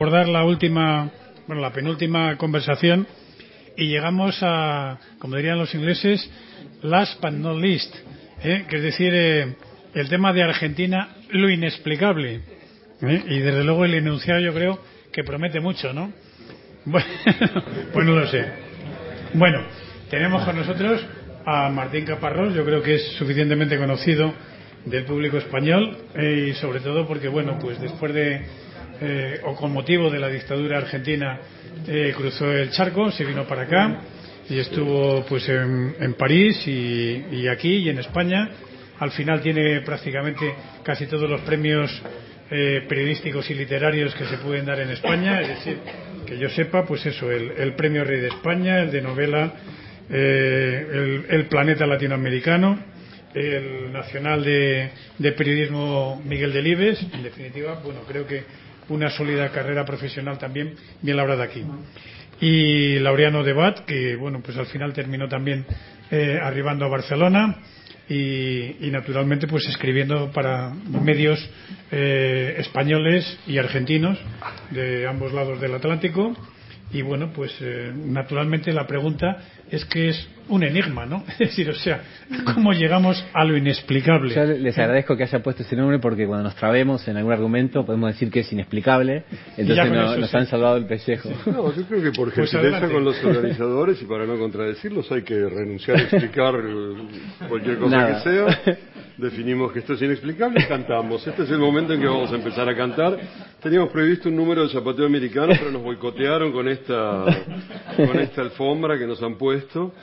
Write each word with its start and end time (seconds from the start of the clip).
abordar 0.00 0.26
la 0.26 0.44
última, 0.44 1.08
bueno, 1.46 1.62
la 1.62 1.72
penúltima 1.72 2.36
conversación 2.36 3.06
y 3.76 3.86
llegamos 3.86 4.36
a, 4.42 4.98
como 5.20 5.36
dirían 5.36 5.56
los 5.56 5.72
ingleses, 5.72 6.28
last 6.82 7.22
but 7.22 7.30
not 7.30 7.56
least, 7.60 7.94
¿eh? 8.42 8.64
que 8.68 8.78
es 8.78 8.82
decir, 8.82 9.12
eh, 9.14 9.54
el 9.94 10.08
tema 10.08 10.32
de 10.32 10.42
Argentina, 10.42 11.10
lo 11.30 11.48
inexplicable. 11.48 12.40
¿eh? 13.02 13.24
Y 13.28 13.38
desde 13.38 13.62
luego 13.62 13.84
el 13.84 13.94
enunciado 13.94 14.40
yo 14.40 14.52
creo 14.52 14.82
que 15.12 15.22
promete 15.22 15.60
mucho, 15.60 15.92
¿no? 15.92 16.12
Bueno, 16.86 17.06
pues 17.92 18.04
no 18.04 18.16
lo 18.16 18.26
sé. 18.26 18.44
Bueno, 19.34 19.60
tenemos 20.10 20.44
con 20.44 20.56
nosotros 20.56 21.06
a 21.46 21.68
Martín 21.68 22.04
Caparrós, 22.04 22.52
yo 22.52 22.64
creo 22.64 22.82
que 22.82 22.96
es 22.96 23.12
suficientemente 23.12 23.78
conocido 23.78 24.34
del 24.86 25.04
público 25.04 25.38
español 25.38 25.96
y 26.20 26.52
sobre 26.54 26.80
todo 26.80 27.06
porque, 27.06 27.28
bueno, 27.28 27.58
pues 27.60 27.80
después 27.80 28.12
de 28.12 28.44
eh, 29.00 29.40
o 29.44 29.54
con 29.54 29.72
motivo 29.72 30.10
de 30.10 30.18
la 30.18 30.28
dictadura 30.28 30.78
argentina 30.78 31.40
eh, 31.86 32.12
cruzó 32.16 32.50
el 32.52 32.70
charco, 32.70 33.10
se 33.10 33.24
vino 33.24 33.46
para 33.46 33.62
acá 33.62 34.00
y 34.48 34.58
estuvo 34.58 35.24
pues 35.26 35.48
en, 35.48 35.96
en 35.98 36.14
París 36.14 36.66
y, 36.66 37.48
aquí 37.48 37.76
y 37.76 37.88
en 37.88 37.98
España. 37.98 38.50
Al 39.00 39.10
final 39.10 39.40
tiene 39.40 39.80
prácticamente 39.80 40.54
casi 40.82 41.06
todos 41.06 41.28
los 41.28 41.40
premios 41.40 41.90
eh, 42.50 42.84
periodísticos 42.88 43.50
y 43.50 43.54
literarios 43.54 44.14
que 44.14 44.26
se 44.26 44.38
pueden 44.38 44.66
dar 44.66 44.80
en 44.80 44.90
España, 44.90 45.40
es 45.40 45.48
decir, 45.48 45.78
que 46.26 46.38
yo 46.38 46.48
sepa, 46.50 46.84
pues 46.84 47.04
eso, 47.06 47.30
el, 47.30 47.74
premio 47.74 48.04
Rey 48.04 48.20
de 48.20 48.28
España, 48.28 48.80
el 48.82 48.92
de 48.92 49.02
novela, 49.02 49.52
el, 50.08 51.26
el 51.28 51.46
Planeta 51.46 51.86
Latinoamericano, 51.86 52.78
el 53.34 53.92
Nacional 53.92 54.44
de, 54.44 54.90
de, 55.18 55.32
Periodismo 55.32 56.22
Miguel 56.24 56.52
Delibes, 56.52 57.04
en 57.12 57.22
definitiva, 57.24 57.80
bueno, 57.84 58.00
creo 58.06 58.26
que 58.26 58.44
una 58.88 59.10
sólida 59.10 59.50
carrera 59.50 59.84
profesional 59.84 60.38
también 60.38 60.74
bien 61.02 61.16
labrada 61.16 61.44
aquí. 61.44 61.64
Y 62.40 62.98
Laureano 62.98 63.42
Debat, 63.42 63.80
que 63.84 64.16
bueno, 64.16 64.40
pues 64.42 64.56
al 64.56 64.66
final 64.66 64.92
terminó 64.92 65.28
también 65.28 65.64
eh, 66.10 66.38
arribando 66.42 66.84
a 66.84 66.88
Barcelona 66.88 67.58
y, 68.08 68.86
y, 68.86 68.90
naturalmente 68.90 69.46
pues 69.46 69.66
escribiendo 69.66 70.30
para 70.30 70.70
medios 70.70 71.48
eh, 71.90 72.56
españoles 72.58 73.38
y 73.46 73.56
argentinos 73.56 74.18
de 74.70 75.06
ambos 75.06 75.32
lados 75.32 75.60
del 75.60 75.74
Atlántico. 75.74 76.36
Y 76.92 77.02
bueno, 77.02 77.32
pues 77.32 77.52
eh, 77.60 77.92
naturalmente 77.94 78.72
la 78.72 78.86
pregunta 78.86 79.38
es 79.70 79.84
que 79.86 80.10
es 80.10 80.28
un 80.48 80.62
enigma, 80.62 81.06
¿no? 81.06 81.24
Es 81.34 81.38
decir, 81.38 81.68
o 81.70 81.74
sea, 81.74 82.02
¿cómo 82.54 82.72
llegamos 82.72 83.24
a 83.32 83.44
lo 83.44 83.56
inexplicable? 83.56 84.34
Yo 84.34 84.44
les 84.44 84.78
agradezco 84.78 85.16
que 85.16 85.24
haya 85.24 85.42
puesto 85.42 85.62
ese 85.62 85.76
nombre 85.76 85.98
porque 85.98 86.26
cuando 86.26 86.44
nos 86.44 86.56
trabemos 86.56 87.06
en 87.08 87.16
algún 87.16 87.32
argumento 87.32 87.84
podemos 87.84 88.12
decir 88.12 88.30
que 88.30 88.40
es 88.40 88.52
inexplicable, 88.52 89.24
entonces 89.56 89.90
no, 89.90 90.16
nos 90.16 90.30
sí. 90.30 90.36
han 90.36 90.46
salvado 90.46 90.76
el 90.76 90.86
pellejo. 90.86 91.30
No, 91.46 91.74
yo 91.74 91.82
creo 91.84 92.02
que 92.02 92.12
por 92.12 92.32
pues 92.32 92.50
gentileza 92.50 92.88
con 92.88 93.04
los 93.04 93.22
organizadores 93.24 94.00
y 94.02 94.04
para 94.06 94.26
no 94.26 94.38
contradecirlos 94.38 95.10
hay 95.12 95.22
que 95.22 95.48
renunciar 95.48 95.98
a 95.98 96.02
explicar 96.02 96.54
cualquier 97.48 97.78
cosa 97.78 97.96
Nada. 97.96 98.22
que 98.22 98.30
sea. 98.30 98.78
Definimos 99.16 99.72
que 99.72 99.78
esto 99.78 99.92
es 99.92 100.02
inexplicable 100.02 100.60
y 100.60 100.66
cantamos. 100.66 101.24
Este 101.24 101.44
es 101.44 101.50
el 101.50 101.58
momento 101.58 101.92
en 101.92 102.00
que 102.00 102.06
vamos 102.06 102.32
a 102.32 102.34
empezar 102.34 102.68
a 102.68 102.76
cantar. 102.76 103.16
Teníamos 103.62 103.90
previsto 103.90 104.28
un 104.28 104.34
número 104.36 104.64
de 104.64 104.70
zapateo 104.70 105.06
americano, 105.06 105.52
pero 105.56 105.70
nos 105.70 105.82
boicotearon 105.82 106.50
con 106.50 106.68
esta, 106.68 107.24
con 107.96 108.18
esta 108.18 108.42
alfombra 108.42 108.98
que 108.98 109.06
nos 109.06 109.22
han 109.22 109.36
puesto. 109.36 109.94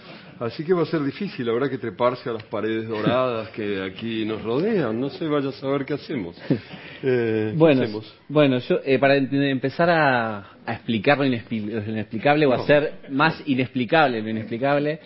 Así 0.41 0.63
que 0.63 0.73
va 0.73 0.81
a 0.81 0.85
ser 0.87 1.03
difícil, 1.03 1.47
habrá 1.49 1.69
que 1.69 1.77
treparse 1.77 2.27
a 2.27 2.33
las 2.33 2.41
paredes 2.45 2.87
doradas 2.87 3.49
que 3.49 3.83
aquí 3.83 4.25
nos 4.25 4.41
rodean. 4.41 4.99
No 4.99 5.11
sé, 5.11 5.27
vaya 5.27 5.49
a 5.49 5.51
saber 5.51 5.85
qué 5.85 5.93
hacemos. 5.93 6.35
Eh, 7.03 7.53
bueno, 7.55 7.79
¿qué 7.81 7.85
hacemos? 7.85 8.15
bueno, 8.29 8.59
yo 8.59 8.79
eh, 8.85 8.99
para 8.99 9.15
empezar 9.15 9.89
a, 9.89 10.51
a 10.63 10.73
explicar 10.73 11.17
lo, 11.17 11.25
inexpli 11.25 11.61
lo 11.61 11.83
inexplicable 11.83 12.45
no. 12.45 12.51
o 12.51 12.53
hacer 12.53 12.93
más 13.09 13.41
inexplicable 13.47 14.21
lo 14.21 14.29
inexplicable, 14.29 14.99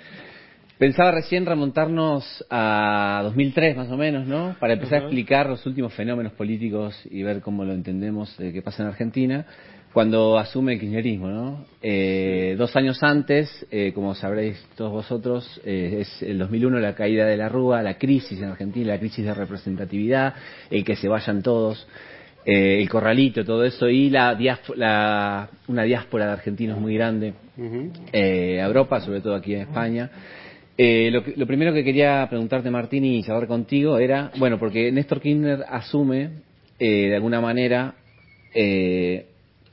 pensaba 0.77 1.11
recién 1.11 1.45
remontarnos 1.45 2.45
a 2.49 3.21
2003 3.23 3.77
más 3.77 3.89
o 3.89 3.95
menos, 3.95 4.27
¿no? 4.27 4.57
Para 4.59 4.73
empezar 4.73 4.99
uh 4.99 5.01
-huh. 5.03 5.05
a 5.05 5.07
explicar 5.07 5.47
los 5.47 5.65
últimos 5.65 5.93
fenómenos 5.93 6.33
políticos 6.33 7.01
y 7.09 7.23
ver 7.23 7.39
cómo 7.39 7.63
lo 7.63 7.71
entendemos 7.71 8.37
eh, 8.41 8.51
que 8.51 8.61
pasa 8.61 8.83
en 8.83 8.89
Argentina 8.89 9.45
cuando 9.95 10.37
asume 10.37 10.73
el 10.73 10.79
kirchnerismo, 10.81 11.29
¿no? 11.29 11.65
Eh. 11.81 12.55
Dos 12.57 12.75
años 12.75 13.01
antes, 13.01 13.65
eh, 13.71 13.93
como 13.95 14.13
sabréis 14.13 14.61
todos 14.75 14.91
vosotros, 14.91 15.61
eh, 15.63 15.99
es 16.01 16.21
el 16.21 16.37
2001 16.37 16.81
la 16.81 16.93
caída 16.93 17.25
de 17.25 17.37
la 17.37 17.47
Rúa, 17.47 17.81
la 17.81 17.97
crisis 17.97 18.37
en 18.39 18.49
Argentina, 18.49 18.87
la 18.87 18.99
crisis 18.99 19.23
de 19.23 19.33
representatividad, 19.33 20.33
el 20.69 20.83
que 20.83 20.97
se 20.97 21.07
vayan 21.07 21.41
todos, 21.41 21.87
eh, 22.45 22.81
el 22.81 22.89
corralito, 22.89 23.45
todo 23.45 23.63
eso, 23.63 23.87
y 23.87 24.09
la, 24.09 24.37
la 24.75 25.49
una 25.69 25.83
diáspora 25.83 26.25
de 26.25 26.31
argentinos 26.33 26.77
muy 26.77 26.95
grande 26.95 27.33
a 28.13 28.65
Europa, 28.67 28.99
sobre 28.99 29.21
todo 29.21 29.33
aquí 29.33 29.53
en 29.53 29.61
España. 29.61 30.11
Eh, 30.77 31.09
lo, 31.09 31.23
lo, 31.37 31.47
primero 31.47 31.73
que 31.73 31.85
quería 31.85 32.27
preguntarte, 32.29 32.69
Martín, 32.69 33.05
y 33.05 33.23
saber 33.23 33.47
contigo 33.47 33.97
era, 33.97 34.29
bueno, 34.37 34.59
porque 34.59 34.91
Néstor 34.91 35.21
Kirchner 35.21 35.63
asume, 35.69 36.31
eh, 36.79 37.07
de 37.07 37.15
alguna 37.15 37.39
manera, 37.39 37.95
eh, 38.53 39.27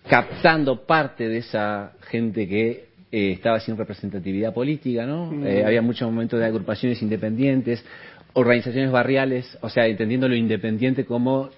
captando 0.09 0.85
parte 0.85 1.29
de 1.29 1.39
esa 1.39 1.93
gente 2.11 2.49
que 2.49 2.93
eh, 3.13 3.33
estaba 3.33 3.61
sin 3.61 3.77
representatividad 3.77 4.55
política, 4.55 5.07
¿no? 5.07 5.27
Mm. 5.27 5.47
Eh, 5.47 5.65
había 5.65 5.83
muchos 5.83 6.11
momentos 6.11 6.41
de 6.41 6.47
agrupaciones 6.47 7.03
independientes, 7.03 7.85
organizaciones 8.33 8.91
barriales, 8.91 9.59
o 9.61 9.69
sea, 9.69 9.87
entendiendo 9.87 10.29
lo 10.29 10.35
independiente 10.35 11.05
como 11.05 11.51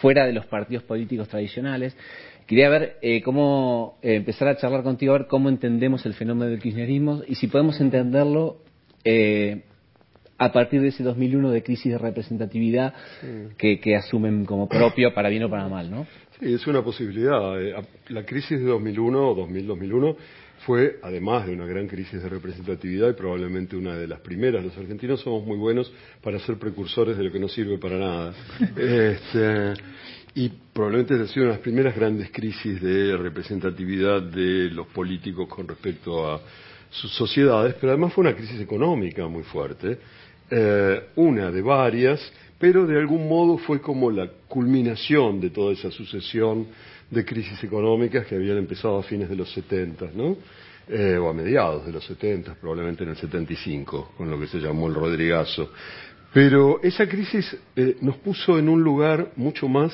fuera 0.00 0.26
de 0.26 0.32
los 0.32 0.46
partidos 0.46 0.82
políticos 0.82 1.28
tradicionales. 1.28 1.96
Quería 2.46 2.68
ver 2.68 2.96
eh, 3.02 3.22
cómo 3.22 3.98
eh, 4.02 4.16
empezar 4.16 4.48
a 4.48 4.56
charlar 4.56 4.82
contigo, 4.82 5.14
a 5.14 5.18
ver 5.18 5.26
cómo 5.28 5.48
entendemos 5.48 6.04
el 6.06 6.14
fenómeno 6.14 6.50
del 6.50 6.60
kirchnerismo 6.60 7.22
y 7.26 7.36
si 7.36 7.46
podemos 7.46 7.80
entenderlo 7.80 8.58
a 10.38 10.52
partir 10.52 10.80
de 10.80 10.88
ese 10.88 11.04
2001 11.04 11.50
de 11.50 11.62
crisis 11.62 11.92
de 11.92 11.98
representatividad 11.98 12.94
mm. 13.22 13.54
que, 13.56 13.78
que 13.78 13.94
asumen 13.94 14.44
como 14.44 14.68
propio 14.68 15.14
para 15.14 15.28
bien 15.28 15.44
o 15.44 15.50
para 15.50 15.68
mal, 15.68 15.88
¿no? 15.88 16.06
Sí, 16.38 16.52
es 16.52 16.66
una 16.66 16.82
posibilidad. 16.82 17.60
Eh, 17.60 17.74
la 18.08 18.24
crisis 18.24 18.60
de 18.60 18.66
2001 18.66 19.30
o 19.30 19.48
2000-2001 19.48 20.16
fue, 20.66 20.98
además 21.02 21.46
de 21.46 21.52
una 21.52 21.66
gran 21.66 21.86
crisis 21.86 22.22
de 22.22 22.28
representatividad 22.28 23.10
y 23.10 23.12
probablemente 23.12 23.76
una 23.76 23.96
de 23.96 24.06
las 24.06 24.20
primeras, 24.20 24.64
los 24.64 24.76
argentinos 24.76 25.20
somos 25.20 25.46
muy 25.46 25.56
buenos 25.56 25.92
para 26.22 26.38
ser 26.40 26.56
precursores 26.58 27.16
de 27.16 27.24
lo 27.24 27.32
que 27.32 27.38
no 27.38 27.48
sirve 27.48 27.78
para 27.78 27.98
nada. 27.98 28.34
este, 28.76 29.74
y 30.34 30.50
probablemente 30.72 31.14
ha 31.14 31.26
sido 31.26 31.44
una 31.44 31.52
de 31.52 31.58
las 31.58 31.62
primeras 31.62 31.96
grandes 31.96 32.30
crisis 32.30 32.80
de 32.82 33.16
representatividad 33.16 34.22
de 34.22 34.70
los 34.70 34.86
políticos 34.88 35.48
con 35.48 35.66
respecto 35.66 36.30
a 36.30 36.40
sus 36.90 37.10
sociedades, 37.12 37.74
pero 37.80 37.92
además 37.92 38.12
fue 38.12 38.22
una 38.22 38.34
crisis 38.34 38.60
económica 38.60 39.26
muy 39.28 39.42
fuerte, 39.42 39.98
eh, 40.50 41.02
una 41.16 41.50
de 41.50 41.62
varias, 41.62 42.20
pero 42.58 42.86
de 42.86 42.98
algún 42.98 43.28
modo 43.28 43.58
fue 43.58 43.80
como 43.80 44.10
la 44.10 44.28
culminación 44.48 45.40
de 45.40 45.50
toda 45.50 45.72
esa 45.72 45.90
sucesión 45.90 46.66
de 47.10 47.24
crisis 47.24 47.62
económicas 47.62 48.26
que 48.26 48.34
habían 48.34 48.58
empezado 48.58 48.98
a 48.98 49.02
fines 49.02 49.28
de 49.28 49.36
los 49.36 49.52
70, 49.52 50.10
¿no? 50.14 50.36
Eh, 50.88 51.16
o 51.16 51.28
a 51.28 51.32
mediados 51.32 51.84
de 51.84 51.92
los 51.92 52.04
70, 52.04 52.54
probablemente 52.54 53.02
en 53.02 53.10
el 53.10 53.16
75, 53.16 54.12
con 54.16 54.30
lo 54.30 54.38
que 54.38 54.46
se 54.46 54.58
llamó 54.58 54.86
el 54.86 54.94
Rodrigazo. 54.94 55.72
Pero 56.32 56.80
esa 56.82 57.08
crisis 57.08 57.56
eh, 57.74 57.96
nos 58.00 58.16
puso 58.18 58.58
en 58.58 58.68
un 58.68 58.82
lugar 58.82 59.32
mucho 59.36 59.68
más 59.68 59.92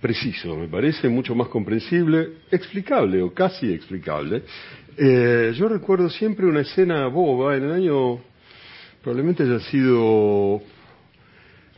preciso, 0.00 0.56
me 0.56 0.68
parece, 0.68 1.08
mucho 1.08 1.34
más 1.34 1.48
comprensible, 1.48 2.28
explicable 2.50 3.20
o 3.22 3.34
casi 3.34 3.72
explicable. 3.72 4.42
Eh, 4.96 5.52
yo 5.54 5.68
recuerdo 5.68 6.08
siempre 6.08 6.46
una 6.46 6.60
escena 6.60 7.06
boba 7.08 7.56
en 7.56 7.64
el 7.64 7.72
año, 7.72 8.20
probablemente 9.02 9.42
haya 9.42 9.60
sido 9.60 10.62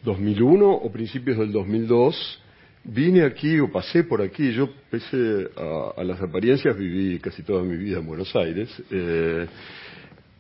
2001 0.03 0.69
o 0.69 0.93
principios 0.93 1.39
del 1.39 1.53
2002, 1.53 2.41
vine 2.85 3.25
aquí 3.25 3.61
o 3.61 3.71
pasé 3.71 4.05
por 4.05 4.21
aquí, 4.23 4.53
yo 4.53 4.69
pese 4.91 5.49
a, 5.97 6.03
las 6.03 6.21
apariencias 6.21 6.77
viví 6.77 7.19
casi 7.21 7.43
toda 7.43 7.63
mi 7.63 7.77
vida 7.77 7.99
en 7.99 8.07
Buenos 8.07 8.35
Aires, 8.35 8.71
eh, 8.91 9.47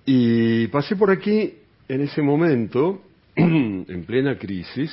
y 0.04 0.66
pasé 0.68 0.96
por 0.96 1.10
aquí 1.10 1.54
en 1.88 2.00
ese 2.00 2.22
momento, 2.22 3.02
en 3.36 4.04
plena 4.06 4.36
crisis, 4.36 4.90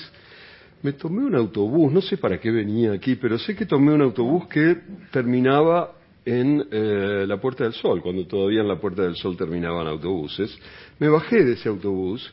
me 0.81 0.94
tomé 0.94 1.25
un 1.25 1.36
autobús, 1.36 1.92
no 1.92 2.01
sé 2.01 2.18
para 2.18 2.39
qué 2.39 2.51
venía 2.51 2.94
aquí, 2.94 3.15
pero 3.15 3.38
sé 3.38 3.56
que 3.56 3.65
tomé 3.65 3.94
un 3.94 4.01
autobús 4.01 4.48
que 4.48 4.77
terminaba 5.12 5.94
en 6.25 6.63
eh, 6.72 7.25
la 7.27 7.42
Puerta 7.42 7.63
del 7.63 7.74
Sol, 7.74 8.01
cuando 8.01 8.25
todavía 8.27 8.62
en 8.62 8.68
la 8.68 8.80
Puerta 8.80 9.01
del 9.01 9.15
Sol 9.15 9.36
terminaban 9.36 9.88
autobuses. 9.88 10.57
Me 11.00 11.10
bajé 11.10 11.44
de 11.44 11.54
ese 11.54 11.69
autobús 11.69 12.31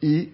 y 0.00 0.30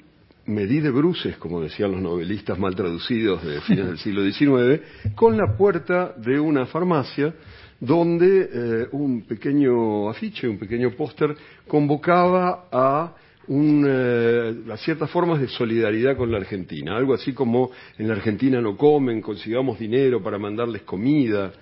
me 0.46 0.66
di 0.66 0.80
de 0.80 0.90
bruces, 0.90 1.36
como 1.36 1.60
decían 1.60 1.92
los 1.92 2.00
novelistas 2.00 2.58
mal 2.58 2.74
traducidos 2.74 3.44
de 3.44 3.60
fines 3.60 3.86
del 3.86 3.98
siglo 3.98 4.24
XIX, 4.24 4.82
con 5.14 5.36
la 5.36 5.56
puerta 5.56 6.14
de 6.16 6.40
una 6.40 6.66
farmacia 6.66 7.34
donde 7.78 8.48
eh, 8.52 8.88
un 8.92 9.22
pequeño 9.22 10.08
afiche, 10.08 10.48
un 10.48 10.58
pequeño 10.58 10.92
póster, 10.92 11.34
convocaba 11.66 12.66
a, 12.70 13.12
un, 13.48 13.84
eh, 13.88 14.72
a 14.72 14.76
ciertas 14.76 15.10
formas 15.10 15.40
de 15.40 15.48
solidaridad 15.48 16.16
con 16.16 16.30
la 16.30 16.38
Argentina. 16.38 16.96
Algo 16.96 17.14
así 17.14 17.32
como 17.32 17.70
en 17.98 18.08
la 18.08 18.14
Argentina 18.14 18.60
no 18.60 18.76
comen, 18.76 19.20
consigamos 19.20 19.78
dinero 19.78 20.22
para 20.22 20.38
mandarles 20.38 20.82
comida. 20.82 21.52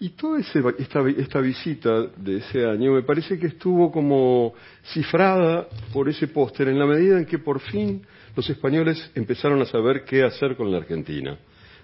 Y 0.00 0.10
toda 0.10 0.40
ese, 0.40 0.62
esta, 0.78 1.06
esta 1.08 1.40
visita 1.40 2.06
de 2.16 2.38
ese 2.38 2.64
año 2.64 2.92
me 2.92 3.02
parece 3.02 3.38
que 3.38 3.48
estuvo 3.48 3.90
como 3.90 4.54
cifrada 4.92 5.66
por 5.92 6.08
ese 6.08 6.28
póster 6.28 6.68
en 6.68 6.78
la 6.78 6.86
medida 6.86 7.18
en 7.18 7.26
que 7.26 7.38
por 7.38 7.60
fin 7.60 8.02
los 8.38 8.48
españoles 8.48 9.10
empezaron 9.16 9.60
a 9.62 9.64
saber 9.64 10.04
qué 10.04 10.22
hacer 10.22 10.54
con 10.54 10.70
la 10.70 10.78
Argentina. 10.78 11.36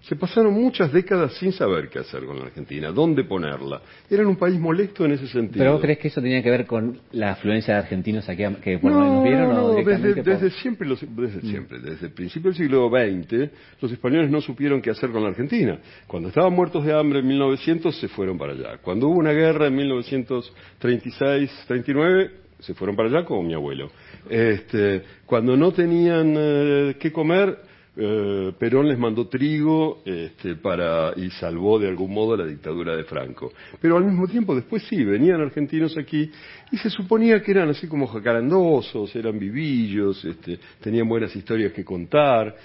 Se 0.03 0.15
pasaron 0.15 0.55
muchas 0.55 0.93
décadas 0.93 1.35
sin 1.35 1.51
saber 1.51 1.89
qué 1.89 1.99
hacer 1.99 2.25
con 2.27 2.39
la 2.39 2.45
Argentina, 2.45 2.93
dónde 2.93 3.25
ponerla. 3.25 3.83
Eran 4.09 4.29
un 4.29 4.37
país 4.37 4.57
molesto 4.61 5.05
en 5.05 5.11
ese 5.13 5.27
sentido. 5.27 5.59
¿Pero 5.59 5.73
vos 5.73 5.81
crees 5.81 5.99
que 5.99 6.07
eso 6.07 6.23
tenía 6.23 6.41
que 6.45 6.51
ver 6.51 6.65
con 6.65 7.01
la 7.11 7.33
afluencia 7.33 7.75
de 7.75 7.81
argentinos 7.81 8.29
aquí 8.29 8.45
que 8.63 8.79
por 8.79 8.93
no, 8.93 9.01
nos 9.01 9.25
vieron? 9.25 9.53
No, 9.53 9.65
o 9.65 9.75
desde, 9.75 10.23
desde, 10.23 10.51
siempre, 10.51 10.87
los, 10.87 11.01
desde 11.01 11.39
mm. 11.39 11.51
siempre, 11.51 11.81
desde 11.81 12.07
el 12.07 12.13
principio 12.13 12.53
del 12.53 12.57
siglo 12.57 12.89
XX, 12.89 13.51
los 13.81 13.91
españoles 13.91 14.31
no 14.31 14.41
supieron 14.41 14.81
qué 14.81 14.91
hacer 14.91 15.11
con 15.11 15.25
la 15.25 15.31
Argentina. 15.31 15.81
Cuando 16.07 16.29
estaban 16.29 16.53
muertos 16.53 16.85
de 16.85 16.93
hambre 16.93 17.19
en 17.19 17.27
1900, 17.27 17.99
se 17.99 18.07
fueron 18.07 18.39
para 18.39 18.53
allá. 18.53 18.79
Cuando 18.81 19.09
hubo 19.09 19.19
una 19.19 19.33
guerra 19.33 19.67
en 19.67 19.77
1936-39, 19.77 22.31
se 22.61 22.75
fueron 22.75 22.95
para 22.95 23.09
allá 23.09 23.25
como 23.25 23.43
mi 23.43 23.55
abuelo. 23.55 23.91
Este, 24.29 25.03
cuando 25.27 25.57
no 25.57 25.73
tenían 25.73 26.35
eh, 26.37 26.97
qué 26.99 27.13
comer, 27.13 27.59
eh, 27.97 28.53
Perón 28.59 28.89
les 28.89 28.99
mandó 28.99 29.29
trigo 29.29 30.03
este, 30.05 30.57
para, 30.57 31.13
y 31.17 31.31
salvó 31.31 31.79
de 31.79 31.89
algún 31.89 32.13
modo 32.13 32.37
la 32.37 32.45
dictadura 32.45 32.97
de 32.97 33.05
Franco. 33.05 33.53
Pero 33.81 33.97
al 33.97 34.05
mismo 34.05 34.27
tiempo, 34.27 34.55
después 34.55 34.83
sí, 34.89 35.05
venían 35.05 35.41
argentinos 35.41 35.97
aquí 35.97 36.31
y 36.73 36.77
se 36.79 36.91
suponía 36.91 37.41
que 37.41 37.53
eran 37.53 37.69
así 37.69 37.87
como 37.87 38.07
jacarandosos, 38.09 39.15
eran 39.15 39.39
vivillos, 39.39 40.25
este, 40.25 40.59
tenían 40.81 41.09
buenas 41.09 41.35
historias 41.37 41.73
que 41.73 41.85
contar. 41.85 42.57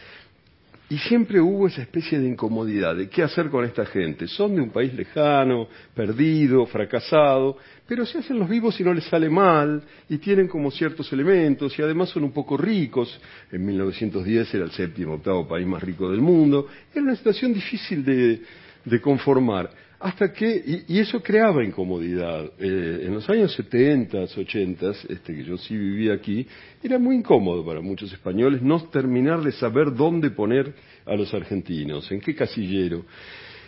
Y 0.92 0.98
siempre 0.98 1.40
hubo 1.40 1.68
esa 1.68 1.84
especie 1.84 2.18
de 2.18 2.28
incomodidad 2.28 2.96
de 2.96 3.10
qué 3.10 3.22
hacer 3.22 3.50
con 3.52 3.64
esta 3.64 3.86
gente. 3.86 4.28
Son 4.28 4.56
de 4.56 4.62
un 4.62 4.72
país 4.72 4.92
lejano, 4.96 5.68
perdido, 5.94 6.66
fracasado, 6.66 7.58
pero 7.88 8.08
se 8.08 8.18
hacen 8.18 8.40
los 8.40 8.50
vivos 8.50 8.80
y 8.80 8.84
no 8.84 8.92
les 8.92 9.04
sale 9.04 9.30
mal, 9.30 9.84
y 10.10 10.18
tienen 10.18 10.48
como 10.48 10.72
ciertos 10.72 11.14
elementos, 11.14 11.78
y 11.78 11.84
además 11.84 12.10
son 12.10 12.24
un 12.24 12.32
poco 12.32 12.58
ricos. 12.58 13.22
En 13.52 13.64
1910 13.68 14.52
era 14.56 14.66
el 14.66 14.72
séptimo, 14.72 15.14
octavo 15.14 15.48
país 15.48 15.68
más 15.68 15.84
rico 15.84 16.10
del 16.10 16.22
mundo. 16.22 16.68
Era 16.92 17.04
una 17.04 17.16
situación 17.16 17.54
difícil 17.54 18.04
de, 18.04 18.42
de 18.84 19.02
conformar. 19.02 19.70
Hasta 20.00 20.32
que, 20.32 20.84
y, 20.88 21.00
eso 21.00 21.22
creaba 21.22 21.64
incomodidad. 21.64 22.46
Eh, 22.58 23.02
en 23.04 23.14
los 23.16 23.30
años 23.30 23.54
70, 23.54 24.18
80, 24.18 24.92
este, 25.10 25.36
que 25.36 25.44
yo 25.44 25.58
sí 25.58 25.76
vivía 25.76 26.14
aquí, 26.14 26.48
era 26.82 26.98
muy 26.98 27.18
incómodo 27.18 27.66
para 27.66 27.82
muchos 27.82 28.12
españoles 28.14 28.62
no 28.62 28.82
terminar 28.86 29.42
de 29.42 29.52
saber 29.52 29.94
dónde 29.94 30.32
poner 30.32 30.74
a 31.06 31.16
los 31.16 31.34
argentinos, 31.34 32.10
en 32.14 32.22
qué 32.22 32.34
casillero. 32.34 33.04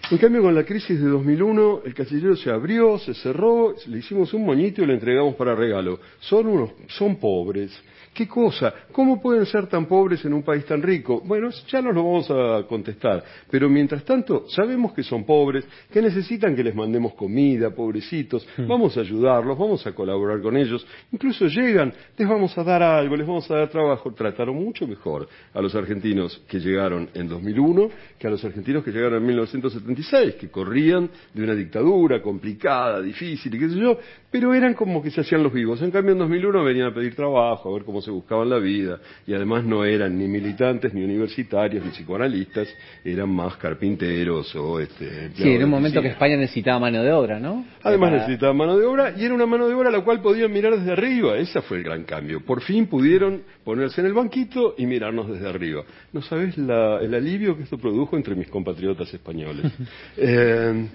En 0.10 0.18
cambio, 0.18 0.42
con 0.42 0.56
la 0.56 0.64
crisis 0.64 1.02
de 1.02 1.08
2001, 1.08 1.82
el 1.86 1.94
casillero 1.94 2.36
se 2.38 2.50
abrió, 2.50 2.98
se 2.98 3.14
cerró, 3.14 3.76
le 3.88 4.00
hicimos 4.00 4.34
un 4.34 4.46
moñito 4.46 4.82
y 4.82 4.86
le 4.86 4.94
entregamos 4.94 5.36
para 5.36 5.54
regalo. 5.54 6.00
Son 6.22 6.48
unos, 6.48 6.72
son 6.88 7.18
pobres, 7.18 7.72
¿Qué 8.14 8.28
cosa? 8.28 8.74
¿Cómo 8.92 9.22
pueden 9.22 9.46
ser 9.46 9.68
tan 9.68 9.86
pobres 9.86 10.26
en 10.26 10.34
un 10.34 10.44
país 10.44 10.66
tan 10.66 10.82
rico? 10.82 11.22
Bueno, 11.24 11.50
ya 11.70 11.82
nos 11.82 11.96
lo 11.96 12.04
vamos 12.04 12.30
a 12.30 12.68
contestar. 12.68 13.24
Pero 13.50 13.70
mientras 13.70 14.04
tanto, 14.04 14.46
sabemos 14.50 14.92
que 14.92 15.02
son 15.02 15.24
pobres, 15.24 15.66
que 15.90 16.02
necesitan 16.02 16.54
que 16.54 16.62
les 16.64 16.76
mandemos 16.76 17.14
comida, 17.14 17.70
pobrecitos, 17.70 18.46
hmm. 18.58 18.68
vamos 18.68 18.98
a 18.98 19.00
ayudarlos, 19.00 19.58
vamos 19.58 19.88
a 19.88 19.94
colaborar 19.94 20.42
con 20.42 20.58
ellos. 20.58 20.86
Incluso 21.14 21.48
llegan, 21.48 21.94
les 22.18 22.28
vamos 22.28 22.58
a 22.58 22.64
dar 22.64 22.84
algo, 22.84 23.16
les 23.16 23.26
vamos 23.26 23.50
a 23.50 23.56
dar 23.56 23.70
trabajo. 23.70 24.14
Trataron 24.14 24.56
mucho 24.56 24.86
mejor 24.86 25.30
a 25.54 25.62
los 25.62 25.74
argentinos 25.74 26.44
que 26.50 26.60
llegaron 26.60 27.10
en 27.14 27.30
2001 27.30 27.90
que 28.20 28.28
a 28.28 28.30
los 28.30 28.44
argentinos 28.44 28.84
que 28.84 28.92
llegaron 28.92 29.20
en 29.20 29.26
1976, 29.28 30.36
que 30.36 30.50
corrían 30.50 31.10
de 31.34 31.44
una 31.44 31.56
dictadura 31.56 32.22
complicada, 32.22 33.02
difícil 33.02 33.56
y 33.56 33.60
qué 33.60 33.70
sé 33.70 33.80
yo, 33.80 33.98
pero 34.30 34.54
eran 34.54 34.74
como 34.74 35.02
que 35.02 35.12
se 35.12 35.22
hacían 35.22 35.44
los 35.44 35.54
vivos. 35.54 35.82
En 35.82 35.92
cambio, 35.92 36.12
en 36.14 36.20
2001 36.20 36.64
venían 36.64 36.88
a 36.88 36.94
pedir 36.94 37.16
trabajo, 37.16 37.70
a 37.70 37.74
ver 37.74 37.86
cómo 37.86 38.01
se 38.02 38.12
buscaban 38.12 38.50
la 38.50 38.58
vida, 38.58 39.00
y 39.26 39.34
además 39.34 39.64
no 39.64 39.86
eran 39.86 40.18
ni 40.18 40.28
militantes, 40.28 40.94
ni 40.94 41.04
universitarios, 41.04 41.84
ni 41.84 41.92
psicoanalistas, 41.92 42.68
eran 43.04 43.30
más 43.30 43.58
carpinteros 43.58 44.54
o 44.56 44.80
este. 44.80 45.32
Sí, 45.36 45.50
en 45.50 45.64
un 45.64 45.70
momento 45.70 46.02
que 46.02 46.10
España 46.10 46.38
necesitaba 46.38 46.80
mano 46.80 47.04
de 47.04 47.12
obra, 47.12 47.40
¿no? 47.40 47.66
Además 47.84 48.14
necesitaba 48.14 48.54
mano 48.54 48.78
de 48.78 48.86
obra, 48.86 49.14
y 49.18 49.24
era 49.26 49.34
una 49.34 49.46
mano 49.46 49.68
de 49.68 49.74
obra 49.74 49.90
a 49.90 49.92
la 49.92 50.02
cual 50.02 50.22
podían 50.22 50.52
mirar 50.52 50.78
desde 50.78 50.92
arriba. 50.92 51.38
Ese 51.38 51.62
fue 51.62 51.78
el 51.78 51.84
gran 51.84 52.04
cambio. 52.04 52.44
Por 52.46 52.62
fin 52.62 52.88
pudieron 52.88 53.44
ponerse 53.64 54.02
en 54.02 54.08
el 54.08 54.14
banquito 54.14 54.76
y 54.78 54.86
mirarnos 54.86 55.30
desde 55.30 55.48
arriba. 55.48 55.84
No 56.14 56.22
sabes 56.22 56.58
el 56.58 57.14
alivio 57.14 57.58
que 57.58 57.64
esto 57.64 57.78
produjo 57.78 58.18
entre 58.18 58.36
mis 58.36 58.48
compatriotas 58.48 59.14
españoles. 59.14 59.72
Eh, 60.18 60.88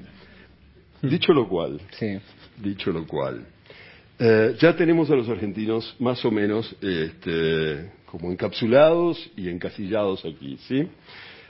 dicho 1.02 1.32
lo 1.32 1.48
cual. 1.48 1.80
Sí 1.90 2.18
Dicho 2.56 2.90
lo 2.90 3.06
cual, 3.06 3.44
eh, 4.18 4.56
ya 4.58 4.74
tenemos 4.74 5.10
a 5.10 5.14
los 5.14 5.28
argentinos 5.28 5.94
más 5.98 6.24
o 6.24 6.30
menos 6.30 6.74
este, 6.80 7.90
como 8.06 8.30
encapsulados 8.30 9.30
y 9.36 9.48
encasillados 9.48 10.24
aquí, 10.24 10.56
¿sí? 10.68 10.88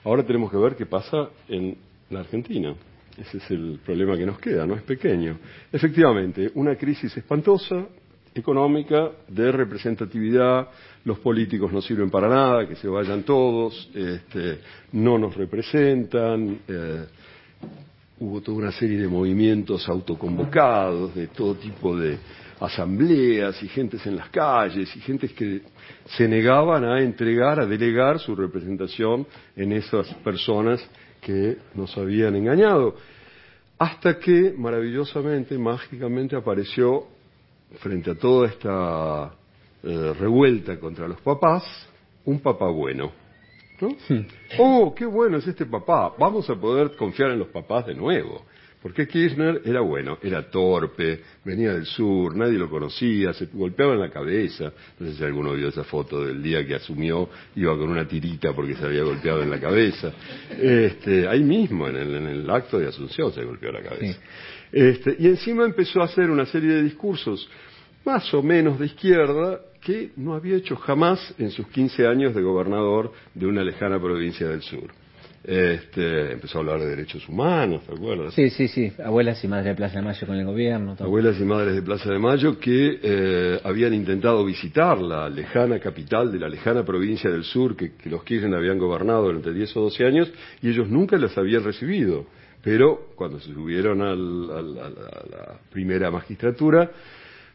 Ahora 0.04 0.24
tenemos 0.24 0.50
que 0.50 0.56
ver 0.56 0.76
qué 0.76 0.86
pasa 0.86 1.30
en 1.48 1.76
la 2.10 2.20
Argentina. 2.20 2.74
Ese 3.18 3.38
es 3.38 3.50
el 3.50 3.80
problema 3.84 4.16
que 4.16 4.26
nos 4.26 4.38
queda, 4.38 4.66
no 4.66 4.74
es 4.74 4.82
pequeño. 4.82 5.38
Efectivamente, 5.72 6.50
una 6.54 6.76
crisis 6.76 7.16
espantosa, 7.16 7.86
económica, 8.34 9.12
de 9.28 9.50
representatividad, 9.50 10.68
los 11.04 11.18
políticos 11.20 11.72
no 11.72 11.80
sirven 11.80 12.10
para 12.10 12.28
nada, 12.28 12.68
que 12.68 12.76
se 12.76 12.88
vayan 12.88 13.22
todos, 13.22 13.88
este, 13.94 14.58
no 14.92 15.18
nos 15.18 15.34
representan, 15.34 16.58
eh, 16.68 17.04
hubo 18.18 18.40
toda 18.40 18.58
una 18.58 18.72
serie 18.72 18.98
de 18.98 19.08
movimientos 19.08 19.88
autoconvocados, 19.88 21.14
de 21.14 21.28
todo 21.28 21.54
tipo 21.54 21.96
de 21.96 22.18
asambleas 22.60 23.62
y 23.62 23.68
gentes 23.68 24.06
en 24.06 24.16
las 24.16 24.28
calles 24.30 24.94
y 24.96 25.00
gentes 25.00 25.32
que 25.32 25.62
se 26.06 26.28
negaban 26.28 26.84
a 26.84 27.00
entregar, 27.00 27.60
a 27.60 27.66
delegar 27.66 28.18
su 28.18 28.34
representación 28.34 29.26
en 29.54 29.72
esas 29.72 30.12
personas 30.16 30.84
que 31.20 31.58
nos 31.74 31.96
habían 31.96 32.36
engañado. 32.36 32.94
Hasta 33.78 34.18
que, 34.18 34.54
maravillosamente, 34.56 35.58
mágicamente 35.58 36.34
apareció, 36.34 37.06
frente 37.80 38.12
a 38.12 38.14
toda 38.14 38.48
esta 38.48 39.34
eh, 39.82 40.14
revuelta 40.18 40.78
contra 40.78 41.06
los 41.06 41.20
papás, 41.20 41.64
un 42.24 42.40
papá 42.40 42.68
bueno 42.68 43.26
Hmm. 43.80 44.20
Oh, 44.58 44.94
qué 44.94 45.04
bueno 45.04 45.36
es 45.36 45.46
este 45.46 45.66
papá. 45.66 46.14
Vamos 46.18 46.48
a 46.48 46.54
poder 46.54 46.96
confiar 46.96 47.30
en 47.30 47.40
los 47.40 47.48
papás 47.48 47.86
de 47.86 47.94
nuevo. 47.94 48.44
Porque 48.82 49.08
Kirchner 49.08 49.62
era 49.64 49.80
bueno, 49.80 50.18
era 50.22 50.48
torpe, 50.48 51.20
venía 51.44 51.72
del 51.72 51.86
sur, 51.86 52.36
nadie 52.36 52.58
lo 52.58 52.68
conocía, 52.68 53.32
se 53.32 53.46
golpeaba 53.46 53.94
en 53.94 54.00
la 54.00 54.10
cabeza. 54.10 54.72
No 54.98 55.06
sé 55.06 55.16
si 55.16 55.24
alguno 55.24 55.54
vio 55.54 55.68
esa 55.68 55.84
foto 55.84 56.24
del 56.24 56.42
día 56.42 56.64
que 56.66 56.74
asumió, 56.74 57.28
iba 57.56 57.76
con 57.76 57.88
una 57.88 58.06
tirita 58.06 58.52
porque 58.52 58.74
se 58.74 58.84
había 58.84 59.02
golpeado 59.02 59.42
en 59.42 59.50
la 59.50 59.58
cabeza. 59.58 60.12
Este, 60.50 61.26
ahí 61.26 61.42
mismo, 61.42 61.88
en 61.88 61.96
el, 61.96 62.48
acto 62.50 62.78
de 62.78 62.86
Asunción, 62.86 63.32
se 63.32 63.42
golpeó 63.44 63.72
la 63.72 63.82
cabeza. 63.82 64.20
Este, 64.70 65.16
y 65.18 65.26
encima 65.26 65.64
empezó 65.64 66.02
a 66.02 66.04
hacer 66.04 66.30
una 66.30 66.46
serie 66.46 66.74
de 66.74 66.82
discursos 66.82 67.48
más 68.04 68.32
o 68.34 68.42
menos 68.42 68.78
de 68.78 68.86
izquierda 68.86 69.60
que 69.80 70.12
no 70.16 70.34
había 70.34 70.56
hecho 70.56 70.76
jamás 70.76 71.34
en 71.38 71.50
sus 71.50 71.66
15 71.68 72.06
años 72.06 72.34
de 72.34 72.42
gobernador 72.42 73.12
de 73.34 73.46
una 73.46 73.64
lejana 73.64 74.00
provincia 74.00 74.48
del 74.48 74.62
sur. 74.62 74.90
Este, 75.46 76.32
empezó 76.32 76.58
a 76.58 76.60
hablar 76.62 76.80
de 76.80 76.86
derechos 76.86 77.28
humanos, 77.28 77.84
¿te 77.86 77.94
acuerdas? 77.94 78.34
Sí, 78.34 78.50
sí, 78.50 78.66
sí. 78.66 78.92
Abuelas 79.00 79.44
y 79.44 79.46
madres 79.46 79.66
de 79.66 79.74
Plaza 79.76 80.00
de 80.00 80.04
Mayo 80.04 80.26
con 80.26 80.34
el 80.34 80.44
gobierno. 80.44 80.96
Abuelas 80.98 81.38
y 81.38 81.44
madres 81.44 81.76
de 81.76 81.82
Plaza 81.82 82.10
de 82.10 82.18
Mayo 82.18 82.58
que 82.58 82.98
eh, 83.00 83.60
habían 83.62 83.94
intentado 83.94 84.44
visitar 84.44 85.00
la 85.00 85.28
lejana 85.28 85.78
capital 85.78 86.32
de 86.32 86.40
la 86.40 86.48
lejana 86.48 86.84
provincia 86.84 87.30
del 87.30 87.44
sur 87.44 87.76
que, 87.76 87.92
los 88.06 88.24
Kirchner 88.24 88.56
habían 88.56 88.76
gobernado 88.76 89.22
durante 89.22 89.52
10 89.52 89.76
o 89.76 89.82
12 89.82 90.04
años 90.04 90.32
y 90.62 90.68
ellos 90.68 90.88
nunca 90.88 91.16
las 91.16 91.38
habían 91.38 91.62
recibido. 91.62 92.26
Pero 92.64 93.10
cuando 93.14 93.38
se 93.38 93.54
subieron 93.54 94.02
a 94.02 94.16
la 94.16 95.60
primera 95.70 96.10
magistratura, 96.10 96.90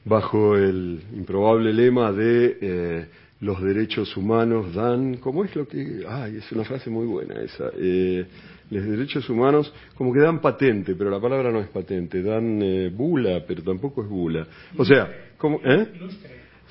bajo 0.05 0.55
el 0.55 1.01
improbable 1.13 1.73
lema 1.73 2.13
de 2.13 2.57
eh, 2.61 3.05
los 3.41 3.61
derechos 3.61 4.15
humanos 4.15 4.73
dan, 4.73 5.17
¿cómo 5.17 5.43
es 5.43 5.55
lo 5.55 5.67
que? 5.67 6.03
Ay, 6.07 6.37
es 6.37 6.51
una 6.51 6.63
frase 6.63 6.89
muy 6.89 7.07
buena 7.07 7.41
esa. 7.41 7.71
Eh, 7.75 8.25
los 8.69 8.85
derechos 8.85 9.27
humanos 9.29 9.73
como 9.95 10.13
que 10.13 10.19
dan 10.19 10.39
patente, 10.39 10.95
pero 10.95 11.09
la 11.09 11.19
palabra 11.19 11.51
no 11.51 11.59
es 11.59 11.67
patente, 11.67 12.21
dan 12.21 12.61
eh, 12.61 12.89
bula, 12.89 13.43
pero 13.45 13.63
tampoco 13.63 14.03
es 14.03 14.09
bula. 14.09 14.47
O 14.77 14.85
sea, 14.85 15.33
¿cómo? 15.37 15.59
¿Eh? 15.63 15.87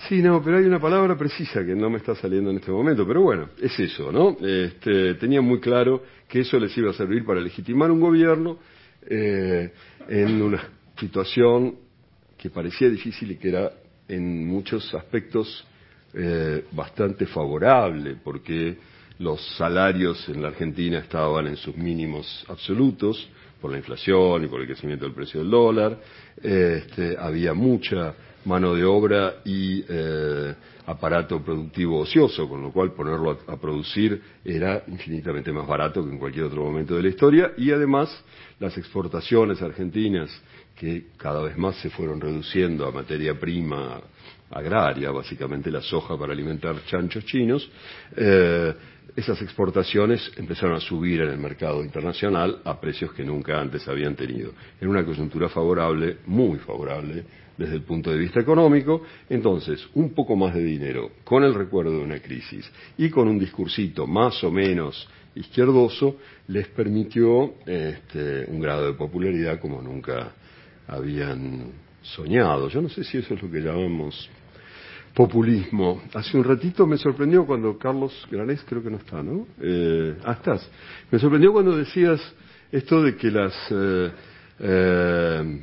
Sí, 0.09 0.23
no, 0.23 0.43
pero 0.43 0.59
hay 0.59 0.65
una 0.65 0.81
palabra 0.81 1.17
precisa 1.19 1.65
que 1.65 1.75
no 1.75 1.91
me 1.91 1.99
está 1.99 2.15
saliendo 2.15 2.50
en 2.50 2.57
este 2.57 2.71
momento, 2.71 3.07
pero 3.07 3.21
bueno, 3.21 3.49
es 3.61 3.79
eso, 3.79 4.11
¿no? 4.11 4.37
Este, 4.41 5.15
tenían 5.15 5.45
muy 5.45 5.61
claro 5.61 6.05
que 6.27 6.41
eso 6.41 6.59
les 6.59 6.77
iba 6.79 6.91
a 6.91 6.95
servir 6.95 7.25
para 7.25 7.41
legitimar 7.41 7.91
un 7.91 8.00
gobierno 8.00 8.59
eh, 9.07 9.73
en 10.09 10.41
una 10.41 10.62
situación 10.97 11.75
que 12.39 12.49
parecía 12.49 12.89
difícil 12.89 13.33
y 13.33 13.37
que 13.37 13.49
era 13.49 13.73
en 14.09 14.47
muchos 14.47 14.95
aspectos 14.95 15.67
eh, 16.14 16.64
bastante 16.73 17.26
favorable, 17.26 18.17
porque 18.23 18.76
los 19.19 19.40
salarios 19.57 20.29
en 20.29 20.43
la 20.43 20.49
Argentina 20.49 20.99
estaban 20.99 21.47
en 21.47 21.57
sus 21.57 21.76
mínimos 21.76 22.45
absolutos, 22.49 23.29
por 23.61 23.71
la 23.71 23.79
inflación 23.79 24.45
y 24.45 24.47
por 24.47 24.61
el 24.61 24.67
crecimiento 24.67 25.05
del 25.05 25.14
precio 25.14 25.40
del 25.40 25.50
dólar. 25.50 25.99
Este, 26.43 27.17
había 27.19 27.52
mucha 27.52 28.14
mano 28.47 28.75
de 28.75 28.85
obra 28.85 29.37
y 29.45 29.85
eh, 29.87 30.55
aparato 30.87 31.43
productivo 31.43 32.00
ocioso, 32.00 32.49
con 32.49 32.62
lo 32.62 32.73
cual 32.73 32.93
ponerlo 32.93 33.38
a, 33.47 33.57
producir 33.57 34.21
era 34.45 34.83
infinitamente 34.88 35.52
más 35.52 35.67
barato 35.67 36.02
que 36.02 36.11
en 36.11 36.19
cualquier 36.19 36.47
otro 36.47 36.64
momento 36.64 36.97
de 36.97 37.02
la 37.02 37.09
historia 37.09 37.52
y 37.57 37.71
además 37.71 38.25
las 38.59 38.76
exportaciones 38.79 39.61
argentinas 39.61 40.31
que 40.81 41.09
cada 41.19 41.43
vez 41.43 41.59
más 41.59 41.77
se 41.77 41.91
fueron 41.91 42.23
reduciendo 42.23 42.87
a 42.87 42.91
materia 42.91 43.39
prima 43.39 44.01
agraria, 44.51 45.11
básicamente 45.11 45.71
la 45.71 45.83
soja 45.83 46.17
para 46.17 46.33
alimentar 46.33 46.75
chanchos 46.87 47.23
chinos, 47.27 47.71
eh, 48.17 48.73
esas 49.15 49.43
exportaciones 49.43 50.33
empezaron 50.39 50.77
a 50.77 50.81
subir 50.81 51.21
en 51.21 51.29
el 51.29 51.37
mercado 51.37 51.85
internacional 51.85 52.63
a 52.65 52.81
precios 52.81 53.13
que 53.13 53.23
nunca 53.23 53.61
antes 53.61 53.87
habían 53.89 54.17
tenido. 54.17 54.53
En 54.81 54.89
una 54.89 55.05
coyuntura 55.05 55.51
favorable, 55.51 56.21
muy 56.25 56.59
favorable 56.61 57.25
desde 57.59 57.75
el 57.75 57.83
punto 57.83 58.11
de 58.11 58.17
vista 58.17 58.41
económico, 58.41 59.03
entonces 59.29 59.87
un 59.93 60.15
poco 60.15 60.35
más 60.35 60.55
de 60.55 60.65
dinero 60.65 61.11
con 61.25 61.45
el 61.45 61.53
recuerdo 61.53 61.91
de 61.91 62.05
una 62.05 62.21
crisis 62.21 62.73
y 62.97 63.11
con 63.11 63.29
un 63.29 63.39
discursito 63.39 64.07
más 64.07 64.43
o 64.45 64.51
menos 64.51 65.07
izquierdoso 65.35 66.17
les 66.49 66.69
permitió 66.69 67.55
este, 67.67 68.47
un 68.49 68.61
grado 68.61 68.87
de 68.87 68.95
popularidad 68.95 69.61
como 69.61 69.83
nunca 69.83 70.33
habían 70.90 71.73
soñado. 72.02 72.68
Yo 72.68 72.82
no 72.82 72.88
sé 72.88 73.04
si 73.04 73.18
eso 73.18 73.35
es 73.35 73.42
lo 73.42 73.50
que 73.50 73.61
llamamos 73.61 74.28
populismo. 75.14 76.02
Hace 76.14 76.37
un 76.37 76.44
ratito 76.44 76.87
me 76.87 76.97
sorprendió 76.97 77.47
cuando 77.47 77.76
Carlos 77.78 78.26
Granés, 78.30 78.64
creo 78.68 78.82
que 78.82 78.90
no 78.90 78.99
está, 78.99 79.23
¿no? 79.23 79.47
Eh, 79.61 80.16
ah, 80.25 80.32
estás. 80.32 80.68
Me 81.11 81.18
sorprendió 81.18 81.52
cuando 81.52 81.76
decías 81.76 82.20
esto 82.70 83.02
de 83.02 83.16
que 83.16 83.30
las, 83.30 83.54
eh, 83.70 84.11
eh, 84.61 85.61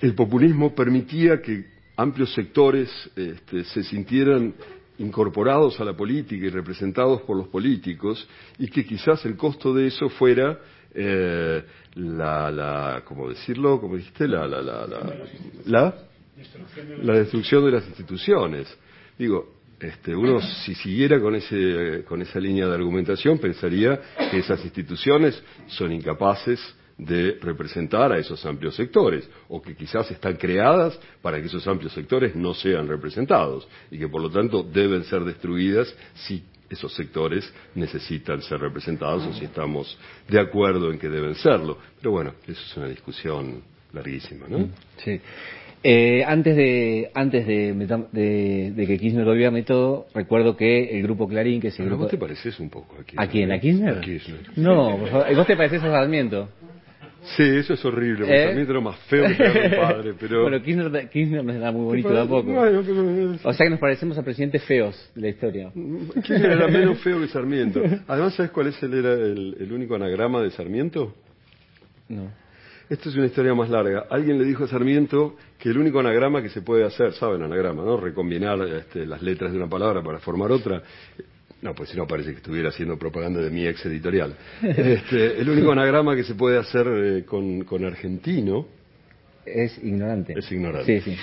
el 0.00 0.14
populismo 0.14 0.74
permitía 0.74 1.40
que 1.40 1.66
amplios 1.96 2.32
sectores 2.34 2.90
este, 3.14 3.64
se 3.64 3.84
sintieran 3.84 4.54
incorporados 4.98 5.80
a 5.80 5.84
la 5.84 5.96
política 5.96 6.46
y 6.46 6.50
representados 6.50 7.22
por 7.22 7.36
los 7.36 7.48
políticos 7.48 8.28
y 8.58 8.68
que 8.68 8.84
quizás 8.84 9.24
el 9.24 9.36
costo 9.36 9.74
de 9.74 9.88
eso 9.88 10.08
fuera 10.08 10.58
eh, 10.94 11.62
la, 11.96 12.50
la, 12.50 13.02
¿cómo 13.04 13.28
decirlo? 13.28 13.80
¿Cómo 13.80 13.96
dijiste? 13.96 14.26
La, 14.28 14.46
la, 14.46 14.62
la, 14.62 14.86
la, 14.86 15.14
la 15.66 15.94
la 17.02 17.14
destrucción 17.14 17.64
de 17.64 17.72
las 17.72 17.86
instituciones. 17.86 18.76
Digo, 19.18 19.54
este, 19.80 20.14
uno 20.14 20.40
si 20.40 20.74
siguiera 20.74 21.20
con, 21.20 21.34
ese, 21.34 22.04
con 22.08 22.22
esa 22.22 22.40
línea 22.40 22.66
de 22.66 22.74
argumentación 22.74 23.38
pensaría 23.38 24.00
que 24.30 24.38
esas 24.38 24.62
instituciones 24.64 25.40
son 25.68 25.92
incapaces 25.92 26.60
de 26.96 27.38
representar 27.40 28.12
a 28.12 28.18
esos 28.18 28.44
amplios 28.46 28.76
sectores, 28.76 29.28
o 29.48 29.60
que 29.60 29.74
quizás 29.74 30.08
están 30.12 30.36
creadas 30.36 30.98
para 31.22 31.40
que 31.40 31.46
esos 31.46 31.66
amplios 31.66 31.92
sectores 31.92 32.36
no 32.36 32.54
sean 32.54 32.86
representados, 32.86 33.66
y 33.90 33.98
que 33.98 34.08
por 34.08 34.22
lo 34.22 34.30
tanto 34.30 34.62
deben 34.62 35.02
ser 35.04 35.24
destruidas 35.24 35.92
si 36.14 36.44
esos 36.74 36.94
sectores 36.94 37.50
necesitan 37.74 38.42
ser 38.42 38.60
representados 38.60 39.26
o 39.26 39.32
si 39.32 39.46
estamos 39.46 39.98
de 40.28 40.38
acuerdo 40.38 40.92
en 40.92 40.98
que 40.98 41.08
deben 41.08 41.34
serlo. 41.34 41.78
Pero 41.98 42.12
bueno, 42.12 42.34
eso 42.46 42.60
es 42.60 42.76
una 42.76 42.88
discusión 42.88 43.62
larguísima, 43.92 44.46
¿no? 44.48 44.68
Sí. 44.98 45.20
Eh, 45.86 46.24
antes 46.26 46.56
de 46.56 47.10
antes 47.12 47.46
de, 47.46 47.74
de, 47.74 48.86
que 48.86 48.98
Kirchner 48.98 49.24
gobierne 49.26 49.64
todo, 49.64 50.06
recuerdo 50.14 50.56
que 50.56 50.98
el 50.98 51.02
grupo 51.02 51.28
Clarín, 51.28 51.60
que 51.60 51.68
es 51.68 51.78
el 51.78 51.86
grupo... 51.86 52.04
¿Vos 52.04 52.10
te 52.10 52.16
pareces 52.16 52.58
un 52.58 52.70
poco 52.70 52.94
a 52.94 53.04
Kirchner? 53.04 53.52
¿A 53.52 53.60
quién? 53.60 53.86
¿A 53.88 54.00
Kirchner? 54.00 54.40
No, 54.56 54.96
por 54.98 55.10
favor. 55.10 55.36
¿Vos 55.36 55.46
te 55.46 55.56
pareces 55.56 55.82
a 55.82 55.90
Sarmiento? 55.90 56.48
Sí, 57.36 57.42
eso 57.42 57.74
es 57.74 57.84
horrible, 57.84 58.20
porque 58.20 58.42
¿Eh? 58.42 58.46
Sarmiento 58.46 58.72
era 58.72 58.80
más 58.80 58.98
feo 59.08 59.24
que 59.24 59.68
mi 59.68 59.76
padre, 59.76 60.14
pero... 60.20 60.42
Bueno, 60.42 60.62
Kirchner, 60.62 61.08
Kirchner 61.08 61.44
nos 61.44 61.56
era 61.56 61.72
muy 61.72 61.84
bonito. 61.84 62.26
Bueno, 62.26 62.82
pero... 62.84 63.48
O 63.48 63.52
sea 63.52 63.66
que 63.66 63.70
nos 63.70 63.80
parecemos 63.80 64.18
a 64.18 64.22
presidentes 64.22 64.62
feos 64.64 65.10
de 65.14 65.20
la 65.22 65.28
historia. 65.28 65.72
Kirchner 65.72 66.52
era 66.52 66.68
menos 66.68 66.98
feo 67.00 67.20
que 67.20 67.28
Sarmiento. 67.28 67.80
Además, 68.06 68.34
¿sabes 68.34 68.50
cuál 68.52 68.68
es 68.68 68.82
el, 68.82 68.94
era 68.94 69.14
el, 69.14 69.56
el 69.58 69.72
único 69.72 69.94
anagrama 69.94 70.42
de 70.42 70.50
Sarmiento? 70.50 71.14
No. 72.08 72.30
Esto 72.88 73.08
es 73.08 73.16
una 73.16 73.26
historia 73.26 73.54
más 73.54 73.70
larga. 73.70 74.06
Alguien 74.10 74.38
le 74.38 74.44
dijo 74.44 74.64
a 74.64 74.68
Sarmiento 74.68 75.36
que 75.58 75.70
el 75.70 75.78
único 75.78 76.00
anagrama 76.00 76.42
que 76.42 76.50
se 76.50 76.60
puede 76.60 76.84
hacer, 76.84 77.14
¿saben 77.14 77.42
anagrama, 77.42 77.82
no? 77.82 77.96
Recombinar 77.96 78.60
este, 78.68 79.06
las 79.06 79.22
letras 79.22 79.52
de 79.52 79.58
una 79.58 79.68
palabra 79.68 80.02
para 80.02 80.18
formar 80.18 80.52
otra. 80.52 80.82
No, 81.64 81.74
pues 81.74 81.88
si 81.88 81.96
no 81.96 82.06
parece 82.06 82.32
que 82.32 82.36
estuviera 82.36 82.68
haciendo 82.68 82.98
propaganda 82.98 83.40
de 83.40 83.48
mi 83.50 83.66
ex 83.66 83.86
editorial. 83.86 84.36
Este, 84.62 85.40
el 85.40 85.48
único 85.48 85.72
anagrama 85.72 86.14
que 86.14 86.22
se 86.22 86.34
puede 86.34 86.58
hacer 86.58 86.86
eh, 86.86 87.24
con, 87.24 87.64
con 87.64 87.82
argentino, 87.86 88.66
es 89.46 89.82
ignorante. 89.82 90.34
Es 90.38 90.52
ignorante. 90.52 91.00
Sí, 91.00 91.16
sí. 91.16 91.18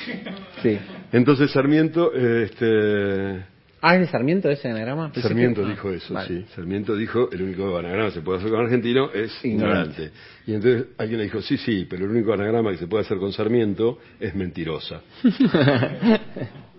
sí. 0.63 0.79
Entonces 1.11 1.51
Sarmiento 1.51 2.11
este, 2.13 3.43
Ah, 3.83 3.95
¿es 3.95 4.01
de 4.01 4.07
Sarmiento 4.07 4.49
ese 4.49 4.67
anagrama? 4.69 5.11
Sarmiento 5.13 5.63
dijo 5.63 5.91
eso, 5.91 6.19
sí. 6.27 6.45
Sarmiento 6.55 6.95
dijo, 6.95 7.29
el 7.31 7.43
único 7.43 7.77
anagrama 7.77 8.09
que 8.09 8.15
se 8.15 8.21
puede 8.21 8.39
hacer 8.39 8.51
con 8.51 8.61
argentino 8.61 9.11
es 9.11 9.45
ignorante. 9.45 10.11
Y 10.47 10.53
entonces 10.53 10.87
alguien 10.97 11.19
le 11.19 11.25
dijo, 11.25 11.41
sí, 11.41 11.57
sí, 11.57 11.85
pero 11.87 12.05
el 12.05 12.11
único 12.11 12.33
anagrama 12.33 12.71
que 12.71 12.77
se 12.77 12.87
puede 12.87 13.03
hacer 13.03 13.17
con 13.17 13.31
Sarmiento 13.31 13.99
es 14.19 14.33
mentirosa. 14.33 15.01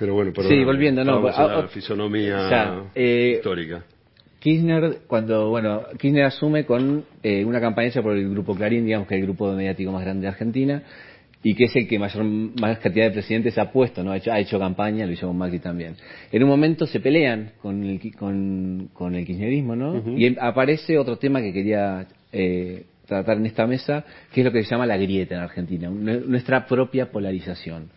pero 0.00 0.14
bueno, 0.14 0.32
pero 0.34 0.48
sí, 0.48 0.64
volviendo, 0.64 1.04
no, 1.04 1.28
a 1.28 1.46
la 1.46 1.68
fisonomía 1.68 2.88
eh, 2.94 3.34
histórica. 3.36 3.84
Kirchner, 4.38 5.00
cuando, 5.06 5.50
bueno, 5.50 5.82
Kirchner 5.98 6.24
asume 6.24 6.64
con 6.64 7.04
eh, 7.22 7.44
una 7.44 7.60
campaña 7.60 7.90
por 8.02 8.16
el 8.16 8.30
Grupo 8.30 8.54
Clarín, 8.54 8.86
digamos 8.86 9.06
que 9.06 9.16
es 9.16 9.20
el 9.20 9.26
grupo 9.26 9.52
mediático 9.52 9.92
más 9.92 10.02
grande 10.02 10.22
de 10.22 10.28
Argentina, 10.28 10.82
y 11.42 11.54
que 11.54 11.64
es 11.64 11.76
el 11.76 11.86
que 11.86 11.98
mayor 11.98 12.24
más 12.24 12.78
cantidad 12.78 13.04
de 13.04 13.10
presidentes 13.10 13.58
ha 13.58 13.70
puesto, 13.70 14.02
¿no? 14.02 14.12
Ha 14.12 14.16
hecho, 14.16 14.32
ha 14.32 14.40
hecho 14.40 14.58
campaña, 14.58 15.04
lo 15.04 15.12
hizo 15.12 15.26
con 15.26 15.36
Macri 15.36 15.58
también. 15.58 15.96
En 16.32 16.42
un 16.42 16.48
momento 16.48 16.86
se 16.86 17.00
pelean 17.00 17.52
con 17.60 17.84
el, 17.84 18.00
con, 18.16 18.88
con 18.94 19.14
el 19.14 19.26
kirchnerismo, 19.26 19.76
¿no? 19.76 20.02
Y 20.16 20.34
aparece 20.40 20.96
otro 20.96 21.18
tema 21.18 21.42
que 21.42 21.52
quería 21.52 22.06
eh, 22.32 22.84
tratar 23.06 23.36
en 23.36 23.44
esta 23.44 23.66
mesa, 23.66 24.02
que 24.32 24.40
es 24.40 24.44
lo 24.46 24.50
que 24.50 24.64
se 24.64 24.70
llama 24.70 24.86
la 24.86 24.96
grieta 24.96 25.34
en 25.34 25.42
Argentina, 25.42 25.90
nuestra 25.90 26.66
propia 26.66 27.10
polarización. 27.10 27.90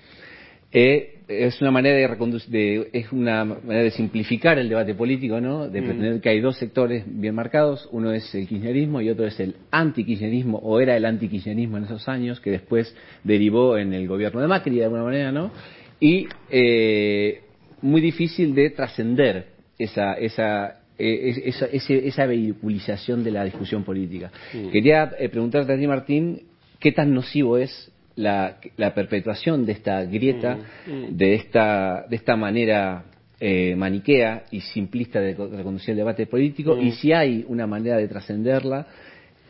Eh, 0.73 1.13
es 1.27 1.61
una 1.61 1.71
manera 1.71 1.95
de, 1.95 2.89
es 2.91 3.11
una 3.11 3.45
manera 3.45 3.83
de 3.83 3.91
simplificar 3.91 4.57
el 4.59 4.69
debate 4.69 4.93
político, 4.93 5.39
¿no? 5.39 5.69
De 5.69 5.81
pretender 5.81 6.19
que 6.19 6.29
hay 6.29 6.41
dos 6.41 6.57
sectores 6.57 7.03
bien 7.07 7.35
marcados, 7.35 7.87
uno 7.91 8.11
es 8.11 8.33
el 8.35 8.47
kirchnerismo 8.47 9.01
y 9.01 9.09
otro 9.09 9.25
es 9.25 9.39
el 9.39 9.55
antikirchnerismo 9.71 10.57
o 10.57 10.79
era 10.79 10.97
el 10.97 11.05
antikirchnerismo 11.05 11.77
en 11.77 11.85
esos 11.85 12.07
años 12.09 12.39
que 12.39 12.51
después 12.51 12.95
derivó 13.23 13.77
en 13.77 13.93
el 13.93 14.07
gobierno 14.07 14.41
de 14.41 14.47
Macri 14.47 14.77
de 14.77 14.85
alguna 14.85 15.03
manera, 15.03 15.31
¿no? 15.31 15.51
Y 15.99 16.27
eh, 16.49 17.41
muy 17.81 18.01
difícil 18.01 18.53
de 18.53 18.71
trascender 18.71 19.47
esa 19.77 20.13
esa 20.13 20.79
eh, 20.97 21.43
esa, 21.45 21.65
esa, 21.65 22.25
vehiculización 22.25 23.23
de 23.23 23.31
la 23.31 23.43
discusión 23.43 23.83
política. 23.83 24.31
Quería 24.71 25.11
eh, 25.17 25.27
preguntarte 25.27 25.73
a 25.73 25.77
ti, 25.77 25.87
Martín, 25.87 26.43
¿qué 26.79 26.91
tan 26.91 27.13
nocivo 27.13 27.57
es 27.57 27.91
la, 28.15 28.57
perpetuación 28.93 29.65
de 29.65 29.71
esta 29.73 30.03
grieta, 30.05 30.57
mm, 30.87 30.91
mm. 30.91 31.17
de, 31.17 31.35
esta, 31.35 32.05
de 32.09 32.15
esta 32.15 32.35
manera 32.35 33.05
eh, 33.39 33.75
maniquea 33.75 34.43
y 34.51 34.61
simplista 34.61 35.19
de 35.19 35.33
reconducir 35.33 35.91
el 35.91 35.97
debate 35.97 36.27
político 36.27 36.77
y 36.79 36.85
mm. 36.85 36.91
si 36.93 37.13
hay 37.13 37.45
una 37.47 37.67
manera 37.67 37.97
de 37.97 38.07
trascenderla. 38.07 38.87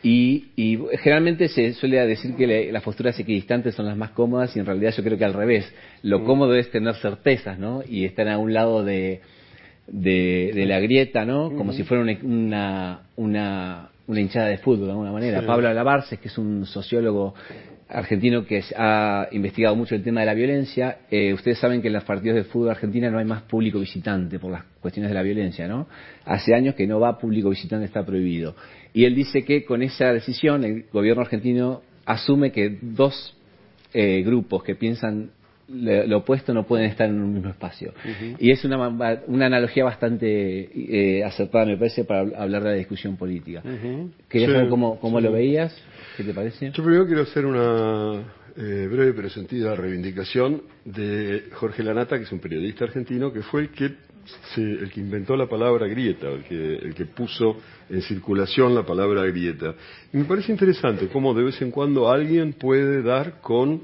Y, 0.05 0.49
generalmente 0.99 1.47
se 1.47 1.71
suele 1.73 2.05
decir 2.05 2.35
que 2.35 2.69
las 2.73 2.83
posturas 2.83 3.17
equidistantes 3.17 3.73
son 3.73 3.85
las 3.85 3.95
más 3.95 4.11
cómodas 4.11 4.53
y 4.55 4.59
en 4.59 4.65
realidad 4.65 4.93
yo 4.97 5.01
creo 5.01 5.17
que 5.17 5.23
al 5.23 5.33
revés. 5.33 5.73
Lo 6.01 6.25
cómodo 6.25 6.55
es 6.55 6.69
tener 6.71 6.95
certezas, 6.95 7.57
¿no? 7.57 7.83
Y 7.87 8.03
estar 8.03 8.27
a 8.27 8.37
un 8.37 8.51
lado 8.51 8.83
de, 8.83 9.21
de, 9.87 10.65
la 10.67 10.81
grieta, 10.81 11.23
¿no? 11.23 11.55
Como 11.55 11.71
si 11.71 11.83
fuera 11.83 12.03
una, 12.03 12.17
una, 13.15 13.89
una, 14.07 14.19
hinchada 14.19 14.47
de 14.47 14.57
fútbol 14.57 14.85
de 14.85 14.91
alguna 14.91 15.11
manera. 15.13 15.41
Pablo 15.45 15.69
Alabarces, 15.69 16.19
que 16.19 16.27
es 16.27 16.37
un 16.37 16.65
sociólogo 16.65 17.33
argentino 17.89 18.45
que 18.45 18.63
ha 18.75 19.27
investigado 19.31 19.75
mucho 19.75 19.95
el 19.95 20.03
tema 20.03 20.21
de 20.21 20.25
la 20.25 20.33
violencia. 20.33 20.99
Eh, 21.09 21.33
ustedes 21.33 21.59
saben 21.59 21.81
que 21.81 21.87
en 21.87 21.93
los 21.93 22.03
partidos 22.03 22.35
de 22.35 22.43
fútbol 22.43 22.69
argentina 22.69 23.09
no 23.09 23.19
hay 23.19 23.25
más 23.25 23.43
público 23.43 23.79
visitante 23.79 24.39
por 24.39 24.51
las 24.51 24.63
cuestiones 24.81 25.11
de 25.11 25.15
la 25.15 25.21
violencia, 25.21 25.67
¿no? 25.67 25.87
Hace 26.25 26.55
años 26.55 26.75
que 26.75 26.87
no 26.87 26.99
va 26.99 27.19
público 27.19 27.49
visitante, 27.49 27.85
está 27.85 28.05
prohibido. 28.05 28.55
Y 28.93 29.05
él 29.05 29.15
dice 29.15 29.43
que 29.43 29.65
con 29.65 29.81
esa 29.81 30.13
decisión 30.13 30.63
el 30.63 30.85
gobierno 30.91 31.21
argentino 31.21 31.81
asume 32.05 32.51
que 32.51 32.77
dos 32.81 33.37
eh, 33.93 34.23
grupos 34.23 34.63
que 34.63 34.75
piensan 34.75 35.31
lo 35.67 36.17
opuesto 36.17 36.53
no 36.53 36.65
pueden 36.65 36.87
estar 36.87 37.09
en 37.09 37.21
un 37.21 37.33
mismo 37.33 37.49
espacio. 37.49 37.93
Y 38.39 38.51
es 38.51 38.63
una, 38.65 38.87
una 39.27 39.45
analogía 39.45 39.83
bastante 39.83 40.69
eh, 40.73 41.23
acertada, 41.23 41.65
me 41.65 41.77
parece, 41.77 42.03
para 42.03 42.21
hablar 42.21 42.63
de 42.63 42.69
la 42.69 42.75
discusión 42.75 43.17
política. 43.17 43.61
Quería 44.27 44.47
saber 44.47 44.69
cómo, 44.69 44.99
cómo 44.99 45.19
lo 45.19 45.31
veías. 45.31 45.75
¿Qué 46.17 46.23
te 46.23 46.33
parece? 46.33 46.71
Yo 46.71 46.83
primero 46.83 47.05
quiero 47.05 47.23
hacer 47.23 47.45
una 47.45 48.21
eh, 48.55 48.87
breve 48.91 49.13
pero 49.13 49.29
sentida 49.29 49.75
reivindicación 49.75 50.63
de 50.85 51.45
Jorge 51.53 51.83
Lanata, 51.83 52.17
que 52.17 52.23
es 52.23 52.31
un 52.31 52.39
periodista 52.39 52.85
argentino, 52.85 53.31
que 53.31 53.41
fue 53.41 53.61
el 53.61 53.69
que 53.69 53.95
Sí, 54.55 54.61
el 54.61 54.89
que 54.89 55.01
inventó 55.01 55.35
la 55.35 55.47
palabra 55.47 55.85
grieta, 55.87 56.29
el 56.29 56.43
que, 56.43 56.75
el 56.75 56.95
que 56.95 57.05
puso 57.05 57.57
en 57.89 58.01
circulación 58.01 58.73
la 58.73 58.85
palabra 58.85 59.23
grieta. 59.25 59.75
Y 60.13 60.17
me 60.17 60.23
parece 60.23 60.51
interesante 60.51 61.09
cómo 61.09 61.33
de 61.33 61.43
vez 61.43 61.61
en 61.61 61.71
cuando 61.71 62.09
alguien 62.09 62.53
puede 62.53 63.01
dar 63.01 63.41
con 63.41 63.81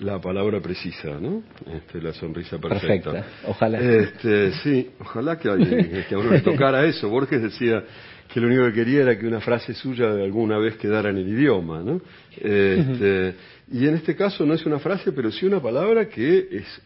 la 0.00 0.20
palabra 0.20 0.60
precisa, 0.60 1.18
¿no? 1.20 1.42
Este, 1.72 2.00
la 2.00 2.12
sonrisa 2.12 2.58
perfecta. 2.58 3.12
Perfecta, 3.12 3.48
ojalá. 3.48 3.78
Este, 3.80 4.52
sí, 4.62 4.90
ojalá 5.00 5.38
que, 5.38 5.48
alguien- 5.48 6.04
que 6.08 6.14
a 6.14 6.18
uno 6.18 6.30
le 6.30 6.40
tocara 6.40 6.84
eso. 6.86 7.08
Borges 7.08 7.42
decía 7.42 7.84
que 8.32 8.40
lo 8.40 8.46
único 8.46 8.64
que 8.66 8.72
quería 8.72 9.02
era 9.02 9.18
que 9.18 9.26
una 9.26 9.40
frase 9.40 9.74
suya 9.74 10.10
de 10.14 10.22
alguna 10.24 10.58
vez 10.58 10.76
quedara 10.76 11.10
en 11.10 11.16
el 11.18 11.28
idioma, 11.28 11.82
¿no? 11.82 12.00
Este, 12.36 13.34
y 13.72 13.86
en 13.86 13.94
este 13.94 14.14
caso 14.16 14.44
no 14.46 14.54
es 14.54 14.64
una 14.66 14.78
frase, 14.78 15.12
pero 15.12 15.30
sí 15.30 15.46
una 15.46 15.60
palabra 15.60 16.08
que 16.08 16.48
es 16.50 16.82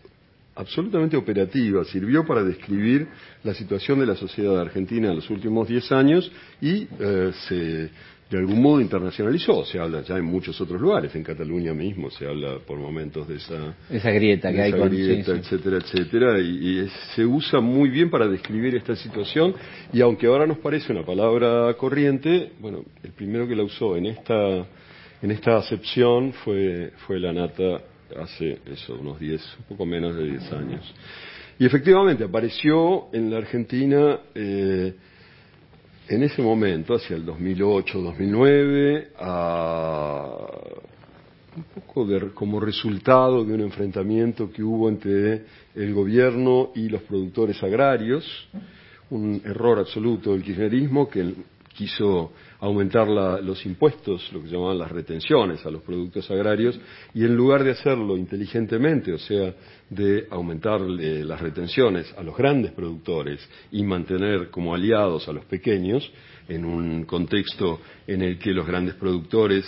absolutamente 0.57 1.17
operativa, 1.17 1.85
sirvió 1.85 2.25
para 2.25 2.43
describir 2.45 3.09
la 3.43 3.53
situación 3.55 3.99
de 4.01 4.07
la 4.07 4.15
sociedad 4.15 4.59
argentina 4.61 5.09
en 5.11 5.17
los 5.17 5.29
últimos 5.29 5.67
10 5.69 5.91
años 5.93 6.31
y 6.61 6.87
eh, 7.01 7.33
se 7.49 7.91
de 8.35 8.41
algún 8.41 8.61
modo 8.61 8.81
internacionalizó, 8.81 9.65
se 9.65 9.79
habla 9.79 10.03
ya 10.03 10.17
en 10.17 10.25
muchos 10.25 10.61
otros 10.61 10.81
lugares, 10.81 11.15
en 11.15 11.23
Cataluña 11.23 11.73
mismo 11.73 12.11
se 12.11 12.27
habla 12.27 12.59
por 12.67 12.79
momentos 12.79 13.29
de 13.29 13.37
esa, 13.37 13.77
Esa 13.89 14.11
grieta 14.11 14.51
que 14.51 14.57
de 14.57 14.63
hay 14.63 14.71
esa 14.71 14.79
con... 14.79 14.91
sí, 14.91 14.97
grieta, 14.97 15.33
sí. 15.35 15.39
etcétera, 15.39 15.77
etcétera, 15.77 16.41
y, 16.41 16.89
se 17.15 17.25
usa 17.25 17.61
muy 17.61 17.91
bien 17.91 18.11
para 18.11 18.27
describir 18.27 18.75
esta 18.75 18.97
situación 18.97 19.55
y 19.93 20.01
aunque 20.01 20.27
ahora 20.27 20.47
nos 20.47 20.59
parece 20.59 20.93
una 20.93 21.05
palabra 21.05 21.73
corriente, 21.75 22.53
bueno, 22.59 22.85
el 23.05 23.13
primero 23.13 23.47
que 23.47 23.55
la 23.55 23.63
usó 23.63 23.97
en 23.97 24.07
esta 24.07 24.67
en 25.23 25.31
esta 25.31 25.57
acepción 25.57 26.33
fue 26.33 26.91
fue 27.07 27.21
la 27.21 27.33
nata 27.33 27.83
hace 28.17 28.59
eso 28.67 28.97
unos 29.01 29.21
10, 29.21 29.41
un 29.61 29.65
poco 29.67 29.87
menos 29.87 30.17
de 30.17 30.25
10 30.25 30.53
años. 30.53 30.95
Y 31.59 31.67
efectivamente 31.67 32.25
apareció 32.25 33.07
en 33.13 33.31
la 33.31 33.39
Argentina 33.39 34.19
eh, 34.35 34.93
en 36.09 36.23
ese 36.23 36.43
momento, 36.43 36.95
hacia 36.95 37.17
el 37.17 37.25
2008-2009, 37.27 39.09
a 39.19 40.49
un 41.57 41.63
poco 41.75 42.05
de- 42.07 42.31
como 42.33 42.59
resultado 42.61 43.45
de 43.45 43.55
un 43.55 43.61
enfrentamiento 43.61 44.51
que 44.51 44.63
hubo 44.63 44.89
entre 44.89 45.45
el 45.75 45.95
gobierno 45.95 46.71
y 46.75 46.89
los 46.89 47.03
productores 47.03 47.63
agrarios, 47.63 48.25
un 49.11 49.41
error 49.45 49.79
absoluto 49.79 50.33
del 50.33 50.43
kirchnerismo 50.43 51.09
que 51.09 51.35
quiso 51.75 52.33
aumentar 52.61 53.09
la- 53.09 53.41
los 53.41 53.65
impuestos, 53.67 54.33
lo 54.33 54.43
que 54.43 54.49
llamaban 54.49 54.79
las 54.79 54.91
retenciones 54.91 55.65
a 55.67 55.71
los 55.71 55.83
productos 55.83 56.31
agrarios, 56.31 56.79
y 57.15 57.25
en 57.25 57.35
lugar 57.35 57.65
de 57.65 57.73
hacerlo 57.73 58.17
inteligentemente, 58.17 59.13
o 59.13 59.19
sea, 59.19 59.55
de 59.91 60.27
aumentar 60.31 60.81
eh, 61.01 61.23
las 61.25 61.41
retenciones 61.41 62.13
a 62.17 62.23
los 62.23 62.37
grandes 62.37 62.73
productores 62.73 63.47
y 63.73 63.83
mantener 63.83 64.51
como 64.51 64.75
aliados 64.75 65.29
a 65.29 65.33
los 65.33 65.45
pequeños, 65.45 66.11
en 66.49 66.65
un 66.65 67.05
contexto 67.05 67.81
en 68.07 68.23
el 68.23 68.39
que 68.39 68.53
los 68.53 68.67
grandes 68.67 68.95
productores 68.95 69.65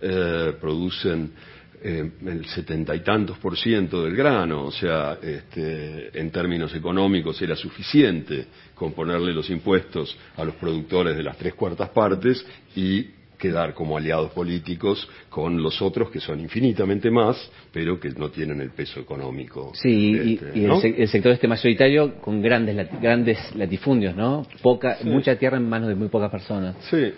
eh, 0.00 0.52
producen 0.60 1.32
eh, 1.82 2.10
el 2.26 2.44
setenta 2.46 2.94
y 2.94 3.00
tantos 3.00 3.38
por 3.38 3.56
ciento 3.56 4.02
del 4.04 4.16
grano, 4.16 4.64
o 4.64 4.70
sea, 4.72 5.18
este, 5.22 6.10
en 6.18 6.30
términos 6.30 6.74
económicos 6.74 7.40
era 7.42 7.54
suficiente 7.56 8.46
con 8.74 8.92
ponerle 8.92 9.32
los 9.32 9.48
impuestos 9.50 10.16
a 10.36 10.44
los 10.44 10.54
productores 10.56 11.16
de 11.16 11.22
las 11.22 11.36
tres 11.36 11.54
cuartas 11.54 11.90
partes 11.90 12.44
y 12.76 13.06
quedar 13.38 13.72
como 13.72 13.96
aliados 13.96 14.32
políticos 14.32 15.08
con 15.28 15.62
los 15.62 15.80
otros 15.80 16.10
que 16.10 16.18
son 16.18 16.40
infinitamente 16.40 17.08
más, 17.08 17.36
pero 17.72 18.00
que 18.00 18.08
no 18.10 18.30
tienen 18.30 18.60
el 18.60 18.70
peso 18.70 18.98
económico. 18.98 19.70
Sí, 19.74 19.88
y, 19.88 20.32
este, 20.34 20.58
y 20.58 20.62
el, 20.64 20.68
¿no? 20.68 20.80
sec- 20.80 20.94
el 20.98 21.08
sector 21.08 21.30
este 21.32 21.46
mayoritario 21.46 22.16
con 22.16 22.42
grandes 22.42 22.74
lati- 22.74 23.00
grandes 23.00 23.38
latifundios, 23.54 24.16
¿no? 24.16 24.44
Poca, 24.60 24.98
mucha 25.04 25.36
tierra 25.36 25.56
en 25.56 25.68
manos 25.68 25.88
de 25.88 25.94
muy 25.94 26.08
pocas 26.08 26.32
personas. 26.32 26.74
Sí, 26.90 27.12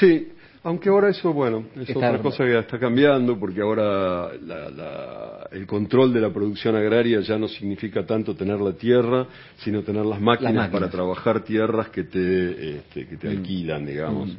sí. 0.00 0.28
Aunque 0.66 0.88
ahora 0.88 1.10
eso, 1.10 1.30
bueno, 1.34 1.66
es 1.76 1.90
Está- 1.90 1.98
otra 2.08 2.18
cosa 2.22 2.42
que 2.44 2.58
está 2.58 2.78
cambiando, 2.78 3.38
porque 3.38 3.60
ahora 3.60 4.30
la- 4.42 4.70
la- 4.70 5.48
el 5.52 5.66
control 5.66 6.12
de 6.14 6.22
la 6.22 6.30
producción 6.30 6.74
agraria 6.74 7.20
ya 7.20 7.36
no 7.38 7.48
significa 7.48 8.06
tanto 8.06 8.34
tener 8.34 8.58
la 8.60 8.72
tierra, 8.72 9.26
sino 9.58 9.82
tener 9.82 10.06
las 10.06 10.18
máquinas, 10.22 10.54
máquinas. 10.54 10.70
para 10.80 10.90
trabajar 10.90 11.44
tierras 11.44 11.90
que 11.90 12.04
te, 12.04 12.76
este, 12.78 13.06
que 13.06 13.16
te 13.18 13.28
alquilan, 13.28 13.84
digamos, 13.84 14.30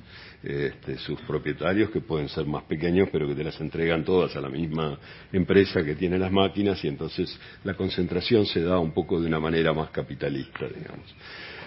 este, 0.41 0.97
sus 0.97 1.21
propietarios, 1.21 1.91
que 1.91 2.01
pueden 2.01 2.27
ser 2.27 2.47
más 2.47 2.63
pequeños, 2.63 3.07
pero 3.11 3.27
que 3.27 3.35
te 3.35 3.43
las 3.43 3.61
entregan 3.61 4.03
todas 4.03 4.35
a 4.35 4.41
la 4.41 4.49
misma 4.49 4.97
empresa 5.31 5.83
que 5.83 5.93
tiene 5.93 6.17
las 6.17 6.31
máquinas, 6.31 6.83
y 6.83 6.87
entonces 6.87 7.39
la 7.63 7.75
concentración 7.75 8.47
se 8.47 8.63
da 8.63 8.79
un 8.79 8.91
poco 8.93 9.21
de 9.21 9.27
una 9.27 9.39
manera 9.39 9.73
más 9.73 9.91
capitalista, 9.91 10.65
digamos. 10.67 11.15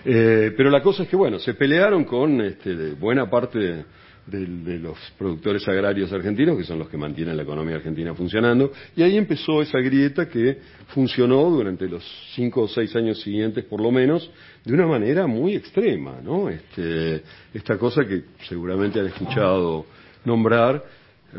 Eh, 0.05 0.53
pero 0.57 0.69
la 0.69 0.83
cosa 0.83 1.05
es 1.05 1.09
que, 1.09 1.17
bueno, 1.17 1.39
se 1.39 1.55
pelearon 1.55 2.03
con 2.05 2.41
este, 2.41 2.75
de 2.75 2.95
buena 2.95 3.31
parte 3.31 3.59
de, 3.59 3.85
de 4.31 4.79
los 4.79 4.99
productores 5.17 5.67
agrarios 5.69 6.13
argentinos, 6.13 6.57
que 6.57 6.65
son 6.65 6.79
los 6.79 6.89
que 6.89 6.97
mantienen 6.97 7.37
la 7.37 7.43
economía 7.43 7.77
argentina 7.77 8.15
funcionando, 8.15 8.73
y 8.95 9.03
ahí 9.03 9.17
empezó 9.17 9.63
esa 9.63 9.79
grieta 9.79 10.29
que 10.29 10.59
funcionó 10.89 11.49
durante 11.51 11.89
los 11.89 12.05
cinco 12.35 12.63
o 12.63 12.69
seis 12.69 12.95
años 12.95 13.21
siguientes, 13.21 13.65
por 13.65 13.81
lo 13.81 13.91
menos, 13.91 14.31
de 14.65 14.75
una 14.75 14.87
manera 14.87 15.27
muy 15.27 15.55
extrema, 15.55 16.21
¿no? 16.23 16.49
Este, 16.49 17.23
esta 17.55 17.79
cosa 17.79 18.07
que 18.07 18.25
seguramente 18.49 19.01
han 19.01 19.07
escuchado 19.07 19.87
nombrar, 20.25 20.85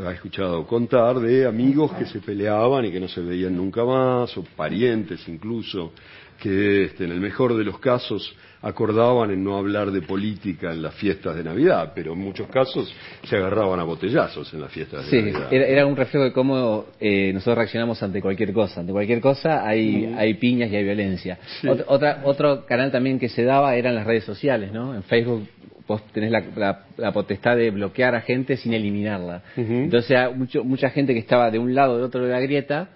ha 0.05 0.11
escuchado 0.11 0.65
contar 0.67 1.19
de 1.19 1.45
amigos 1.47 1.91
que 1.93 2.05
se 2.05 2.19
peleaban 2.19 2.85
y 2.85 2.91
que 2.91 2.99
no 2.99 3.07
se 3.07 3.21
veían 3.21 3.55
nunca 3.55 3.83
más, 3.83 4.35
o 4.37 4.43
parientes 4.55 5.27
incluso, 5.27 5.93
que 6.39 6.85
este, 6.85 7.05
en 7.05 7.11
el 7.11 7.19
mejor 7.19 7.55
de 7.55 7.63
los 7.63 7.79
casos 7.79 8.35
acordaban 8.61 9.31
en 9.31 9.43
no 9.43 9.57
hablar 9.57 9.91
de 9.91 10.01
política 10.01 10.71
en 10.73 10.81
las 10.81 10.93
fiestas 10.95 11.35
de 11.35 11.43
Navidad, 11.43 11.93
pero 11.95 12.13
en 12.13 12.19
muchos 12.19 12.47
casos 12.49 12.93
se 13.23 13.37
agarraban 13.37 13.79
a 13.79 13.83
botellazos 13.83 14.53
en 14.53 14.61
las 14.61 14.71
fiestas 14.71 15.05
de 15.05 15.09
Sí, 15.11 15.17
Navidad. 15.31 15.47
era, 15.53 15.65
era 15.65 15.85
un 15.85 15.95
reflejo 15.95 16.25
de 16.25 16.33
cómo 16.33 16.85
eh, 16.99 17.31
nosotros 17.33 17.57
reaccionamos 17.57 18.01
ante 18.03 18.21
cualquier 18.21 18.51
cosa. 18.53 18.81
Ante 18.81 18.91
cualquier 18.91 19.21
cosa 19.21 19.65
hay, 19.67 20.13
hay 20.17 20.33
piñas 20.35 20.69
y 20.71 20.75
hay 20.75 20.83
violencia. 20.83 21.37
Sí. 21.61 21.67
Ot- 21.67 21.85
otra, 21.87 22.21
otro 22.25 22.65
canal 22.65 22.91
también 22.91 23.17
que 23.19 23.29
se 23.29 23.43
daba 23.43 23.75
eran 23.75 23.95
las 23.95 24.05
redes 24.05 24.25
sociales, 24.25 24.71
¿no? 24.73 24.93
En 24.93 25.03
Facebook 25.03 25.47
vos 25.87 26.03
tenés 26.11 26.29
la, 26.29 26.43
la- 26.55 26.83
la 26.97 27.11
potestad 27.11 27.55
de 27.55 27.71
bloquear 27.71 28.13
a 28.13 28.21
gente 28.21 28.57
sin 28.57 28.73
eliminarla. 28.73 29.41
Entonces 29.55 30.17
mucho- 30.35 30.63
mucha 30.63 30.89
gente 30.89 31.13
que 31.13 31.19
estaba 31.19 31.49
de 31.49 31.59
un 31.59 31.73
lado 31.73 31.93
o 31.93 31.95
del 31.95 32.05
otro 32.05 32.23
de 32.25 32.31
la 32.31 32.39
grieta 32.39 32.89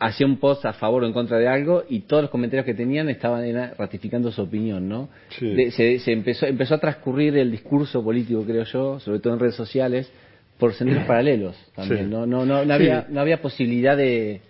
hacía 0.00 0.26
un 0.26 0.38
post 0.38 0.64
a 0.64 0.72
favor 0.72 1.02
o 1.02 1.06
en 1.06 1.12
contra 1.12 1.38
de 1.38 1.48
algo 1.48 1.84
y 1.88 2.00
todos 2.00 2.22
los 2.22 2.30
comentarios 2.30 2.64
que 2.64 2.74
tenían 2.74 3.08
estaban 3.08 3.44
era 3.44 3.74
ratificando 3.76 4.30
su 4.30 4.42
opinión, 4.42 4.88
¿no? 4.88 5.08
Sí. 5.30 5.54
De- 5.54 5.70
se, 5.72 5.98
se 5.98 6.12
empezó, 6.12 6.46
empezó 6.46 6.74
a 6.74 6.78
transcurrir 6.78 7.36
el 7.36 7.50
discurso 7.50 8.02
político, 8.04 8.44
creo 8.44 8.64
yo, 8.64 9.00
sobre 9.00 9.18
todo 9.18 9.34
en 9.34 9.40
redes 9.40 9.54
sociales, 9.56 10.10
por 10.58 10.72
senderos 10.74 11.04
paralelos 11.04 11.56
también. 11.74 12.04
Sí. 12.06 12.10
No, 12.10 12.26
no, 12.26 12.44
no, 12.46 12.58
no, 12.58 12.64
Sí. 12.64 12.70
había, 12.72 13.06
no 13.08 13.20
había 13.20 13.40
posibilidad 13.42 13.96
de, 13.96 14.40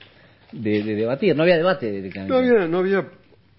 de, 0.52 0.82
de 0.82 0.94
debatir, 0.94 1.34
no 1.36 1.42
había 1.42 1.56
debate 1.56 1.90
directamente. 1.92 2.32
No 2.32 2.38
había, 2.38 2.66
no 2.68 2.78
había, 2.78 3.04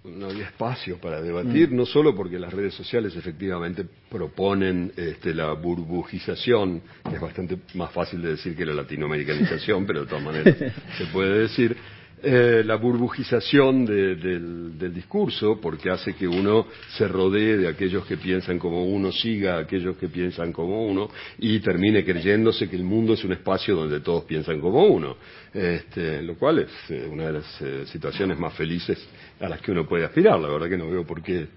no 0.03 0.27
había 0.27 0.45
espacio 0.45 0.97
para 0.97 1.21
debatir, 1.21 1.71
no 1.71 1.85
solo 1.85 2.15
porque 2.15 2.39
las 2.39 2.53
redes 2.53 2.73
sociales 2.73 3.15
efectivamente 3.15 3.85
proponen 4.09 4.93
este, 4.95 5.33
la 5.33 5.51
burbujización, 5.53 6.81
que 7.07 7.15
es 7.15 7.21
bastante 7.21 7.57
más 7.73 7.91
fácil 7.91 8.21
de 8.21 8.29
decir 8.31 8.55
que 8.55 8.65
la 8.65 8.73
latinoamericanización, 8.73 9.85
pero 9.85 10.01
de 10.01 10.07
todas 10.07 10.23
maneras 10.23 10.55
se 10.97 11.05
puede 11.07 11.39
decir, 11.39 11.75
eh, 12.21 12.63
la 12.65 12.75
burbujización 12.75 13.85
de- 13.85 14.15
del, 14.15 14.93
discurso, 14.93 15.59
porque 15.61 15.89
hace 15.89 16.13
que 16.13 16.27
uno 16.27 16.67
se 16.97 17.07
rodee 17.07 17.57
de 17.57 17.67
aquellos 17.67 18.05
que 18.05 18.17
piensan 18.17 18.57
como 18.57 18.85
uno, 18.85 19.11
siga 19.11 19.55
a 19.55 19.59
aquellos 19.59 19.97
que 19.97 20.07
piensan 20.09 20.51
como 20.51 20.85
uno, 20.85 21.09
y 21.37 21.59
termine 21.59 22.03
creyéndose 22.03 22.67
que 22.69 22.75
el 22.75 22.83
mundo 22.83 23.13
es 23.13 23.23
un 23.23 23.33
espacio 23.33 23.75
donde 23.75 23.99
todos 23.99 24.23
piensan 24.25 24.59
como 24.59 24.83
uno. 24.85 25.17
Este, 25.53 26.21
lo 26.21 26.35
cual 26.35 26.59
es 26.59 26.69
eh, 26.89 27.07
una 27.11 27.27
de 27.27 27.33
las 27.33 27.61
eh, 27.61 27.83
situaciones 27.85 28.37
más 28.37 28.53
felices 28.53 28.99
a 29.39 29.47
las 29.49 29.61
que 29.61 29.71
uno 29.71 29.87
puede 29.87 30.05
aspirar. 30.05 30.39
La 30.39 30.49
verdad 30.49 30.69
que 30.69 30.77
no 30.77 30.89
veo 30.89 31.05
por 31.05 31.21
qué, 31.21 31.47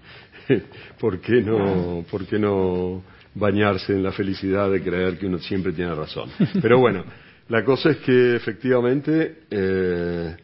por 0.99 1.19
qué 1.19 1.41
no, 1.41 2.05
por 2.09 2.25
qué 2.25 2.39
no 2.39 3.03
bañarse 3.35 3.93
en 3.93 4.03
la 4.03 4.11
felicidad 4.11 4.69
de 4.71 4.81
creer 4.81 5.17
que 5.17 5.25
uno 5.25 5.39
siempre 5.39 5.71
tiene 5.73 5.93
razón. 5.95 6.29
Pero 6.61 6.79
bueno, 6.79 7.03
la 7.49 7.63
cosa 7.63 7.89
es 7.89 7.97
que 7.97 8.35
efectivamente 8.35 9.39
eh, 9.49 10.35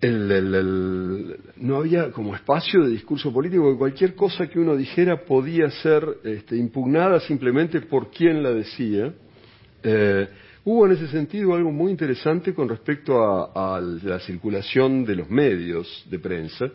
el- 0.00 0.30
el- 0.30 1.36
no 1.56 1.76
había 1.76 2.10
como 2.10 2.34
espacio 2.34 2.82
de 2.84 2.90
discurso 2.90 3.32
político, 3.32 3.72
que 3.72 3.78
cualquier 3.78 4.14
cosa 4.14 4.46
que 4.46 4.58
uno 4.58 4.76
dijera 4.76 5.24
podía 5.24 5.70
ser 5.70 6.18
este, 6.24 6.56
impugnada 6.56 7.20
simplemente 7.20 7.80
por 7.80 8.10
quien 8.10 8.42
la 8.42 8.50
decía. 8.52 9.12
Eh, 9.82 10.28
hubo 10.64 10.86
en 10.86 10.92
ese 10.92 11.08
sentido 11.08 11.54
algo 11.54 11.70
muy 11.72 11.90
interesante 11.90 12.52
con 12.52 12.68
respecto 12.68 13.22
a, 13.22 13.80
la 13.80 14.18
circulación 14.20 15.04
de 15.04 15.16
los 15.16 15.30
medios 15.30 16.04
de 16.10 16.18
prensa, 16.18 16.70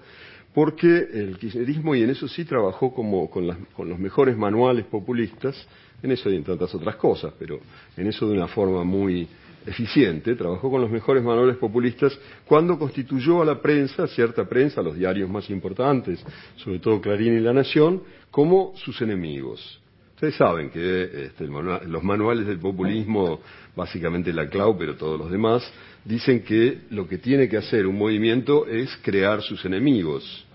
porque 0.54 1.08
el 1.14 1.38
kirchnerismo, 1.38 1.96
y 1.96 2.04
en 2.04 2.10
eso 2.10 2.28
sí 2.28 2.44
trabajó 2.44 2.94
como 2.94 3.30
con, 3.30 3.66
con 3.76 3.88
los 3.88 4.00
mejores 4.00 4.36
manuales 4.36 4.86
populistas, 4.86 5.56
en 6.04 6.12
eso 6.12 6.30
y 6.30 6.36
en 6.36 6.44
tantas 6.44 6.74
otras 6.74 6.96
cosas, 6.96 7.34
pero 7.38 7.60
en 7.96 8.08
eso 8.08 8.28
de 8.28 8.34
una 8.34 8.48
forma 8.48 8.84
muy 8.84 9.28
eficiente, 9.66 10.36
trabajó 10.36 10.70
con 10.70 10.82
los 10.82 10.90
mejores 10.90 11.24
manuales 11.24 11.58
populistas 11.58 12.18
cuando 12.46 12.78
constituyó 12.78 13.42
a 13.42 13.46
la 13.46 13.62
prensa, 13.62 14.08
cierta 14.08 14.48
prensa, 14.48 14.82
los 14.82 14.96
diarios 14.96 15.30
más 15.30 15.50
importantes, 15.50 16.24
sobre 16.56 16.80
todo 16.80 17.02
Clarín 17.02 17.38
y 17.38 17.40
La 17.40 17.54
Nación, 17.54 18.02
como 18.30 18.74
sus 18.76 19.02
enemigos. 19.02 19.80
Ustedes 20.16 20.36
saben 20.36 20.70
que 20.70 21.26
este, 21.26 21.48
los 21.48 22.04
manuales 22.04 22.46
del 22.46 22.60
populismo, 22.60 23.40
básicamente 23.76 24.32
la 24.32 24.48
CLAU, 24.48 24.78
pero 24.78 24.96
todos 24.96 25.20
los 25.20 25.32
demás, 25.32 25.68
dicen 26.06 26.44
que 26.44 26.82
lo 26.92 27.08
que 27.08 27.18
tiene 27.18 27.50
que 27.50 27.58
hacer 27.58 27.88
un 27.88 27.98
movimiento 27.98 28.68
es 28.68 28.96
crear 29.02 29.42
sus 29.42 29.66
enemigos, 29.66 30.46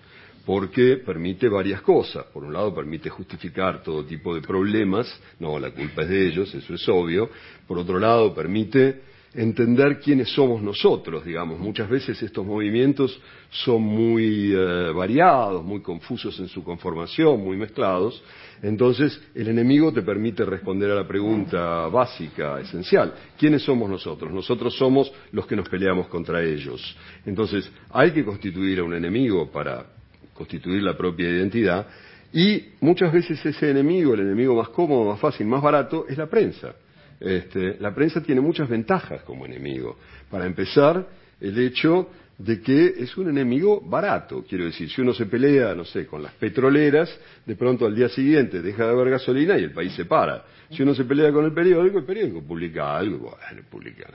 porque 0.46 0.98
permite 1.04 1.48
varias 1.48 1.82
cosas. 1.82 2.24
Por 2.26 2.44
un 2.44 2.52
lado, 2.52 2.72
permite 2.72 3.10
justificar 3.10 3.82
todo 3.82 4.04
tipo 4.04 4.32
de 4.32 4.40
problemas, 4.40 5.20
no, 5.40 5.58
la 5.58 5.72
culpa 5.72 6.02
es 6.02 6.08
de 6.08 6.26
ellos, 6.28 6.54
eso 6.54 6.72
es 6.72 6.88
obvio. 6.88 7.28
Por 7.66 7.78
otro 7.78 7.98
lado, 7.98 8.32
permite 8.32 9.02
entender 9.34 9.98
quiénes 9.98 10.30
somos 10.30 10.62
nosotros, 10.62 11.24
digamos. 11.24 11.58
Muchas 11.58 11.90
veces 11.90 12.22
estos 12.22 12.46
movimientos 12.46 13.20
son 13.50 13.82
muy 13.82 14.52
eh, 14.54 14.92
variados, 14.94 15.64
muy 15.64 15.80
confusos 15.80 16.38
en 16.38 16.46
su 16.46 16.62
conformación, 16.62 17.42
muy 17.42 17.56
mezclados. 17.56 18.22
Entonces, 18.62 19.20
el 19.34 19.48
enemigo 19.48 19.92
te 19.92 20.02
permite 20.02 20.44
responder 20.44 20.92
a 20.92 20.94
la 20.94 21.08
pregunta 21.08 21.88
básica, 21.88 22.60
esencial. 22.60 23.12
¿Quiénes 23.36 23.62
somos 23.62 23.90
nosotros? 23.90 24.32
Nosotros 24.32 24.74
somos 24.76 25.12
los 25.32 25.44
que 25.44 25.56
nos 25.56 25.68
peleamos 25.68 26.06
contra 26.06 26.42
ellos. 26.42 26.96
Entonces, 27.26 27.70
hay 27.90 28.12
que 28.12 28.24
constituir 28.24 28.78
a 28.78 28.84
un 28.84 28.94
enemigo 28.94 29.50
para 29.50 29.95
constituir 30.36 30.82
la 30.82 30.96
propia 30.96 31.28
identidad. 31.28 31.86
Y 32.32 32.72
muchas 32.80 33.12
veces 33.12 33.44
ese 33.44 33.70
enemigo, 33.70 34.14
el 34.14 34.20
enemigo 34.20 34.54
más 34.54 34.68
cómodo, 34.68 35.10
más 35.10 35.20
fácil, 35.20 35.46
más 35.46 35.62
barato, 35.62 36.06
es 36.08 36.18
la 36.18 36.26
prensa. 36.26 36.74
Este, 37.18 37.76
la 37.80 37.94
prensa 37.94 38.22
tiene 38.22 38.40
muchas 38.40 38.68
ventajas 38.68 39.22
como 39.22 39.46
enemigo. 39.46 39.96
Para 40.30 40.46
empezar, 40.46 41.06
el 41.40 41.58
hecho 41.58 42.10
de 42.38 42.60
que 42.60 42.94
es 42.98 43.16
un 43.16 43.30
enemigo 43.30 43.80
barato. 43.80 44.44
Quiero 44.46 44.66
decir, 44.66 44.90
si 44.90 45.00
uno 45.00 45.14
se 45.14 45.26
pelea, 45.26 45.74
no 45.74 45.84
sé, 45.84 46.06
con 46.06 46.22
las 46.22 46.32
petroleras, 46.34 47.08
de 47.46 47.56
pronto 47.56 47.86
al 47.86 47.94
día 47.94 48.08
siguiente 48.08 48.60
deja 48.60 48.84
de 48.84 48.90
haber 48.90 49.10
gasolina 49.10 49.58
y 49.58 49.64
el 49.64 49.72
país 49.72 49.92
se 49.92 50.04
para. 50.04 50.44
Si 50.70 50.82
uno 50.82 50.94
se 50.94 51.04
pelea 51.04 51.32
con 51.32 51.44
el 51.44 51.52
periódico, 51.52 51.98
el 51.98 52.04
periódico 52.04 52.42
publica 52.42 52.96
algo, 52.96 53.18
bueno, 53.18 53.62
publican, 53.70 54.10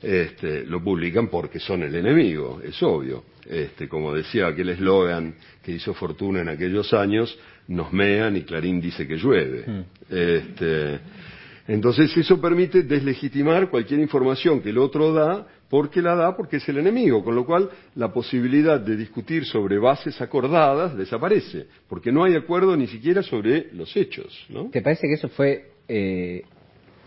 este, 0.00 0.64
lo 0.64 0.82
publican 0.82 1.28
porque 1.28 1.58
son 1.58 1.82
el 1.82 1.94
enemigo, 1.94 2.60
es 2.64 2.82
obvio. 2.82 3.24
Este, 3.44 3.88
como 3.88 4.14
decía 4.14 4.46
aquel 4.46 4.70
eslogan 4.70 5.34
que 5.62 5.72
hizo 5.72 5.92
fortuna 5.92 6.40
en 6.40 6.48
aquellos 6.48 6.94
años, 6.94 7.36
nos 7.68 7.92
mean 7.92 8.36
y 8.36 8.42
Clarín 8.42 8.80
dice 8.80 9.06
que 9.06 9.16
llueve. 9.16 9.64
Mm. 9.66 9.84
Este, 10.08 11.00
entonces 11.68 12.16
eso 12.16 12.40
permite 12.40 12.84
deslegitimar 12.84 13.68
cualquier 13.68 14.00
información 14.00 14.60
que 14.60 14.70
el 14.70 14.78
otro 14.78 15.12
da 15.12 15.46
porque 15.70 16.02
la 16.02 16.16
da 16.16 16.36
porque 16.36 16.56
es 16.56 16.68
el 16.68 16.78
enemigo, 16.78 17.24
con 17.24 17.34
lo 17.36 17.46
cual 17.46 17.70
la 17.94 18.12
posibilidad 18.12 18.80
de 18.80 18.96
discutir 18.96 19.46
sobre 19.46 19.78
bases 19.78 20.20
acordadas 20.20 20.96
desaparece, 20.96 21.68
porque 21.88 22.10
no 22.10 22.24
hay 22.24 22.34
acuerdo 22.34 22.76
ni 22.76 22.88
siquiera 22.88 23.22
sobre 23.22 23.72
los 23.72 23.96
hechos. 23.96 24.46
¿no? 24.48 24.68
¿Te 24.70 24.82
parece 24.82 25.06
que 25.06 25.14
eso 25.14 25.28
fue 25.28 25.70
eh, 25.88 26.42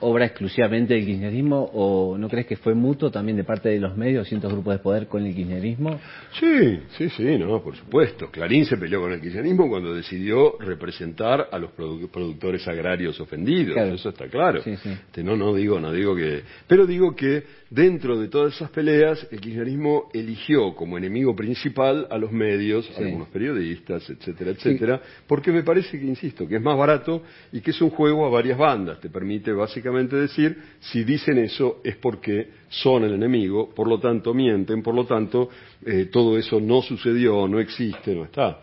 obra 0.04 0.26
exclusivamente 0.26 0.94
del 0.94 1.06
kirchnerismo 1.06 1.70
o 1.74 2.18
no 2.18 2.28
crees 2.30 2.46
que 2.46 2.58
fue 2.58 2.74
mutuo 2.74 3.10
también 3.10 3.38
de 3.38 3.44
parte 3.44 3.70
de 3.70 3.80
los 3.80 3.96
medios, 3.96 4.28
cientos 4.28 4.52
grupos 4.52 4.76
de 4.76 4.80
poder 4.80 5.08
con 5.08 5.26
el 5.26 5.34
kirchnerismo? 5.34 6.00
Sí, 6.40 6.80
sí, 6.98 7.10
sí, 7.10 7.38
no, 7.38 7.62
por 7.62 7.76
supuesto. 7.76 8.30
Clarín 8.30 8.66
se 8.66 8.78
peleó 8.78 9.02
con 9.02 9.14
el 9.14 9.22
kirchnerismo 9.22 9.70
cuando 9.70 9.94
decidió 9.94 10.58
representar 10.60 11.48
a 11.52 11.58
los 11.58 11.72
productores 11.72 12.68
agrarios 12.68 13.20
ofendidos, 13.20 13.78
eso 13.78 14.10
está 14.10 14.28
claro. 14.28 14.62
Este, 14.66 15.24
no, 15.24 15.36
no 15.36 15.54
digo, 15.54 15.80
no 15.80 15.92
digo 15.92 16.16
que, 16.16 16.44
pero 16.68 16.86
digo 16.86 17.16
que 17.16 17.44
dentro 17.70 18.20
de 18.20 18.28
todas 18.28 18.56
esas 18.56 18.70
peleas 18.70 19.26
el 19.32 19.40
kirchnerismo 19.40 20.10
eligió 20.14 20.76
como 20.76 20.98
enemigo 20.98 21.36
principal 21.36 22.08
a 22.10 22.18
los 22.18 22.32
medios, 22.32 22.90
a 22.98 23.02
algunos 23.02 23.30
periodistas, 23.30 24.10
etcétera, 24.10 24.52
etcétera, 24.52 25.02
porque 25.28 25.52
me 25.52 25.64
parece 25.64 26.00
que, 26.00 26.06
insisto, 26.06 26.48
que 26.48 26.58
es 26.58 26.62
más 26.62 26.78
barato 26.78 27.24
y 27.52 27.62
que 27.62 27.72
es 27.72 27.82
un 27.82 27.90
juego 27.90 28.26
a 28.26 28.30
varias 28.30 28.58
bandas, 28.58 29.00
te 29.00 29.10
permite 29.10 29.52
básicamente 29.52 29.93
decir, 30.02 30.58
si 30.80 31.04
dicen 31.04 31.38
eso 31.38 31.82
es 31.84 31.96
porque 31.98 32.50
son 32.70 33.04
el 33.04 33.14
enemigo, 33.14 33.70
por 33.74 33.88
lo 33.88 34.00
tanto 34.00 34.34
mienten, 34.34 34.82
por 34.82 34.96
lo 34.96 35.06
tanto 35.06 35.50
eh, 35.86 36.10
todo 36.12 36.38
eso 36.38 36.60
no 36.60 36.82
sucedió, 36.82 37.48
no 37.48 37.60
existe, 37.60 38.16
no 38.16 38.26
está. 38.26 38.60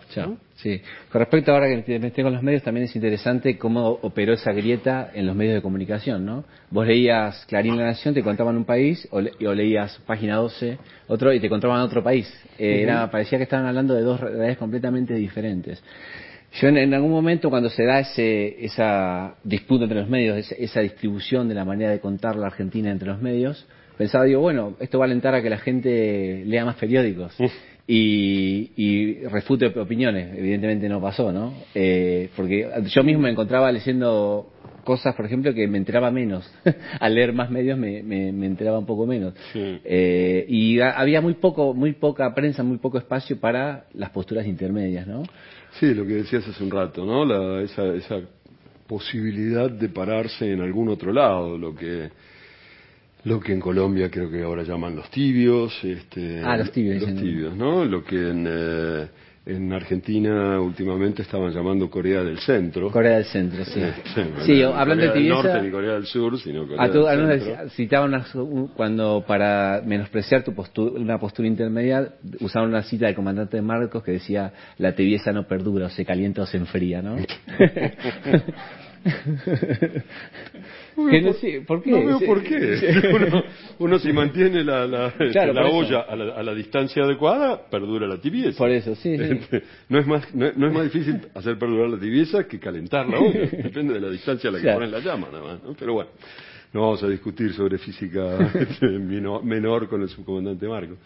Sí. 0.56 0.82
Con 1.10 1.20
respecto 1.20 1.52
ahora 1.52 1.68
que 1.68 1.98
me 1.98 2.08
estoy 2.08 2.22
con 2.22 2.34
los 2.34 2.42
medios, 2.42 2.62
también 2.62 2.84
es 2.84 2.94
interesante 2.94 3.56
cómo 3.56 3.88
operó 4.02 4.34
esa 4.34 4.52
grieta 4.52 5.10
en 5.14 5.26
los 5.26 5.34
medios 5.34 5.54
de 5.54 5.62
comunicación, 5.62 6.26
¿no? 6.26 6.44
Vos 6.70 6.86
leías 6.86 7.46
Clarín 7.46 7.78
La 7.78 7.84
Nación, 7.84 8.12
te 8.12 8.22
contaban 8.22 8.56
un 8.56 8.66
país, 8.66 9.08
o, 9.10 9.20
leías 9.20 9.98
Página 10.06 10.36
12, 10.36 10.76
otro, 11.08 11.32
y 11.32 11.40
te 11.40 11.48
contaban 11.48 11.80
otro 11.80 12.02
país. 12.02 12.30
Eh, 12.58 12.82
era, 12.82 13.10
parecía 13.10 13.38
que 13.38 13.44
estaban 13.44 13.66
hablando 13.66 13.94
de 13.94 14.02
dos 14.02 14.20
realidades 14.20 14.58
completamente 14.58 15.14
diferentes. 15.14 15.82
Yo 16.52 16.68
en, 16.68 16.94
algún 16.94 17.10
momento 17.10 17.48
cuando 17.48 17.70
se 17.70 17.84
da 17.84 18.00
ese, 18.00 18.64
esa 18.64 19.34
disputa 19.44 19.84
entre 19.84 20.00
los 20.00 20.08
medios, 20.08 20.52
esa, 20.58 20.80
distribución 20.80 21.48
de 21.48 21.54
la 21.54 21.64
manera 21.64 21.90
de 21.90 22.00
contar 22.00 22.36
la 22.36 22.48
Argentina 22.48 22.90
entre 22.90 23.08
los 23.08 23.20
medios, 23.20 23.66
pensaba, 23.96 24.24
digo, 24.24 24.40
bueno, 24.40 24.76
esto 24.80 24.98
va 24.98 25.04
a 25.04 25.06
alentar 25.06 25.34
a 25.34 25.42
que 25.42 25.50
la 25.50 25.58
gente 25.58 26.42
lea 26.44 26.64
más 26.64 26.76
periódicos 26.76 27.36
y, 27.92 28.70
y, 28.76 29.14
refute 29.26 29.66
opiniones. 29.66 30.38
Evidentemente 30.38 30.88
no 30.88 31.00
pasó, 31.00 31.33
¿no? 31.33 31.53
Eh, 31.74 32.31
porque 32.37 32.70
yo 32.87 33.03
mismo 33.03 33.22
me 33.22 33.31
encontraba 33.31 33.72
leyendo 33.72 34.48
cosas, 34.85 35.16
por 35.16 35.26
ejemplo, 35.26 35.53
que 35.53 35.66
me 35.66 35.79
enteraba 35.79 36.12
menos. 36.12 36.48
Al 37.00 37.16
leer 37.16 37.33
más 37.33 37.50
medios 37.50 37.76
me, 37.76 38.00
me, 38.05 38.46
enteraba 38.46 38.79
un 38.79 38.87
poco 38.87 39.07
menos. 39.07 39.35
Eh, 39.55 40.46
y 40.48 40.79
había 40.79 41.20
muy 41.20 41.35
poco, 41.35 41.74
muy 41.74 41.94
poca 41.94 42.33
prensa, 42.33 42.62
muy 42.62 42.79
poco 42.79 42.96
espacio 42.96 43.40
para 43.40 43.87
las 43.94 44.11
posturas 44.11 44.46
intermedias, 44.46 45.09
¿no? 45.09 45.24
Sí, 45.81 45.92
lo 45.92 46.07
que 46.07 46.14
decías 46.14 46.46
hace 46.46 46.62
un 46.62 46.70
rato, 46.70 47.05
¿no? 47.05 47.24
La, 47.24 47.61
esa, 47.61 47.92
esa 47.94 48.20
posibilidad 48.87 49.68
de 49.68 49.88
pararse 49.88 50.53
en 50.53 50.61
algún 50.61 50.90
otro 50.90 51.12
lado, 51.12 51.59
lo 51.59 51.74
que 51.74 52.09
lo 53.24 53.40
que 53.40 53.52
en 53.52 53.61
Colombia 53.61 54.11
creo 54.11 54.30
que 54.30 54.42
ahora 54.42 54.62
llaman 54.62 54.96
los 54.96 55.11
tibios, 55.11 55.72
este, 55.85 56.40
ah, 56.44 56.56
los 56.56 56.72
tibios, 56.72 57.02
los 57.02 57.14
tibios, 57.14 57.56
¿no? 57.56 57.85
Lo 57.85 58.04
que 58.04 58.30
en 58.30 58.46
eh, 58.48 59.09
en 59.46 59.72
Argentina 59.72 60.61
últimamente 60.61 61.22
estaban 61.22 61.50
llamando 61.52 61.88
Corea 61.88 62.22
del 62.22 62.38
Centro. 62.38 62.90
Corea 62.90 63.16
del 63.16 63.24
Centro, 63.24 63.64
sí. 63.64 63.80
sí, 64.46 64.62
hablando 64.62 65.04
de 65.04 65.11
tibieza. 65.11 65.42
norte 65.42 65.62
ni 65.62 65.70
Corea 65.70 65.94
del 65.94 66.06
Sur, 66.06 66.38
sino 66.38 66.66
Corea 66.66 67.26
del 67.26 67.40
Centro. 67.40 67.70
Citaban 67.70 68.24
cuando 68.76 69.24
para 69.26 69.83
menospreciar 69.85 70.44
tu 70.44 70.54
postura, 70.54 71.00
una 71.00 71.18
postura 71.18 71.48
intermedia, 71.48 72.14
usaban 72.40 72.68
una 72.68 72.83
cita 72.83 73.06
del 73.06 73.14
comandante 73.14 73.56
de 73.56 73.62
Marcos 73.62 74.02
que 74.04 74.12
decía: 74.12 74.52
la 74.78 74.94
tibieza 74.94 75.33
no 75.33 75.46
perdura, 75.46 75.87
o 75.87 75.90
se 75.90 76.04
calienta 76.04 76.42
o 76.42 76.46
se 76.46 76.59
enfría, 76.59 77.00
¿no? 77.00 77.16
¿Por 81.66 81.82
qué? 81.82 81.90
No 81.90 82.06
veo 82.06 82.20
por 82.20 82.42
qué. 82.42 83.42
Uno, 83.78 83.98
si 83.98 84.12
mantiene 84.12 84.62
la, 84.62 84.86
la, 84.86 85.14
la 85.18 85.66
olla 85.66 86.00
a 86.00 86.16
la, 86.16 86.34
a 86.34 86.42
la, 86.42 86.54
distancia 86.54 87.02
adecuada, 87.04 87.68
perdura 87.70 88.06
la 88.06 88.20
tibieza. 88.20 88.58
Por 88.58 88.70
eso, 88.70 88.94
sí. 88.94 89.16
No 89.88 89.98
es 89.98 90.06
más, 90.06 90.34
no, 90.34 90.46
es 90.46 90.72
más 90.72 90.84
difícil 90.84 91.20
hacer 91.34 91.58
perdurar 91.58 91.88
la 91.90 91.98
tibieza 91.98 92.46
que 92.46 92.58
calentar 92.58 93.08
la 93.08 93.18
olla. 93.18 93.40
Depende 93.62 93.94
de 93.94 94.00
la 94.00 94.10
distancia 94.10 94.50
a 94.50 94.52
la 94.52 94.60
que 94.60 94.72
ponen 94.72 94.90
la 94.90 95.00
llama, 95.00 95.28
nada 95.32 95.44
más. 95.44 95.62
¿no? 95.62 95.74
Pero 95.78 95.94
bueno, 95.94 96.10
no 96.72 96.82
vamos 96.82 97.02
a 97.02 97.08
discutir 97.08 97.52
sobre 97.52 97.78
física 97.78 98.50
este, 98.54 98.86
menor 98.86 99.88
con 99.88 100.02
el 100.02 100.08
subcomandante 100.08 100.68
Marco. 100.68 100.96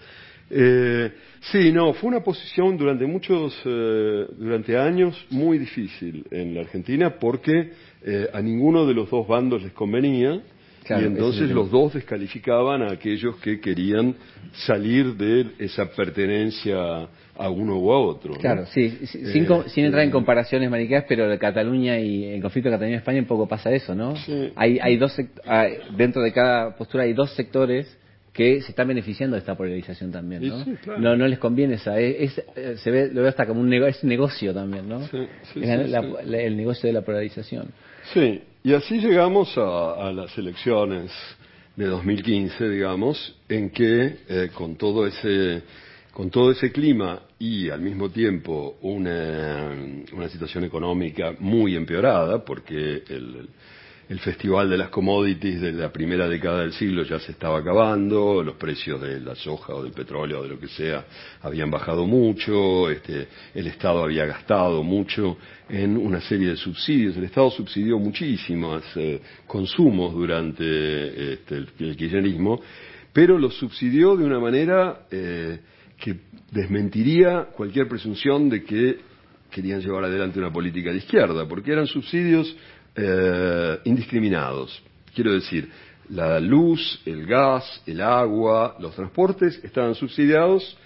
Eh, 0.51 1.11
sí, 1.53 1.73
no, 1.73 1.95
fue 1.95 2.09
una 2.09 2.21
posición 2.21 2.77
durante 2.77 3.07
muchos, 3.07 3.55
eh, 3.65 4.27
durante 4.37 4.77
años 4.77 5.27
muy 5.31 5.59
difícil 5.59 6.25
en 6.31 6.55
la 6.55 6.63
Argentina 6.63 7.19
porque 7.19 7.73
eh, 8.05 8.29
a 8.33 8.41
ninguno 8.41 8.87
de 8.87 8.95
los 8.95 9.11
dos 9.11 9.27
bandos 9.27 9.63
les 9.63 9.73
convenía 9.73 10.41
y 10.87 11.05
entonces 11.05 11.49
los 11.49 11.71
dos 11.71 11.95
descalificaban 11.95 12.83
a 12.83 12.93
aquellos 12.93 13.37
que 13.37 13.59
querían 13.59 14.15
salir 14.53 15.15
de 15.15 15.53
esa 15.59 15.91
pertenencia 15.91 17.09
a 17.37 17.49
uno 17.49 17.79
u 17.79 17.91
a 17.91 17.99
otro. 17.99 18.35
Claro, 18.35 18.67
sí, 18.67 18.91
sin, 19.07 19.49
sin, 19.69 19.85
entrar 19.87 20.05
en 20.05 20.11
comparaciones 20.11 20.71
maniqueas, 20.71 21.07
pero 21.09 21.27
de 21.27 21.39
Cataluña 21.39 21.99
y 21.99 22.25
el 22.25 22.43
conflicto 22.43 22.69
de 22.69 22.75
Cataluña 22.75 22.97
y 22.97 22.99
España 22.99 23.19
un 23.21 23.27
poco 23.27 23.49
pasa 23.49 23.73
eso, 23.73 23.95
¿no? 23.95 24.13
Hay, 24.57 24.79
hay 24.79 24.99
dos, 24.99 25.17
dentro 25.97 26.21
de 26.21 26.33
cada 26.35 26.77
postura 26.77 27.05
hay 27.05 27.15
dos 27.15 27.35
sectores 27.35 27.99
que 28.35 28.61
se 28.63 28.71
están 28.71 28.89
beneficiando 28.89 29.37
de 29.37 29.41
esta 29.41 29.55
polarización 29.55 30.11
también, 30.11 30.49
¿no? 30.49 30.65
no, 30.99 31.17
no 31.17 31.29
les 31.29 31.39
conviene 31.39 31.75
esa, 31.75 31.99
es, 32.01 32.43
se 32.77 32.91
ve, 32.91 33.09
lo 33.13 33.21
veo 33.21 33.31
hasta 33.31 33.47
como 33.47 33.61
un 33.61 33.71
negocio, 33.71 34.53
también, 34.53 34.89
¿no? 34.89 35.01
el 35.55 36.57
negocio 36.57 36.89
de 36.89 36.93
la 36.93 37.03
polarización. 37.03 37.69
Sí, 38.13 38.43
y 38.65 38.73
así 38.75 38.99
llegamos 38.99 39.57
a, 39.57 40.11
las 40.13 40.37
elecciones 40.37 41.13
de 41.77 41.87
2015, 41.87 42.69
digamos, 42.69 43.37
en 43.49 43.71
que 43.71 44.17
eh, 44.29 44.51
con 44.53 44.75
todo 44.77 45.07
ese 45.07 45.63
con 46.11 46.31
todo 46.31 46.53
ese 46.53 46.71
clima 46.71 47.23
y 47.41 47.71
al 47.71 47.81
mismo 47.81 48.09
tiempo 48.09 48.77
una, 48.83 49.73
una 50.13 50.29
situación 50.29 50.63
económica 50.63 51.35
muy 51.41 51.75
empeorada, 51.75 52.45
porque 52.45 53.03
el, 53.09 53.49
el 54.15 54.21
festival 54.21 54.71
de 54.71 54.79
las 54.79 54.91
commodities 54.91 55.61
de 55.61 55.73
la 55.73 55.91
primera 55.91 56.29
década 56.29 56.61
del 56.61 56.73
siglo 56.73 57.03
ya 57.03 57.19
se 57.19 57.33
estaba 57.33 57.59
acabando, 57.59 58.45
los 58.45 58.55
precios 58.55 59.01
de 59.01 59.19
la 59.19 59.35
soja 59.35 59.75
o 59.75 59.83
del 59.83 59.91
petróleo 59.91 60.39
o 60.39 60.43
de 60.45 60.51
lo 60.51 60.61
que 60.61 60.69
sea 60.69 61.05
habían 61.43 61.69
bajado 61.69 62.07
mucho, 62.07 62.89
este, 62.91 63.27
el 63.53 63.67
Estado 63.67 64.05
había 64.05 64.25
gastado 64.25 64.85
mucho 64.85 65.37
en 65.69 65.97
una 65.97 66.21
serie 66.21 66.51
de 66.51 66.57
subsidios, 66.57 67.17
el 67.17 67.25
Estado 67.25 67.51
subsidió 67.51 67.99
muchísimos 67.99 68.85
eh, 68.95 69.21
consumos 69.49 70.15
durante 70.15 71.33
este, 71.33 71.57
el, 71.57 71.97
kirchnerismo, 71.97 72.61
pero 73.13 73.37
los 73.37 73.57
subsidió 73.57 74.17
de 74.17 74.25
una 74.25 74.39
manera 74.39 75.07
eh, 75.11 75.59
que 75.99 76.21
desmentiría 76.53 77.49
cualquier 77.57 77.89
presunción 77.89 78.49
de 78.49 78.63
que 78.63 78.99
querían 79.51 79.81
llevar 79.81 80.05
adelante 80.05 80.39
una 80.39 80.53
política 80.53 80.91
de 80.91 80.99
izquierda, 80.99 81.49
porque 81.49 81.73
eran 81.73 81.87
subsidios 81.87 82.57
eh, 82.97 83.79
indiscriminados. 83.85 84.83
Quiero 85.15 85.33
decir, 85.33 85.69
la 86.11 86.39
luz, 86.41 87.01
el 87.07 87.27
gas, 87.27 87.83
el 87.87 88.01
agua, 88.01 88.77
los 88.79 88.95
transportes 88.95 89.61
estaban 89.65 89.95
subsidiados 89.95 90.77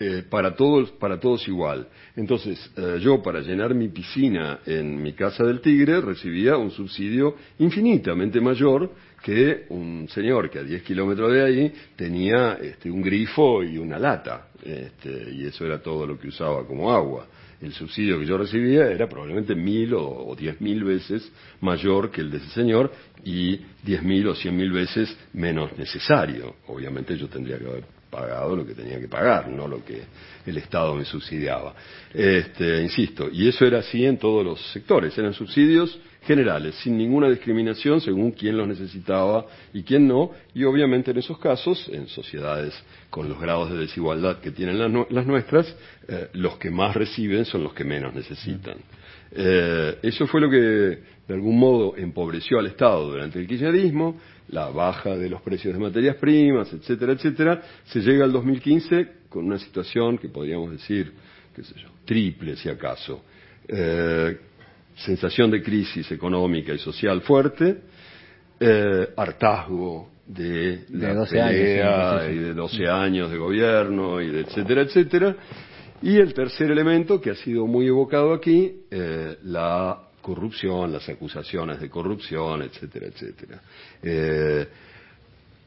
eh, 0.00 0.24
para, 0.28 0.56
todos, 0.56 0.90
para 0.92 1.20
todos 1.20 1.46
igual. 1.46 1.86
Entonces, 2.16 2.58
eh, 2.76 2.98
yo 3.00 3.22
para 3.22 3.40
llenar 3.40 3.74
mi 3.74 3.88
piscina 3.88 4.60
en 4.66 5.00
mi 5.00 5.12
casa 5.12 5.44
del 5.44 5.60
Tigre 5.60 6.00
recibía 6.00 6.56
un 6.56 6.70
subsidio 6.70 7.36
infinitamente 7.58 8.40
mayor 8.40 8.90
que 9.22 9.66
un 9.68 10.08
señor 10.08 10.50
que 10.50 10.58
a 10.58 10.62
10 10.64 10.82
kilómetros 10.82 11.32
de 11.32 11.44
ahí 11.44 11.72
tenía 11.94 12.54
este, 12.54 12.90
un 12.90 13.02
grifo 13.02 13.62
y 13.62 13.78
una 13.78 13.98
lata, 13.98 14.48
este, 14.64 15.30
y 15.32 15.44
eso 15.44 15.64
era 15.64 15.80
todo 15.80 16.06
lo 16.06 16.18
que 16.18 16.28
usaba 16.28 16.66
como 16.66 16.92
agua 16.92 17.26
el 17.62 17.72
subsidio 17.72 18.18
que 18.18 18.26
yo 18.26 18.36
recibía 18.36 18.88
era 18.90 19.08
probablemente 19.08 19.54
mil 19.54 19.94
o, 19.94 20.34
diez 20.38 20.60
mil 20.60 20.82
veces 20.84 21.30
mayor 21.60 22.10
que 22.10 22.20
el 22.20 22.30
de 22.30 22.38
ese 22.38 22.48
señor 22.50 22.92
y 23.24 23.60
diez 23.82 24.02
mil 24.02 24.26
o 24.28 24.34
cien 24.34 24.56
mil 24.56 24.72
veces 24.72 25.16
menos 25.32 25.76
necesario. 25.78 26.56
Obviamente 26.66 27.16
yo 27.16 27.28
tendría 27.28 27.58
que 27.58 27.66
haber 27.66 27.84
pagado 28.10 28.56
lo 28.56 28.66
que 28.66 28.74
tenía 28.74 29.00
que 29.00 29.08
pagar, 29.08 29.48
no 29.48 29.66
lo 29.66 29.84
que 29.84 30.02
el 30.44 30.56
Estado 30.58 30.94
me 30.94 31.04
subsidiaba. 31.04 31.74
Este, 32.12 32.82
insisto, 32.82 33.30
y 33.32 33.48
eso 33.48 33.64
era 33.64 33.78
así 33.78 34.04
en 34.04 34.18
todos 34.18 34.44
los 34.44 34.60
sectores, 34.72 35.16
eran 35.16 35.32
subsidios 35.32 35.98
generales, 36.24 36.74
sin 36.76 36.96
ninguna 36.96 37.28
discriminación 37.28 38.00
según 38.00 38.32
quién 38.32 38.56
los 38.56 38.68
necesitaba 38.68 39.46
y 39.72 39.82
quién 39.82 40.06
no, 40.06 40.30
y 40.54 40.64
obviamente 40.64 41.10
en 41.10 41.18
esos 41.18 41.38
casos, 41.38 41.88
en 41.92 42.06
sociedades 42.06 42.74
con 43.10 43.28
los 43.28 43.40
grados 43.40 43.70
de 43.70 43.78
desigualdad 43.78 44.38
que 44.40 44.50
tienen 44.50 44.78
las, 44.78 45.26
nuestras, 45.26 45.76
eh, 46.08 46.28
los 46.34 46.56
que 46.58 46.70
más 46.70 46.94
reciben 46.94 47.44
son 47.44 47.64
los 47.64 47.74
que 47.74 47.84
menos 47.84 48.14
necesitan. 48.14 48.78
Eh, 49.34 49.98
eso 50.02 50.26
fue 50.26 50.40
lo 50.40 50.50
que 50.50 50.56
de 50.56 51.34
algún 51.34 51.58
modo 51.58 51.96
empobreció 51.96 52.58
al 52.58 52.66
Estado 52.66 53.10
durante 53.10 53.38
el 53.38 53.46
kirchnerismo, 53.46 54.20
la 54.48 54.68
baja 54.68 55.16
de 55.16 55.30
los 55.30 55.40
precios 55.40 55.72
de 55.72 55.80
materias 55.80 56.16
primas, 56.16 56.72
etcétera, 56.72 57.12
etcétera. 57.12 57.62
Se 57.86 58.00
llega 58.00 58.24
al 58.24 58.32
2015 58.32 59.08
con 59.28 59.46
una 59.46 59.58
situación 59.58 60.18
que 60.18 60.28
podríamos 60.28 60.70
decir, 60.72 61.12
qué 61.54 61.64
sé 61.64 61.74
yo, 61.80 61.88
triple 62.04 62.56
si 62.56 62.68
acaso. 62.68 63.24
Eh, 63.66 64.36
sensación 64.96 65.50
de 65.50 65.62
crisis 65.62 66.10
económica 66.12 66.72
y 66.72 66.78
social 66.78 67.22
fuerte, 67.22 67.78
eh, 68.60 69.08
hartazgo 69.16 70.10
de 70.26 70.84
la 70.90 71.24
pelea 71.24 72.30
y 72.30 72.38
de 72.38 72.54
12 72.54 72.88
años 72.88 73.30
de 73.30 73.38
gobierno 73.38 74.20
y 74.20 74.30
de 74.30 74.40
etcétera, 74.42 74.82
etcétera. 74.82 75.36
Y 76.02 76.16
el 76.16 76.34
tercer 76.34 76.70
elemento 76.70 77.20
que 77.20 77.30
ha 77.30 77.34
sido 77.34 77.66
muy 77.66 77.86
evocado 77.86 78.32
aquí, 78.32 78.82
eh, 78.90 79.36
la 79.44 79.98
corrupción, 80.20 80.92
las 80.92 81.08
acusaciones 81.08 81.80
de 81.80 81.90
corrupción, 81.90 82.62
etcétera, 82.62 83.06
etcétera. 83.06 83.60
Eh, 84.02 84.66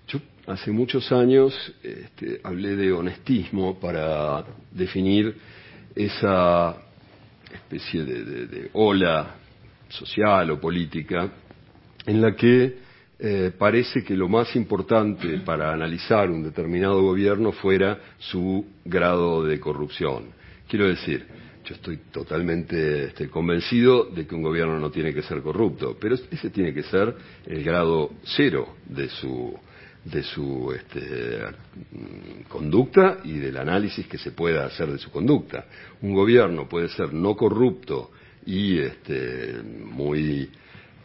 yo 0.08 0.20
hace 0.48 0.72
muchos 0.72 1.12
años 1.12 1.54
este, 1.84 2.40
hablé 2.44 2.76
de 2.76 2.92
honestismo 2.92 3.80
para 3.80 4.44
definir 4.72 5.36
esa 5.96 6.85
especie 7.54 8.04
de, 8.04 8.70
ola 8.74 9.36
social 9.90 10.52
o 10.52 10.60
política 10.60 11.30
en 12.06 12.22
la 12.22 12.36
que 12.36 12.78
eh, 13.18 13.52
parece 13.58 14.04
que 14.04 14.16
lo 14.16 14.28
más 14.28 14.56
importante 14.56 15.40
para 15.40 15.72
analizar 15.72 16.30
un 16.30 16.44
determinado 16.44 17.02
gobierno 17.02 17.52
fuera 17.52 18.00
su 18.20 18.66
grado 18.84 19.44
de 19.44 19.60
corrupción. 19.60 20.26
Quiero 20.68 20.88
decir, 20.88 21.26
yo 21.66 21.76
estoy 21.76 21.98
totalmente 22.12 23.06
este, 23.06 23.30
convencido 23.30 24.06
de 24.06 24.28
que 24.28 24.36
un 24.36 24.44
gobierno 24.44 24.80
no 24.80 24.92
tiene 24.92 25.14
que 25.14 25.24
ser 25.24 25.42
corrupto, 25.42 25.98
pero 26.00 26.16
ese 26.16 26.50
tiene 26.50 26.74
que 26.74 26.84
ser 26.84 27.16
el 27.46 27.64
grado 27.64 28.12
cero 28.24 28.76
de 28.86 29.10
su 29.10 29.58
de 30.06 30.22
su 30.22 30.72
este, 30.72 31.42
conducta 32.48 33.18
y 33.24 33.34
del 33.34 33.58
análisis 33.58 34.08
que 34.08 34.20
se 34.20 34.32
pueda 34.32 34.66
hacer 34.66 34.92
de 34.92 35.00
su 35.00 35.12
conducta. 35.12 35.66
Un 36.02 36.14
gobierno 36.14 36.70
puede 36.70 36.90
ser 36.90 37.12
no 37.12 37.36
corrupto 37.36 38.12
y 38.46 38.78
este, 38.78 39.62
muy 39.64 40.50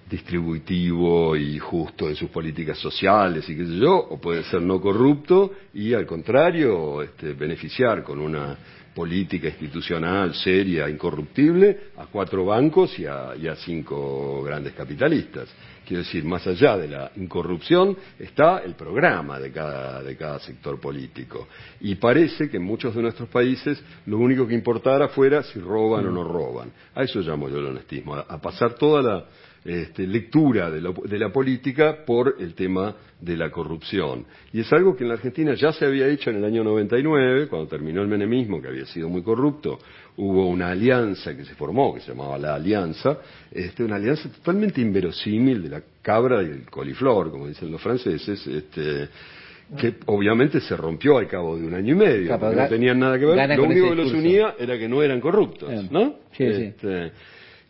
distributivo 0.09 1.37
y 1.37 1.59
justo 1.59 2.09
en 2.09 2.17
sus 2.17 2.29
políticas 2.31 2.79
sociales 2.79 3.49
y 3.49 3.57
qué 3.57 3.65
sé 3.65 3.77
yo, 3.79 3.97
o 3.97 4.21
puede 4.21 4.43
ser 4.45 4.61
no 4.61 4.81
corrupto 4.81 5.53
y 5.73 5.95
al 5.95 6.05
contrario 6.05 7.01
este, 7.01 7.33
beneficiar 7.33 8.03
con 8.03 8.19
una 8.19 8.59
política 8.95 9.49
institucional 9.49 10.35
seria, 10.35 10.89
incorruptible, 10.89 11.91
a 11.97 12.07
cuatro 12.07 12.45
bancos 12.45 12.99
y 12.99 13.07
a, 13.07 13.35
y 13.37 13.47
a 13.47 13.57
cinco 13.57 14.43
grandes 14.43 14.73
capitalistas. 14.73 15.49
Quiero 15.87 16.03
decir, 16.03 16.25
más 16.25 16.47
allá 16.47 16.77
de 16.77 16.89
la 16.89 17.11
incorrupción 17.17 17.97
está 18.19 18.59
el 18.59 18.75
programa 18.75 19.41
de 19.41 19.51
cada, 19.51 20.03
de 20.03 20.17
cada 20.17 20.39
sector 20.39 20.81
político. 20.81 21.49
Y 21.81 21.97
parece 21.97 22.49
que 22.49 22.59
en 22.59 22.65
muchos 22.65 22.95
de 22.95 23.03
nuestros 23.03 23.29
países 23.29 23.83
lo 24.07 24.19
único 24.19 24.47
que 24.47 24.55
importara 24.55 25.09
fuera 25.09 25.43
si 25.43 25.59
roban 25.59 26.07
o 26.07 26.11
no 26.11 26.23
roban. 26.23 26.71
A 26.95 27.03
eso 27.03 27.21
llamo 27.21 27.49
yo 27.49 27.59
el 27.59 27.67
honestismo, 27.67 28.15
a 28.15 28.41
pasar 28.41 28.75
toda 28.75 29.03
la 29.03 29.25
este, 29.65 30.07
lectura 30.07 30.71
de, 30.71 30.81
la 31.19 31.29
política 31.31 31.99
por 32.07 32.37
el 32.39 32.55
tema 32.55 32.95
de 33.21 33.37
la 33.37 33.51
corrupción. 33.51 34.25
Y 34.53 34.61
es 34.61 34.73
algo 34.73 34.97
que 34.97 35.05
en 35.05 35.09
la 35.09 35.15
Argentina 35.15 35.55
ya 35.55 35.73
se 35.73 35.85
había 35.85 36.09
hecho 36.09 36.31
en 36.31 36.37
el 36.37 36.45
año 36.45 36.65
99, 36.65 37.49
cuando 37.49 37.69
terminó 37.69 38.01
el 38.01 38.09
menemismo, 38.09 38.63
que 38.63 38.69
había 38.69 38.87
sido 38.87 39.09
muy 39.09 39.23
corrupto, 39.23 39.79
hubo 40.17 40.49
una 40.49 40.71
alianza 40.71 41.37
que 41.37 41.45
se 41.45 41.55
formó, 41.55 41.95
que 41.95 42.01
se 42.01 42.09
llamaba 42.09 42.39
la 42.39 42.55
Alianza, 42.55 43.19
este, 43.51 43.85
una 43.85 43.97
alianza 43.97 44.31
totalmente 44.31 44.81
inverosímil 44.81 45.63
de 45.63 45.69
la 45.69 45.83
cabra 46.01 46.43
y 46.43 46.47
el 46.47 46.71
coliflor, 46.71 47.31
como 47.31 47.47
dicen 47.47 47.71
los 47.71 47.83
franceses, 47.83 48.47
este, 48.47 49.09
que 49.77 49.95
obviamente 50.07 50.61
se 50.61 50.77
rompió 50.77 51.19
al 51.19 51.29
cabo 51.29 51.57
de 51.57 51.67
un 51.67 51.75
año 51.75 51.95
y 51.95 51.99
medio, 51.99 52.39
no 52.39 52.69
tenían 52.69 52.99
nada 52.99 53.19
que 53.19 53.27
ver, 53.27 53.57
lo 53.57 53.65
único 53.65 53.91
que 53.91 53.95
los 53.95 54.13
unía 54.13 54.55
era 54.59 54.79
que 54.79 54.89
no 54.89 55.03
eran 55.03 55.21
corruptos, 55.21 55.91
¿no? 55.91 56.17
Este, 56.37 57.13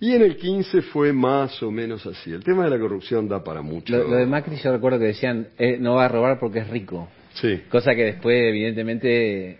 y 0.01 0.15
en 0.15 0.23
el 0.23 0.37
15 0.37 0.83
fue 0.83 1.13
más 1.13 1.63
o 1.63 1.71
menos 1.71 2.07
así. 2.07 2.33
El 2.33 2.43
tema 2.43 2.65
de 2.65 2.71
la 2.71 2.79
corrupción 2.79 3.29
da 3.29 3.45
para 3.45 3.61
mucho. 3.61 3.97
Lo, 3.97 4.17
de 4.17 4.27
Macri 4.27 4.57
yo 4.57 4.73
recuerdo 4.73 4.99
que 4.99 5.07
decían, 5.07 5.49
eh, 5.59 5.77
no 5.79 5.97
va 5.97 6.07
a 6.07 6.09
robar 6.09 6.39
porque 6.41 6.61
es 6.61 6.69
rico. 6.69 7.09
Sí. 7.35 7.61
Cosa 7.69 7.95
que 7.95 8.05
después, 8.05 8.37
evidentemente, 8.49 9.59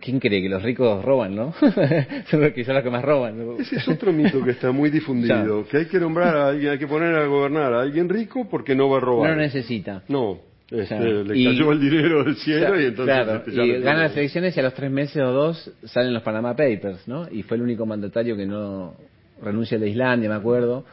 ¿quién 0.00 0.20
cree 0.20 0.42
que 0.42 0.50
los 0.50 0.62
ricos 0.62 1.02
roban, 1.02 1.34
no? 1.34 1.54
son 2.30 2.40
los 2.42 2.52
que 2.52 2.64
son 2.64 2.74
los 2.74 2.84
que 2.84 2.90
más 2.90 3.02
roban. 3.02 3.56
Ese 3.58 3.76
es 3.76 3.88
otro 3.88 4.12
mito 4.12 4.44
que 4.44 4.50
está 4.50 4.70
muy 4.70 4.90
difundido, 4.90 5.66
que 5.70 5.78
hay 5.78 5.86
que 5.86 5.98
nombrar 5.98 6.36
a 6.36 6.48
alguien, 6.48 6.72
hay 6.72 6.78
que 6.78 6.86
poner 6.86 7.14
a 7.14 7.24
gobernar 7.26 7.72
a 7.72 7.80
alguien 7.80 8.08
rico 8.08 8.46
porque 8.50 8.74
no 8.74 8.90
va 8.90 8.98
a 8.98 9.00
robar. 9.00 9.30
No 9.30 9.36
lo 9.36 9.42
necesita. 9.42 10.02
No, 10.08 10.40
este, 10.70 11.24
le 11.24 11.44
cayó 11.44 11.72
el 11.72 11.80
dinero 11.80 12.22
del 12.22 12.36
cielo 12.36 12.78
y 12.78 12.84
entonces 12.84 13.16
claro, 13.16 13.42
este, 13.46 13.64
y 13.64 13.80
gana 13.80 14.02
las 14.02 14.16
elecciones 14.16 14.54
y 14.54 14.60
a 14.60 14.62
los 14.62 14.74
tres 14.74 14.90
meses 14.90 15.22
o 15.22 15.32
dos 15.32 15.72
salen 15.84 16.12
los 16.12 16.22
Panama 16.22 16.54
Papers, 16.54 17.08
¿no? 17.08 17.26
Y 17.30 17.42
fue 17.42 17.56
el 17.56 17.62
único 17.62 17.86
mandatario 17.86 18.36
que 18.36 18.46
no 18.46 18.94
renuncia 19.42 19.78
de 19.78 19.88
Islandia, 19.88 20.28
me 20.28 20.34
acuerdo, 20.34 20.84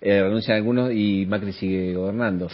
eh, 0.00 0.22
renuncian 0.22 0.56
algunos 0.56 0.92
y 0.92 1.24
Macri 1.26 1.52
sigue 1.52 1.94
gobernando. 1.94 2.48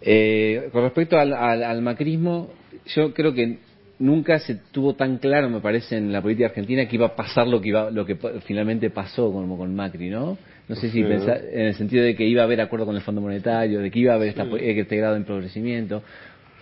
Eh, 0.00 0.68
con 0.72 0.82
respecto 0.82 1.18
al, 1.18 1.82
macrismo, 1.82 2.50
yo 2.94 3.12
creo 3.12 3.34
que 3.34 3.58
nunca 3.98 4.38
se 4.38 4.56
tuvo 4.70 4.94
tan 4.94 5.18
claro, 5.18 5.48
me 5.48 5.60
parece, 5.60 5.96
en 5.96 6.12
la 6.12 6.22
política 6.22 6.48
argentina 6.48 6.86
que 6.86 6.96
iba 6.96 7.06
a 7.06 7.16
pasar 7.16 7.46
lo 7.48 7.60
que 7.60 7.68
iba, 7.68 7.90
lo 7.90 8.06
que 8.06 8.16
finalmente 8.46 8.90
pasó 8.90 9.32
como 9.32 9.56
con 9.56 9.74
Macri, 9.74 10.10
¿no? 10.10 10.38
No 10.68 10.76
sé 10.76 10.90
si 10.90 11.00
en 11.00 11.60
el 11.60 11.74
sentido 11.74 12.04
de 12.04 12.14
que 12.14 12.24
iba 12.24 12.42
a 12.42 12.44
haber 12.44 12.60
acuerdo 12.60 12.86
con 12.86 12.94
el 12.94 13.02
Fondo 13.02 13.20
Monetario, 13.20 13.80
de 13.80 13.90
que 13.90 13.98
iba 13.98 14.12
a 14.12 14.16
haber 14.16 14.28
este 14.28 14.96
grado 14.96 15.14
de 15.14 15.20
empobrecimiento. 15.20 16.02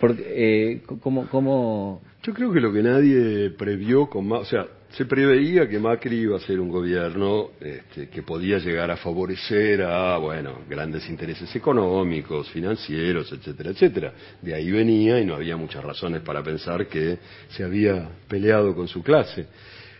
Porque, 0.01 0.23
eh, 0.27 0.81
¿cómo, 0.99 1.27
¿Cómo...? 1.27 2.01
Yo 2.23 2.33
creo 2.33 2.51
que 2.51 2.59
lo 2.59 2.73
que 2.73 2.81
nadie 2.81 3.51
previó 3.51 4.07
con 4.07 4.27
más... 4.27 4.41
O 4.41 4.45
sea, 4.45 4.65
se 4.89 5.05
preveía 5.05 5.69
que 5.69 5.79
Macri 5.79 6.21
iba 6.21 6.37
a 6.37 6.39
ser 6.39 6.59
un 6.59 6.69
gobierno 6.69 7.51
este, 7.61 8.09
que 8.09 8.23
podía 8.23 8.57
llegar 8.57 8.89
a 8.89 8.97
favorecer 8.97 9.83
a, 9.83 10.17
bueno, 10.17 10.61
grandes 10.67 11.07
intereses 11.07 11.55
económicos, 11.55 12.49
financieros, 12.49 13.31
etcétera, 13.31 13.69
etcétera. 13.69 14.13
De 14.41 14.55
ahí 14.55 14.71
venía 14.71 15.19
y 15.19 15.25
no 15.25 15.35
había 15.35 15.55
muchas 15.55 15.83
razones 15.83 16.21
para 16.21 16.41
pensar 16.41 16.87
que 16.87 17.19
se 17.49 17.63
había 17.63 18.09
peleado 18.27 18.75
con 18.75 18.87
su 18.87 19.03
clase. 19.03 19.45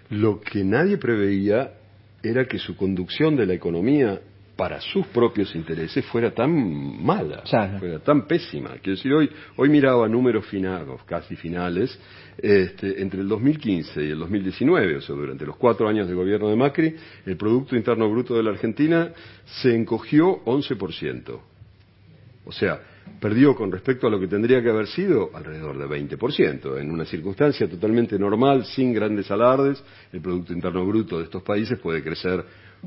Lo 0.09 0.41
que 0.41 0.63
nadie 0.63 0.97
preveía 0.97 1.73
era 2.23 2.45
que 2.45 2.57
su 2.57 2.75
conducción 2.75 3.35
de 3.35 3.45
la 3.45 3.53
economía 3.53 4.19
para 4.61 4.79
sus 4.79 5.07
propios 5.07 5.55
intereses 5.55 6.05
fuera 6.05 6.29
tan 6.29 7.03
mala, 7.03 7.41
fuera 7.79 7.97
tan 7.97 8.27
pésima. 8.27 8.69
Quiero 8.73 8.95
decir, 8.95 9.11
hoy, 9.11 9.27
hoy 9.55 9.69
miraba 9.69 10.07
números 10.07 10.45
finales, 10.45 10.99
casi 11.07 11.35
finales, 11.35 11.99
este, 12.37 13.01
entre 13.01 13.21
el 13.21 13.27
2015 13.27 14.03
y 14.03 14.11
el 14.11 14.19
2019, 14.19 14.97
o 14.97 15.01
sea, 15.01 15.15
durante 15.15 15.47
los 15.47 15.57
cuatro 15.57 15.87
años 15.89 16.07
de 16.07 16.13
gobierno 16.13 16.47
de 16.47 16.55
Macri, 16.55 16.95
el 17.25 17.37
Producto 17.37 17.75
Interno 17.75 18.07
Bruto 18.07 18.35
de 18.35 18.43
la 18.43 18.51
Argentina 18.51 19.11
se 19.63 19.73
encogió 19.73 20.45
11%. 20.45 21.39
O 22.45 22.51
sea, 22.51 22.81
perdió 23.19 23.55
con 23.55 23.71
respecto 23.71 24.07
a 24.07 24.09
lo 24.09 24.19
que 24.19 24.27
tendría 24.27 24.61
que 24.61 24.69
haber 24.69 24.87
sido 24.87 25.29
alrededor 25.33 25.77
de 25.77 25.85
20%. 25.85 26.79
En 26.79 26.91
una 26.91 27.05
circunstancia 27.05 27.69
totalmente 27.69 28.17
normal, 28.17 28.65
sin 28.65 28.93
grandes 28.93 29.29
alardes, 29.31 29.83
el 30.11 30.21
Producto 30.21 30.53
Interno 30.53 30.85
Bruto 30.85 31.17
de 31.17 31.25
estos 31.25 31.43
países 31.43 31.79
puede 31.79 32.03
crecer 32.03 32.43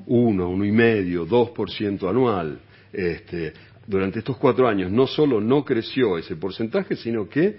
uno, 0.06 0.48
uno 0.48 0.64
y 0.64 0.72
medio, 0.72 1.24
dos 1.24 1.50
por 1.50 1.70
ciento 1.70 2.08
anual. 2.08 2.58
Este, 2.92 3.52
durante 3.87 4.20
estos 4.20 4.37
cuatro 4.37 4.68
años 4.68 4.90
no 4.90 5.06
solo 5.06 5.40
no 5.40 5.64
creció 5.64 6.16
ese 6.18 6.37
porcentaje, 6.37 6.96
sino 6.96 7.28
que 7.28 7.58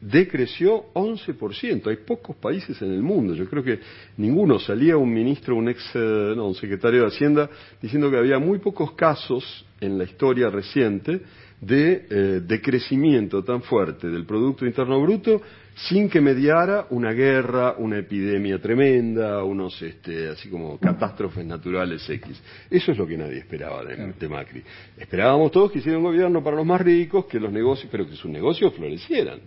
decreció 0.00 0.92
11%. 0.94 1.86
Hay 1.88 1.96
pocos 1.96 2.36
países 2.36 2.80
en 2.82 2.92
el 2.92 3.02
mundo. 3.02 3.34
Yo 3.34 3.48
creo 3.48 3.62
que 3.62 3.80
ninguno. 4.16 4.58
Salía 4.58 4.96
un 4.96 5.12
ministro, 5.12 5.56
un 5.56 5.68
ex, 5.68 5.84
eh, 5.94 6.32
no, 6.36 6.48
un 6.48 6.54
secretario 6.54 7.02
de 7.02 7.08
Hacienda, 7.08 7.50
diciendo 7.80 8.10
que 8.10 8.16
había 8.16 8.38
muy 8.38 8.58
pocos 8.58 8.92
casos 8.92 9.66
en 9.80 9.98
la 9.98 10.04
historia 10.04 10.50
reciente 10.50 11.20
de 11.60 12.06
eh, 12.08 12.40
decrecimiento 12.46 13.44
tan 13.44 13.62
fuerte 13.62 14.08
del 14.08 14.24
Producto 14.24 14.64
Interno 14.64 15.00
Bruto 15.00 15.42
sin 15.88 16.08
que 16.08 16.20
mediara 16.20 16.86
una 16.90 17.12
guerra, 17.12 17.74
una 17.78 17.98
epidemia 17.98 18.58
tremenda, 18.58 19.42
unos 19.44 19.80
este, 19.80 20.28
así 20.28 20.48
como 20.48 20.78
catástrofes 20.78 21.44
naturales 21.44 22.08
X. 22.08 22.42
Eso 22.70 22.92
es 22.92 22.98
lo 22.98 23.06
que 23.06 23.16
nadie 23.16 23.38
esperaba 23.38 23.82
de, 23.84 24.28
Macri. 24.28 24.62
Esperábamos 24.98 25.50
todos 25.52 25.72
que 25.72 25.78
hiciera 25.78 25.96
un 25.96 26.04
gobierno 26.04 26.42
para 26.42 26.56
los 26.56 26.66
más 26.66 26.80
ricos, 26.80 27.24
que 27.26 27.40
los 27.40 27.52
negocios, 27.52 27.88
pero 27.90 28.06
que 28.06 28.14
sus 28.14 28.30
negocios 28.30 28.74
florecieran. 28.74 29.40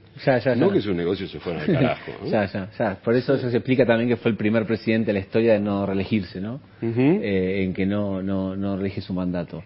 no 0.57 0.71
que 0.71 0.81
sus 0.81 0.95
negocios 0.95 1.29
se 1.29 1.39
fueran 1.39 1.63
al 1.63 1.67
carajo. 1.73 2.11
ya, 2.25 2.45
ya, 2.45 2.69
ya. 2.77 2.95
Por 2.95 3.15
eso 3.15 3.35
eso 3.35 3.49
se 3.49 3.57
explica 3.57 3.85
también 3.85 4.09
que 4.09 4.17
fue 4.17 4.31
el 4.31 4.37
primer 4.37 4.65
presidente 4.65 5.07
de 5.07 5.13
la 5.13 5.19
historia 5.19 5.53
de 5.53 5.59
no 5.59 5.85
reelegirse, 5.85 6.41
¿no? 6.41 6.61
Eh, 6.81 7.63
en 7.63 7.73
que 7.73 7.85
no, 7.85 8.21
no, 8.23 8.55
no 8.55 8.75
reelige 8.75 9.01
su 9.01 9.13
mandato. 9.13 9.63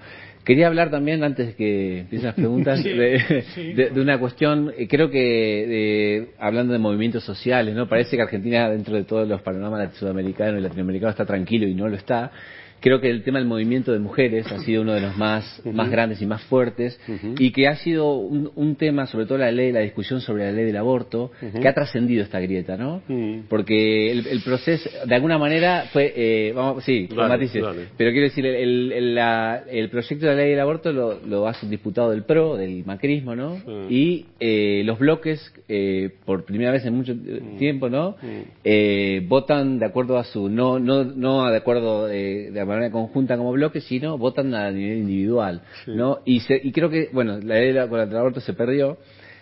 Quería 0.47 0.67
hablar 0.67 0.89
también, 0.89 1.25
antes 1.25 1.47
de 1.47 1.55
que 1.55 1.99
empiecen 1.99 2.27
las 2.27 2.35
preguntas, 2.35 2.81
de, 2.85 3.91
una 3.97 4.17
cuestión, 4.17 4.71
eh, 4.77 4.87
creo 4.87 5.09
que 5.11 6.29
hablando 6.39 6.71
de 6.71 6.79
movimientos 6.79 7.25
sociales, 7.25 7.75
¿no? 7.75 7.89
Parece 7.89 8.15
que 8.15 8.21
Argentina, 8.21 8.69
dentro 8.69 8.95
de 8.95 9.03
todos 9.03 9.27
los 9.27 9.41
panoramas 9.41 9.93
sudamericanos 9.95 10.61
y 10.61 10.63
latinoamericanos, 10.63 11.15
está 11.15 11.25
tranquilo 11.25 11.67
y 11.67 11.75
no 11.75 11.89
lo 11.89 11.97
está 11.97 12.31
creo 12.79 13.01
que 13.01 13.09
el 13.09 13.23
tema 13.23 13.39
del 13.39 13.47
movimiento 13.47 13.91
de 13.91 13.99
mujeres 13.99 14.51
ha 14.51 14.59
sido 14.59 14.81
uno 14.81 14.93
de 14.93 15.01
los 15.01 15.17
más, 15.17 15.61
más 15.65 15.89
grandes 15.89 16.21
y 16.21 16.25
más 16.25 16.43
fuertes 16.43 16.99
y 17.37 17.51
que 17.51 17.67
ha 17.67 17.75
sido 17.75 18.13
un, 18.15 18.75
tema, 18.77 19.07
sobre 19.07 19.25
todo 19.25 19.37
la 19.39 19.51
ley, 19.51 19.71
la 19.71 19.79
discusión 19.79 20.21
sobre 20.21 20.45
la 20.45 20.51
ley 20.51 20.65
del 20.65 20.77
aborto, 20.77 21.31
que 21.59 21.67
ha 21.67 21.73
trascendido 21.73 22.23
esta 22.23 22.39
grieta, 22.39 22.77
¿no? 22.77 23.01
Porque 23.49 24.11
el, 24.11 24.41
proceso, 24.41 24.89
de 25.05 25.15
alguna 25.15 25.37
manera, 25.37 25.85
fue, 25.91 26.13
eh, 26.15 26.53
vamos, 26.53 26.83
sí, 26.83 27.07
con 27.07 27.27
matices, 27.27 27.63
pero 27.97 28.11
quiero 28.11 28.27
decir, 28.27 28.45
el, 28.45 28.91
el, 28.91 29.89
proyecto 29.89 30.27
de 30.27 30.35
la 30.35 30.41
ley 30.41 30.51
del 30.51 30.59
aborto 30.59 30.91
lo, 30.91 31.19
lo, 31.25 31.47
hace 31.47 31.65
un 31.65 31.71
diputado 31.71 32.11
del 32.11 32.23
PRO, 32.23 32.57
del 32.57 32.85
macrismo, 32.85 33.35
¿no? 33.35 33.57
Y 33.89 34.25
eh, 34.39 34.83
los 34.85 34.99
bloques, 34.99 35.53
eh, 35.67 36.11
por 36.25 36.45
primera 36.45 36.71
vez 36.71 36.85
en 36.85 36.93
mucho 36.95 37.15
tiempo, 37.57 37.89
¿no? 37.89 38.15
Eh, 38.63 39.25
votan 39.27 39.79
de 39.79 39.85
acuerdo 39.85 40.17
a 40.17 40.23
su, 40.23 40.49
no, 40.49 40.79
no, 40.79 41.03
no 41.03 41.49
de 41.49 41.57
acuerdo 41.57 42.07
de, 42.07 42.51
de 42.51 42.59
manera 42.67 42.91
conjunta 42.91 43.37
como 43.37 43.51
bloque, 43.51 43.81
sino 43.81 44.17
votan 44.17 44.53
a 44.53 44.71
nivel 44.71 44.99
individual, 44.99 45.61
¿no? 45.87 46.19
Y, 46.25 46.41
y 46.49 46.71
creo 46.71 46.89
que, 46.89 47.09
bueno, 47.11 47.39
la 47.39 47.55
ley 47.55 47.73
contra 47.73 48.03
el 48.03 48.17
aborto 48.17 48.39
se 48.39 48.53
perdió. 48.53 48.97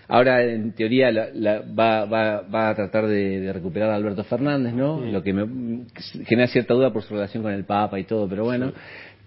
Ahora, 0.07 0.43
en 0.43 0.73
teoría, 0.73 1.11
la, 1.11 1.61
va, 1.61 2.05
va, 2.05 2.41
va, 2.41 2.69
a 2.69 2.75
tratar 2.75 3.07
de, 3.07 3.51
recuperar 3.51 3.89
a 3.89 3.95
Alberto 3.95 4.23
Fernández, 4.23 4.73
¿no? 4.73 4.99
Lo 5.01 5.23
que 5.23 5.33
me 5.33 5.85
genera 6.25 6.47
cierta 6.47 6.75
duda 6.75 6.93
por 6.93 7.01
su 7.01 7.13
relación 7.15 7.41
con 7.41 7.51
el 7.51 7.63
Papa 7.63 7.99
y 7.99 8.03
todo, 8.03 8.27
pero 8.29 8.43
bueno. 8.43 8.71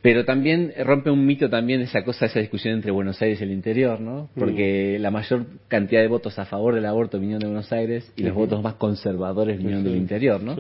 Pero 0.01 0.25
también 0.25 0.73
rompe 0.85 1.11
un 1.11 1.27
mito 1.27 1.51
también 1.51 1.81
esa 1.81 2.05
cosa, 2.05 2.27
esa 2.27 2.39
discusión 2.39 2.75
entre 2.75 2.93
Buenos 2.93 3.21
Aires 3.21 3.41
y 3.41 3.45
el 3.45 3.51
interior, 3.51 4.01
¿no? 4.01 4.31
Porque 4.37 4.97
la 5.01 5.11
mayor 5.11 5.47
cantidad 5.67 6.01
de 6.01 6.07
votos 6.07 6.39
a 6.39 6.45
favor 6.45 6.77
del 6.77 6.87
aborto 6.87 7.19
vinieron 7.19 7.41
de 7.41 7.47
Buenos 7.49 7.73
Aires 7.73 8.13
y 8.15 8.23
los 8.23 8.35
votos 8.35 8.63
más 8.63 8.75
conservadores 8.75 9.59
vinieron 9.59 9.83
del 9.83 9.97
interior, 9.97 10.41
¿no? 10.41 10.57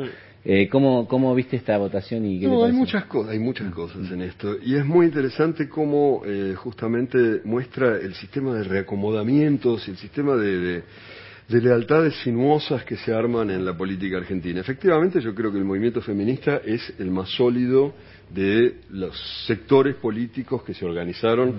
Eh, 0.50 0.66
¿cómo, 0.70 1.06
¿Cómo 1.06 1.34
viste 1.34 1.56
esta 1.56 1.76
votación 1.76 2.24
y 2.24 2.40
qué 2.40 2.46
No, 2.46 2.64
hay 2.64 2.72
muchas 2.72 3.04
cosas, 3.04 3.32
hay 3.32 3.38
muchas 3.38 3.70
cosas 3.70 4.10
en 4.10 4.22
esto. 4.22 4.56
Y 4.64 4.76
es 4.76 4.86
muy 4.86 5.04
interesante 5.04 5.68
cómo 5.68 6.22
eh, 6.24 6.54
justamente 6.56 7.42
muestra 7.44 7.98
el 7.98 8.14
sistema 8.14 8.54
de 8.54 8.64
reacomodamientos, 8.64 9.86
el 9.88 9.98
sistema 9.98 10.36
de, 10.36 10.82
de, 11.48 11.60
lealtades 11.60 12.14
sinuosas 12.22 12.82
que 12.84 12.96
se 12.96 13.12
arman 13.12 13.50
en 13.50 13.62
la 13.62 13.76
política 13.76 14.16
argentina. 14.16 14.62
Efectivamente, 14.62 15.20
yo 15.20 15.34
creo 15.34 15.52
que 15.52 15.58
el 15.58 15.66
movimiento 15.66 16.00
feminista 16.00 16.62
es 16.64 16.94
el 16.98 17.10
más 17.10 17.28
sólido 17.28 17.92
de 18.34 18.76
los 18.88 19.44
sectores 19.46 19.96
políticos 19.96 20.62
que 20.62 20.72
se 20.72 20.86
organizaron 20.86 21.56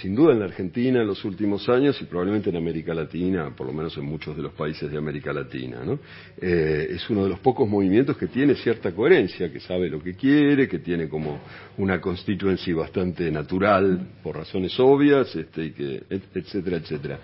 sin 0.00 0.14
duda 0.14 0.32
en 0.32 0.40
la 0.40 0.46
Argentina 0.46 1.00
en 1.00 1.06
los 1.06 1.24
últimos 1.24 1.68
años 1.68 2.00
y 2.00 2.04
probablemente 2.04 2.50
en 2.50 2.56
América 2.56 2.92
Latina, 2.92 3.54
por 3.56 3.66
lo 3.66 3.72
menos 3.72 3.96
en 3.96 4.04
muchos 4.04 4.36
de 4.36 4.42
los 4.42 4.52
países 4.52 4.90
de 4.90 4.98
América 4.98 5.32
Latina. 5.32 5.82
¿no? 5.84 5.98
Eh, 6.40 6.88
es 6.90 7.08
uno 7.08 7.24
de 7.24 7.30
los 7.30 7.38
pocos 7.40 7.68
movimientos 7.68 8.16
que 8.16 8.26
tiene 8.26 8.54
cierta 8.56 8.92
coherencia, 8.92 9.50
que 9.50 9.60
sabe 9.60 9.88
lo 9.88 10.02
que 10.02 10.14
quiere, 10.14 10.68
que 10.68 10.80
tiene 10.80 11.08
como 11.08 11.40
una 11.78 12.00
constituency 12.00 12.72
bastante 12.72 13.30
natural 13.30 14.06
por 14.22 14.36
razones 14.36 14.78
obvias, 14.78 15.34
este, 15.34 15.64
y 15.66 15.70
que, 15.70 16.02
etcétera, 16.34 16.76
etcétera. 16.76 17.20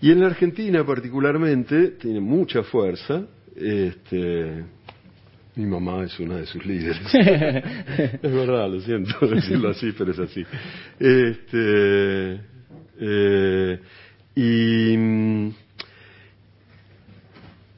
Y 0.00 0.12
en 0.12 0.20
la 0.20 0.26
Argentina 0.26 0.84
particularmente 0.84 1.92
tiene 1.92 2.20
mucha 2.20 2.62
fuerza. 2.62 3.26
Este, 3.56 4.75
mi 5.56 5.64
mamá 5.64 6.04
es 6.04 6.18
una 6.20 6.36
de 6.36 6.46
sus 6.46 6.64
líderes. 6.66 7.00
es 7.14 8.32
verdad, 8.32 8.70
lo 8.70 8.80
siento 8.80 9.26
decirlo 9.26 9.70
así, 9.70 9.92
pero 9.92 10.12
es 10.12 10.18
así. 10.18 10.44
Este, 11.00 12.40
eh, 13.00 13.80
y 14.34 14.96
mm, 14.96 15.50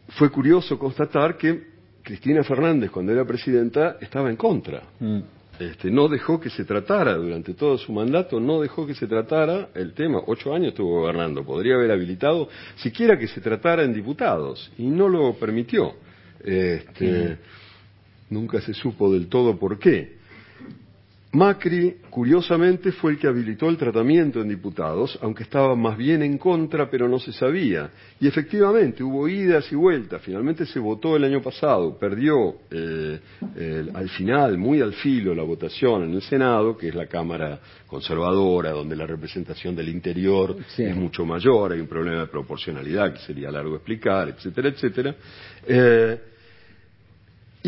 fue 0.08 0.30
curioso 0.30 0.76
constatar 0.76 1.36
que 1.36 1.68
Cristina 2.02 2.42
Fernández, 2.42 2.90
cuando 2.90 3.12
era 3.12 3.24
presidenta, 3.24 3.96
estaba 4.00 4.28
en 4.28 4.36
contra. 4.36 4.82
Mm. 4.98 5.20
Este, 5.60 5.90
no 5.90 6.08
dejó 6.08 6.40
que 6.40 6.50
se 6.50 6.64
tratara 6.64 7.14
durante 7.14 7.54
todo 7.54 7.78
su 7.78 7.92
mandato, 7.92 8.40
no 8.40 8.60
dejó 8.60 8.86
que 8.86 8.94
se 8.94 9.06
tratara 9.06 9.68
el 9.74 9.92
tema. 9.92 10.20
Ocho 10.26 10.52
años 10.52 10.68
estuvo 10.68 11.00
gobernando, 11.00 11.44
podría 11.44 11.76
haber 11.76 11.92
habilitado 11.92 12.48
siquiera 12.76 13.16
que 13.18 13.28
se 13.28 13.40
tratara 13.40 13.84
en 13.84 13.92
diputados 13.92 14.70
y 14.78 14.86
no 14.86 15.08
lo 15.08 15.34
permitió. 15.34 15.94
Este, 16.44 17.38
Nunca 18.30 18.60
se 18.60 18.74
supo 18.74 19.12
del 19.12 19.28
todo 19.28 19.58
por 19.58 19.78
qué. 19.78 20.18
Macri, 21.30 21.96
curiosamente, 22.08 22.90
fue 22.90 23.12
el 23.12 23.18
que 23.18 23.26
habilitó 23.26 23.68
el 23.68 23.76
tratamiento 23.76 24.40
en 24.40 24.48
diputados, 24.48 25.18
aunque 25.20 25.42
estaba 25.42 25.76
más 25.76 25.98
bien 25.98 26.22
en 26.22 26.38
contra, 26.38 26.88
pero 26.88 27.06
no 27.06 27.18
se 27.18 27.34
sabía. 27.34 27.90
Y 28.18 28.26
efectivamente, 28.26 29.04
hubo 29.04 29.28
idas 29.28 29.70
y 29.70 29.74
vueltas. 29.74 30.22
Finalmente 30.22 30.64
se 30.64 30.78
votó 30.78 31.16
el 31.16 31.24
año 31.24 31.42
pasado, 31.42 31.98
perdió 31.98 32.56
eh, 32.70 33.20
al 33.92 34.08
final, 34.08 34.56
muy 34.56 34.80
al 34.80 34.94
filo, 34.94 35.34
la 35.34 35.42
votación 35.42 36.04
en 36.04 36.14
el 36.14 36.22
Senado, 36.22 36.78
que 36.78 36.88
es 36.88 36.94
la 36.94 37.06
Cámara 37.06 37.60
conservadora, 37.86 38.70
donde 38.70 38.96
la 38.96 39.06
representación 39.06 39.76
del 39.76 39.90
interior 39.90 40.56
es 40.78 40.96
mucho 40.96 41.26
mayor, 41.26 41.72
hay 41.72 41.80
un 41.80 41.88
problema 41.88 42.22
de 42.22 42.28
proporcionalidad 42.28 43.12
que 43.12 43.20
sería 43.20 43.50
largo 43.50 43.76
explicar, 43.76 44.30
etcétera, 44.30 44.68
etcétera. 44.70 45.14
Eh, 45.66 46.18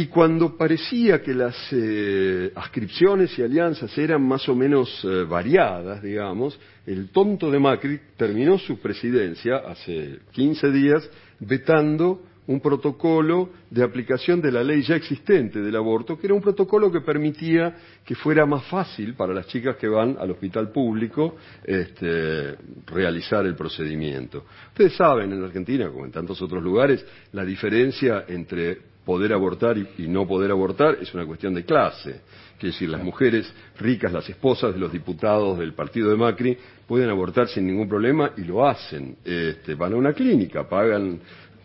y 0.01 0.07
cuando 0.07 0.57
parecía 0.57 1.21
que 1.21 1.35
las 1.35 1.55
eh, 1.73 2.51
ascripciones 2.55 3.39
y 3.39 3.43
alianzas 3.43 3.99
eran 3.99 4.27
más 4.27 4.49
o 4.49 4.55
menos 4.55 5.05
eh, 5.05 5.25
variadas, 5.29 6.03
digamos, 6.03 6.59
el 6.87 7.11
tonto 7.11 7.51
de 7.51 7.59
Macri 7.59 8.01
terminó 8.17 8.57
su 8.57 8.79
presidencia 8.79 9.59
hace 9.59 10.21
15 10.33 10.71
días 10.71 11.11
vetando 11.39 12.23
un 12.47 12.61
protocolo 12.61 13.51
de 13.69 13.85
aplicación 13.85 14.41
de 14.41 14.51
la 14.51 14.65
ley 14.65 14.81
ya 14.81 14.97
existente 14.97 15.61
del 15.61 15.77
aborto, 15.77 16.19
que 16.19 16.29
era 16.29 16.35
un 16.35 16.41
protocolo 16.41 16.91
que 16.91 17.03
permitía 17.03 17.77
que 18.03 18.15
fuera 18.15 18.47
más 18.47 18.65
fácil 18.69 19.13
para 19.13 19.35
las 19.35 19.49
chicas 19.49 19.77
que 19.77 19.87
van 19.87 20.17
al 20.19 20.31
hospital 20.31 20.73
público 20.73 21.37
este, 21.63 22.57
realizar 22.87 23.45
el 23.45 23.55
procedimiento. 23.55 24.47
Ustedes 24.69 24.95
saben, 24.95 25.31
en 25.31 25.45
Argentina, 25.45 25.91
como 25.91 26.07
en 26.07 26.11
tantos 26.11 26.41
otros 26.41 26.63
lugares, 26.63 27.05
la 27.33 27.45
diferencia 27.45 28.25
entre 28.27 28.90
poder 29.05 29.33
abortar 29.33 29.77
y, 29.79 30.09
no 30.09 30.27
poder 30.27 30.51
abortar 30.51 30.99
es 31.01 31.13
una 31.15 31.27
cuestión 31.27 31.55
de 31.55 31.65
clase. 31.65 32.21
Quiere 32.59 32.73
decir, 32.73 32.89
las 32.89 33.03
mujeres 33.03 33.53
ricas, 33.79 34.13
las 34.13 34.29
esposas 34.29 34.75
de 34.75 34.81
los 34.81 34.93
diputados 34.93 35.59
del 35.59 35.73
partido 35.73 36.11
de 36.11 36.17
Macri, 36.17 36.59
pueden 36.87 37.09
abortar 37.09 37.49
sin 37.49 37.67
ningún 37.67 37.89
problema 37.89 38.33
y 38.37 38.43
lo 38.43 38.67
hacen. 38.67 39.17
Este, 39.25 39.75
van 39.75 39.95
a 39.95 39.97
una 39.97 40.13
clínica, 40.13 40.69
pagan, 40.69 41.19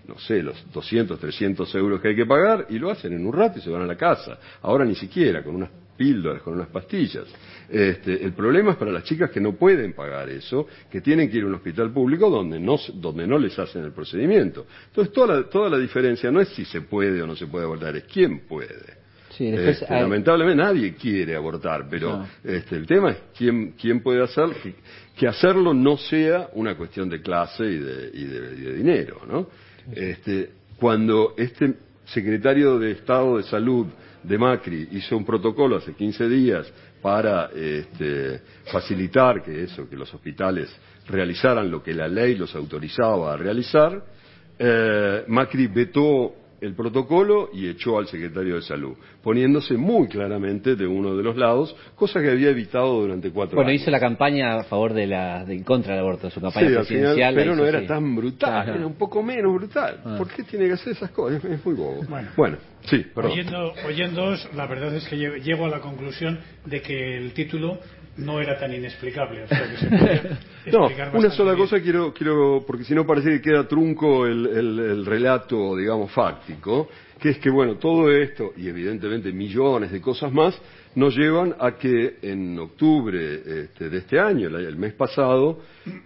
no 0.07 0.17
sé, 0.19 0.41
los 0.41 0.65
200, 0.71 1.19
300 1.19 1.75
euros 1.75 2.01
que 2.01 2.09
hay 2.09 2.15
que 2.15 2.25
pagar 2.25 2.67
y 2.69 2.79
lo 2.79 2.89
hacen 2.89 3.13
en 3.13 3.25
un 3.25 3.33
rato 3.33 3.59
y 3.59 3.61
se 3.61 3.69
van 3.69 3.81
a 3.81 3.85
la 3.85 3.97
casa. 3.97 4.37
Ahora 4.61 4.85
ni 4.85 4.95
siquiera, 4.95 5.43
con 5.43 5.55
unas 5.55 5.69
píldoras, 5.95 6.41
con 6.41 6.53
unas 6.53 6.67
pastillas. 6.67 7.25
Este, 7.69 8.23
el 8.23 8.33
problema 8.33 8.71
es 8.71 8.77
para 8.77 8.91
las 8.91 9.03
chicas 9.03 9.31
que 9.31 9.39
no 9.39 9.53
pueden 9.53 9.93
pagar 9.93 10.29
eso, 10.29 10.67
que 10.91 11.01
tienen 11.01 11.29
que 11.29 11.37
ir 11.37 11.43
a 11.43 11.47
un 11.47 11.55
hospital 11.55 11.91
público 11.91 12.29
donde 12.29 12.59
no, 12.59 12.77
donde 12.95 13.27
no 13.27 13.37
les 13.37 13.57
hacen 13.57 13.83
el 13.83 13.91
procedimiento. 13.91 14.65
Entonces, 14.87 15.13
toda 15.13 15.35
la, 15.35 15.49
toda 15.49 15.69
la 15.69 15.77
diferencia 15.77 16.31
no 16.31 16.41
es 16.41 16.49
si 16.49 16.65
se 16.65 16.81
puede 16.81 17.21
o 17.21 17.27
no 17.27 17.35
se 17.35 17.47
puede 17.47 17.65
abortar, 17.65 17.95
es 17.95 18.03
quién 18.03 18.41
puede. 18.41 19.05
Este, 19.37 19.85
lamentablemente 19.89 20.63
nadie 20.63 20.93
quiere 20.93 21.35
abortar, 21.35 21.87
pero 21.89 22.25
este, 22.43 22.77
el 22.77 22.85
tema 22.85 23.11
es 23.11 23.17
quién, 23.37 23.73
quién 23.73 24.01
puede 24.01 24.23
hacer 24.23 24.49
que, 25.17 25.27
hacerlo 25.27 25.73
no 25.73 25.97
sea 25.97 26.49
una 26.53 26.75
cuestión 26.77 27.09
de 27.09 27.21
clase 27.21 27.65
y 27.65 27.77
de, 27.79 28.11
y 28.13 28.23
de, 28.25 28.73
dinero. 28.75 29.21
¿no? 29.27 29.47
Este, 29.91 30.51
cuando 30.77 31.33
este 31.37 31.73
secretario 32.05 32.79
de 32.79 32.91
Estado 32.91 33.37
de 33.37 33.43
Salud 33.43 33.87
de 34.27 34.37
Macri 34.37 34.87
hizo 34.91 35.17
un 35.17 35.25
protocolo 35.25 35.77
hace 35.77 35.93
15 35.93 36.27
días 36.27 36.71
para 37.01 37.49
este, 37.53 38.41
facilitar 38.71 39.43
que 39.43 39.63
eso, 39.63 39.87
que 39.89 39.95
los 39.95 40.11
hospitales 40.13 40.75
realizaran 41.07 41.69
lo 41.69 41.83
que 41.83 41.93
la 41.93 42.07
ley 42.07 42.35
los 42.35 42.55
autorizaba 42.55 43.33
a 43.33 43.37
realizar, 43.37 44.03
eh, 44.57 45.23
Macri 45.27 45.67
vetó 45.67 46.33
el 46.61 46.73
protocolo 46.73 47.49
y 47.53 47.67
echó 47.69 47.99
al 47.99 48.07
secretario 48.07 48.55
de 48.55 48.61
Salud, 48.61 48.95
poniéndose 49.21 49.75
muy 49.75 50.07
claramente 50.07 50.75
de 50.75 50.87
uno 50.87 51.15
de 51.15 51.23
los 51.23 51.35
lados, 51.35 51.75
cosa 51.95 52.21
que 52.21 52.31
había 52.31 52.49
evitado 52.49 53.01
durante 53.01 53.29
cuatro 53.29 53.59
años. 53.59 53.65
Bueno, 53.65 53.71
hizo 53.71 53.91
la 53.91 53.99
campaña 53.99 54.55
a 54.55 54.63
favor 54.63 54.93
de 54.93 55.07
la 55.07 55.45
de, 55.45 55.63
contra 55.63 55.93
del 55.93 56.01
aborto, 56.01 56.29
su 56.29 56.41
campaña 56.41 56.77
presidencial. 56.77 57.35
pero 57.35 57.55
no 57.55 57.65
era 57.65 57.85
tan 57.85 58.15
brutal, 58.15 58.69
era 58.69 58.87
un 58.87 58.95
poco 58.95 59.21
menos 59.21 59.53
brutal. 59.53 60.01
Ah. 60.03 60.15
¿Por 60.17 60.27
qué 60.29 60.43
tiene 60.43 60.67
que 60.67 60.73
hacer 60.73 60.93
esas 60.93 61.11
cosas? 61.11 61.43
Es 61.43 61.65
muy 61.65 61.75
bobo. 61.75 62.01
Bueno, 62.35 62.57
sí, 62.87 63.05
perdón. 63.13 63.31
Oyendo, 63.31 63.73
oyéndoos, 63.85 64.49
la 64.53 64.67
verdad 64.67 64.95
es 64.95 65.07
que 65.07 65.17
llego 65.17 65.65
a 65.65 65.69
la 65.69 65.79
conclusión 65.79 66.39
de 66.65 66.81
que 66.81 67.17
el 67.17 67.33
título 67.33 67.79
no 68.17 68.39
era 68.39 68.57
tan 68.57 68.73
inexplicable. 68.73 69.45
no, 70.71 70.89
una 71.13 71.31
sola 71.31 71.55
cosa 71.55 71.81
quiero, 71.81 72.13
quiero, 72.13 72.63
porque 72.65 72.83
si 72.83 72.93
no 72.95 73.05
parece 73.05 73.29
que 73.31 73.41
queda 73.41 73.67
trunco 73.67 74.25
el, 74.25 74.45
el, 74.47 75.05
relato, 75.05 75.75
digamos, 75.75 76.11
fáctico, 76.11 76.87
que 77.19 77.29
es 77.29 77.37
que, 77.39 77.49
bueno, 77.49 77.75
todo 77.75 78.11
esto, 78.11 78.53
y 78.55 78.67
evidentemente 78.67 79.31
millones 79.31 79.91
de 79.91 79.99
cosas 80.01 80.31
más, 80.31 80.59
nos 80.95 81.15
llevan 81.15 81.55
a 81.59 81.75
que 81.75 82.17
en 82.21 82.57
octubre 82.57 83.41
este, 83.63 83.89
de 83.89 83.97
este 83.97 84.19
año, 84.19 84.47
el, 84.47 84.77
mes 84.77 84.93
pasado, 84.93 85.61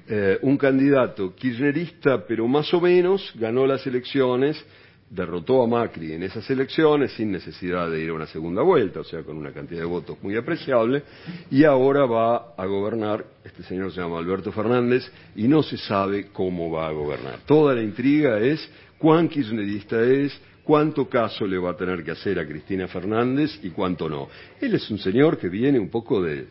eh, 0.08 0.40
un 0.42 0.58
candidato 0.58 1.36
kirchnerista, 1.36 2.26
pero 2.28 2.48
más 2.48 2.74
o 2.74 2.82
menos, 2.82 3.32
ganó 3.36 3.68
las 3.68 3.86
elecciones 3.86 4.64
derrotó 5.10 5.64
a 5.64 5.68
Macri 5.68 6.14
en 6.14 6.24
esas 6.24 6.48
elecciones 6.50 7.12
sin 7.14 7.32
necesidad 7.32 7.90
de 7.90 8.02
ir 8.02 8.10
a 8.10 8.14
una 8.14 8.28
segunda 8.28 8.62
vuelta, 8.62 9.00
o 9.00 9.04
sea, 9.04 9.24
con 9.24 9.38
una 9.38 9.52
cantidad 9.52 9.82
de 9.82 9.86
votos 9.86 10.18
muy 10.22 10.36
apreciable, 10.36 11.04
y 11.50 11.64
ahora 11.64 12.06
va 12.06 12.54
a 12.56 12.66
gobernar, 12.66 13.26
este 13.44 13.64
señor 13.64 13.92
se 13.92 14.02
llama 14.02 14.20
Alberto 14.20 14.52
Fernández, 14.52 15.12
y 15.36 15.48
no 15.48 15.64
se 15.64 15.78
sabe 15.78 16.28
cómo 16.32 16.72
va 16.72 16.88
a 16.88 16.92
gobernar. 16.92 17.40
Toda 17.46 17.74
la 17.74 17.82
intriga 17.82 18.40
es 18.40 18.70
cuán 19.00 19.28
kirchnerista 19.28 20.02
es, 20.04 20.40
cuánto 20.64 21.10
caso 21.10 21.48
le 21.48 21.58
va 21.58 21.72
a 21.72 21.78
tener 21.78 22.04
que 22.04 22.12
hacer 22.12 22.38
a 22.38 22.46
Cristina 22.46 22.88
Fernández 22.88 23.60
y 23.64 23.72
cuánto 23.72 24.08
no. 24.08 24.30
Él 24.62 24.76
es 24.76 24.90
un 24.92 25.00
señor 25.00 25.40
que 25.40 25.50
viene 25.50 25.80
un 25.80 25.90
poco 25.90 26.22
de, 26.22 26.48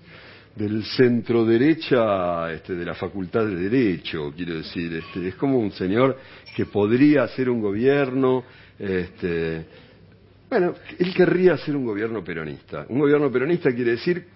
del 0.59 0.85
centro 0.85 1.45
derecha 1.45 2.53
este, 2.53 2.75
de 2.75 2.85
la 2.85 2.95
facultad 2.95 3.47
de 3.47 3.55
derecho, 3.55 4.33
quiero 4.35 4.57
decir, 4.57 4.93
este, 4.93 5.29
es 5.29 5.37
como 5.37 5.59
un 5.59 5.71
señor 5.71 6.19
que 6.57 6.67
podría 6.67 7.23
hacer 7.23 7.49
un 7.49 7.61
gobierno, 7.61 8.43
este, 8.77 9.65
bueno, 10.51 10.75
él 10.99 11.15
querría 11.15 11.55
hacer 11.55 11.77
un 11.77 11.85
gobierno 11.85 12.25
peronista. 12.25 12.87
Un 12.89 12.99
gobierno 12.99 13.31
peronista 13.31 13.71
quiere 13.71 13.93
decir 13.93 14.27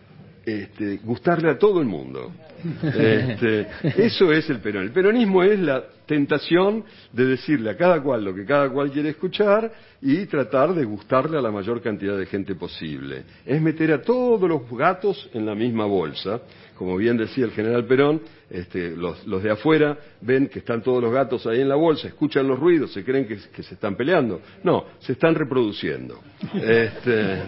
este, 0.44 0.98
gustarle 0.98 1.50
a 1.50 1.58
todo 1.58 1.80
el 1.80 1.86
mundo. 1.86 2.32
Este, 2.82 3.66
eso 3.96 4.30
es 4.30 4.48
el 4.48 4.60
peronismo. 4.60 4.86
El 4.86 4.92
peronismo 4.92 5.42
es 5.42 5.58
la 5.58 5.82
tentación 6.06 6.84
de 7.12 7.26
decirle 7.26 7.70
a 7.70 7.76
cada 7.76 8.00
cual 8.00 8.24
lo 8.24 8.34
que 8.34 8.44
cada 8.44 8.70
cual 8.70 8.92
quiere 8.92 9.10
escuchar 9.10 9.72
y 10.00 10.26
tratar 10.26 10.72
de 10.72 10.84
gustarle 10.84 11.38
a 11.38 11.40
la 11.40 11.50
mayor 11.50 11.82
cantidad 11.82 12.16
de 12.16 12.26
gente 12.26 12.54
posible. 12.54 13.24
Es 13.44 13.60
meter 13.60 13.92
a 13.92 14.02
todos 14.02 14.48
los 14.48 14.68
gatos 14.70 15.28
en 15.32 15.44
la 15.44 15.54
misma 15.54 15.86
bolsa. 15.86 16.40
Como 16.76 16.96
bien 16.96 17.16
decía 17.16 17.44
el 17.44 17.52
general 17.52 17.84
Perón, 17.84 18.20
este, 18.50 18.96
los, 18.96 19.24
de 19.42 19.50
afuera 19.50 19.98
ven 20.20 20.48
que 20.48 20.60
están 20.60 20.82
todos 20.82 21.02
los 21.02 21.12
gatos 21.12 21.46
ahí 21.46 21.60
en 21.60 21.68
la 21.68 21.76
bolsa, 21.76 22.08
escuchan 22.08 22.46
los 22.46 22.58
ruidos, 22.58 22.92
se 22.92 23.04
creen 23.04 23.26
que, 23.26 23.38
que 23.54 23.62
se 23.62 23.74
están 23.74 23.96
peleando. 23.96 24.40
No, 24.62 24.86
se 25.00 25.12
están 25.12 25.34
reproduciendo. 25.34 26.20
Este, 26.54 27.42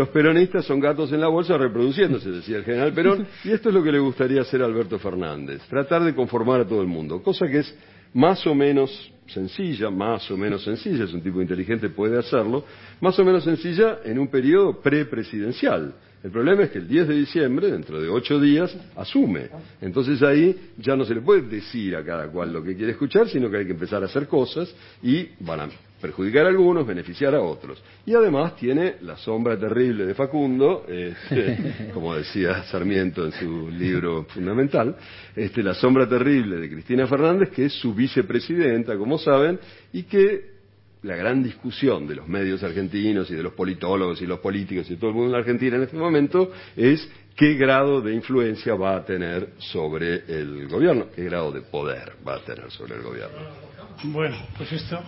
los 0.00 0.08
peronistas 0.08 0.64
son 0.64 0.80
gatos 0.80 1.12
en 1.12 1.20
la 1.20 1.28
bolsa 1.28 1.58
reproduciéndose, 1.58 2.30
decía 2.30 2.56
el 2.56 2.64
general 2.64 2.94
Perón, 2.94 3.26
y 3.44 3.50
esto 3.50 3.68
es 3.68 3.74
lo 3.74 3.82
que 3.82 3.92
le 3.92 3.98
gustaría 3.98 4.40
hacer 4.40 4.62
a 4.62 4.64
Alberto 4.64 4.98
Fernández, 4.98 5.60
tratar 5.68 6.02
de 6.02 6.14
conformar 6.14 6.62
a 6.62 6.66
todo 6.66 6.80
el 6.80 6.86
mundo, 6.86 7.22
cosa 7.22 7.46
que 7.46 7.58
es 7.58 7.76
más 8.14 8.46
o 8.46 8.54
menos 8.54 9.12
sencilla, 9.26 9.90
más 9.90 10.30
o 10.30 10.38
menos 10.38 10.64
sencilla, 10.64 11.04
es 11.04 11.12
un 11.12 11.20
tipo 11.20 11.42
inteligente, 11.42 11.90
puede 11.90 12.18
hacerlo, 12.18 12.64
más 13.02 13.18
o 13.18 13.24
menos 13.26 13.44
sencilla 13.44 13.98
en 14.02 14.18
un 14.18 14.28
periodo 14.28 14.80
prepresidencial. 14.80 15.92
El 16.22 16.30
problema 16.30 16.62
es 16.62 16.70
que 16.70 16.78
el 16.78 16.88
10 16.88 17.08
de 17.08 17.14
diciembre, 17.16 17.70
dentro 17.70 18.00
de 18.00 18.08
ocho 18.08 18.40
días, 18.40 18.74
asume. 18.96 19.48
Entonces 19.82 20.22
ahí 20.22 20.72
ya 20.78 20.96
no 20.96 21.04
se 21.04 21.14
le 21.14 21.20
puede 21.20 21.42
decir 21.42 21.94
a 21.94 22.02
cada 22.02 22.26
cual 22.28 22.54
lo 22.54 22.64
que 22.64 22.74
quiere 22.74 22.92
escuchar, 22.92 23.28
sino 23.28 23.50
que 23.50 23.58
hay 23.58 23.66
que 23.66 23.72
empezar 23.72 24.02
a 24.02 24.06
hacer 24.06 24.26
cosas 24.26 24.74
y 25.02 25.28
van 25.40 25.60
a 25.60 25.68
perjudicar 26.00 26.46
a 26.46 26.48
algunos, 26.48 26.86
beneficiar 26.86 27.34
a 27.34 27.40
otros. 27.40 27.82
Y 28.06 28.14
además 28.14 28.56
tiene 28.56 28.96
la 29.02 29.16
sombra 29.16 29.58
terrible 29.58 30.06
de 30.06 30.14
Facundo, 30.14 30.84
este, 30.88 31.90
como 31.94 32.14
decía 32.14 32.64
Sarmiento 32.64 33.24
en 33.24 33.32
su 33.32 33.70
libro 33.70 34.24
fundamental, 34.24 34.96
este, 35.36 35.62
la 35.62 35.74
sombra 35.74 36.08
terrible 36.08 36.56
de 36.56 36.70
Cristina 36.70 37.06
Fernández, 37.06 37.50
que 37.50 37.66
es 37.66 37.72
su 37.74 37.94
vicepresidenta, 37.94 38.96
como 38.96 39.18
saben, 39.18 39.58
y 39.92 40.04
que 40.04 40.60
la 41.02 41.16
gran 41.16 41.42
discusión 41.42 42.06
de 42.06 42.14
los 42.16 42.28
medios 42.28 42.62
argentinos 42.62 43.30
y 43.30 43.34
de 43.34 43.42
los 43.42 43.54
politólogos 43.54 44.20
y 44.20 44.26
los 44.26 44.40
políticos 44.40 44.90
y 44.90 44.96
todo 44.96 45.10
el 45.10 45.16
mundo 45.16 45.28
en 45.28 45.32
la 45.32 45.38
Argentina 45.38 45.76
en 45.76 45.82
este 45.84 45.96
momento 45.96 46.52
es 46.76 47.08
qué 47.34 47.54
grado 47.54 48.02
de 48.02 48.14
influencia 48.14 48.74
va 48.74 48.96
a 48.96 49.04
tener 49.04 49.54
sobre 49.58 50.24
el 50.28 50.68
gobierno, 50.68 51.06
qué 51.14 51.24
grado 51.24 51.52
de 51.52 51.62
poder 51.62 52.12
va 52.26 52.36
a 52.36 52.40
tener 52.40 52.70
sobre 52.70 52.96
el 52.96 53.02
gobierno. 53.02 53.38
Bueno, 54.04 54.36
pues 54.58 54.72
esto 54.72 55.00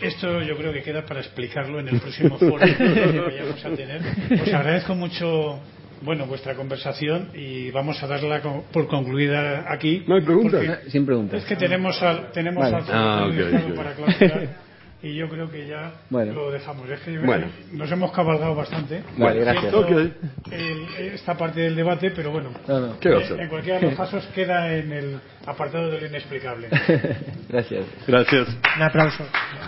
esto 0.00 0.42
yo 0.42 0.56
creo 0.56 0.72
que 0.72 0.82
queda 0.82 1.04
para 1.04 1.20
explicarlo 1.20 1.80
en 1.80 1.88
el 1.88 2.00
próximo 2.00 2.38
foro 2.38 2.58
que 2.58 3.20
vayamos 3.20 3.64
a 3.64 3.70
tener. 3.70 4.00
Os 4.42 4.52
agradezco 4.52 4.94
mucho 4.94 5.60
bueno 6.02 6.26
vuestra 6.26 6.54
conversación 6.54 7.30
y 7.34 7.70
vamos 7.70 8.02
a 8.02 8.06
darla 8.06 8.42
por 8.72 8.86
concluida 8.86 9.64
aquí. 9.72 10.04
No 10.06 10.16
hay 10.16 10.22
preguntas. 10.22 10.80
Sin 10.88 11.06
preguntas. 11.06 11.42
Es 11.42 11.48
que 11.48 11.56
tenemos 11.56 12.00
al 12.02 12.30
tenemos 12.32 12.64
al 12.64 12.84
ah, 12.88 13.30
para 13.74 13.94
clausurar 13.94 14.66
y 15.02 15.14
yo 15.14 15.28
creo 15.28 15.50
que 15.50 15.66
ya 15.66 15.92
lo 16.10 16.50
dejamos. 16.50 16.88
Es 16.90 17.00
que 17.00 17.18
bueno. 17.18 17.46
nos 17.72 17.90
hemos 17.90 18.12
cabalgado 18.12 18.54
bastante. 18.54 19.02
Vale, 19.16 19.40
gracias. 19.40 19.74
esta 20.98 21.36
parte 21.36 21.60
del 21.60 21.76
debate, 21.76 22.10
pero 22.10 22.30
bueno, 22.30 22.50
en 22.68 23.48
cualquiera 23.48 23.80
de 23.80 23.86
los 23.86 23.96
casos 23.96 24.26
queda 24.34 24.74
en 24.74 24.92
el 24.92 25.20
apartado 25.46 25.90
de 25.90 26.00
lo 26.00 26.06
inexplicable. 26.06 26.68
gracias. 27.48 27.86
Gracias. 28.06 28.48
Un 28.76 28.82
aplauso. 28.82 29.24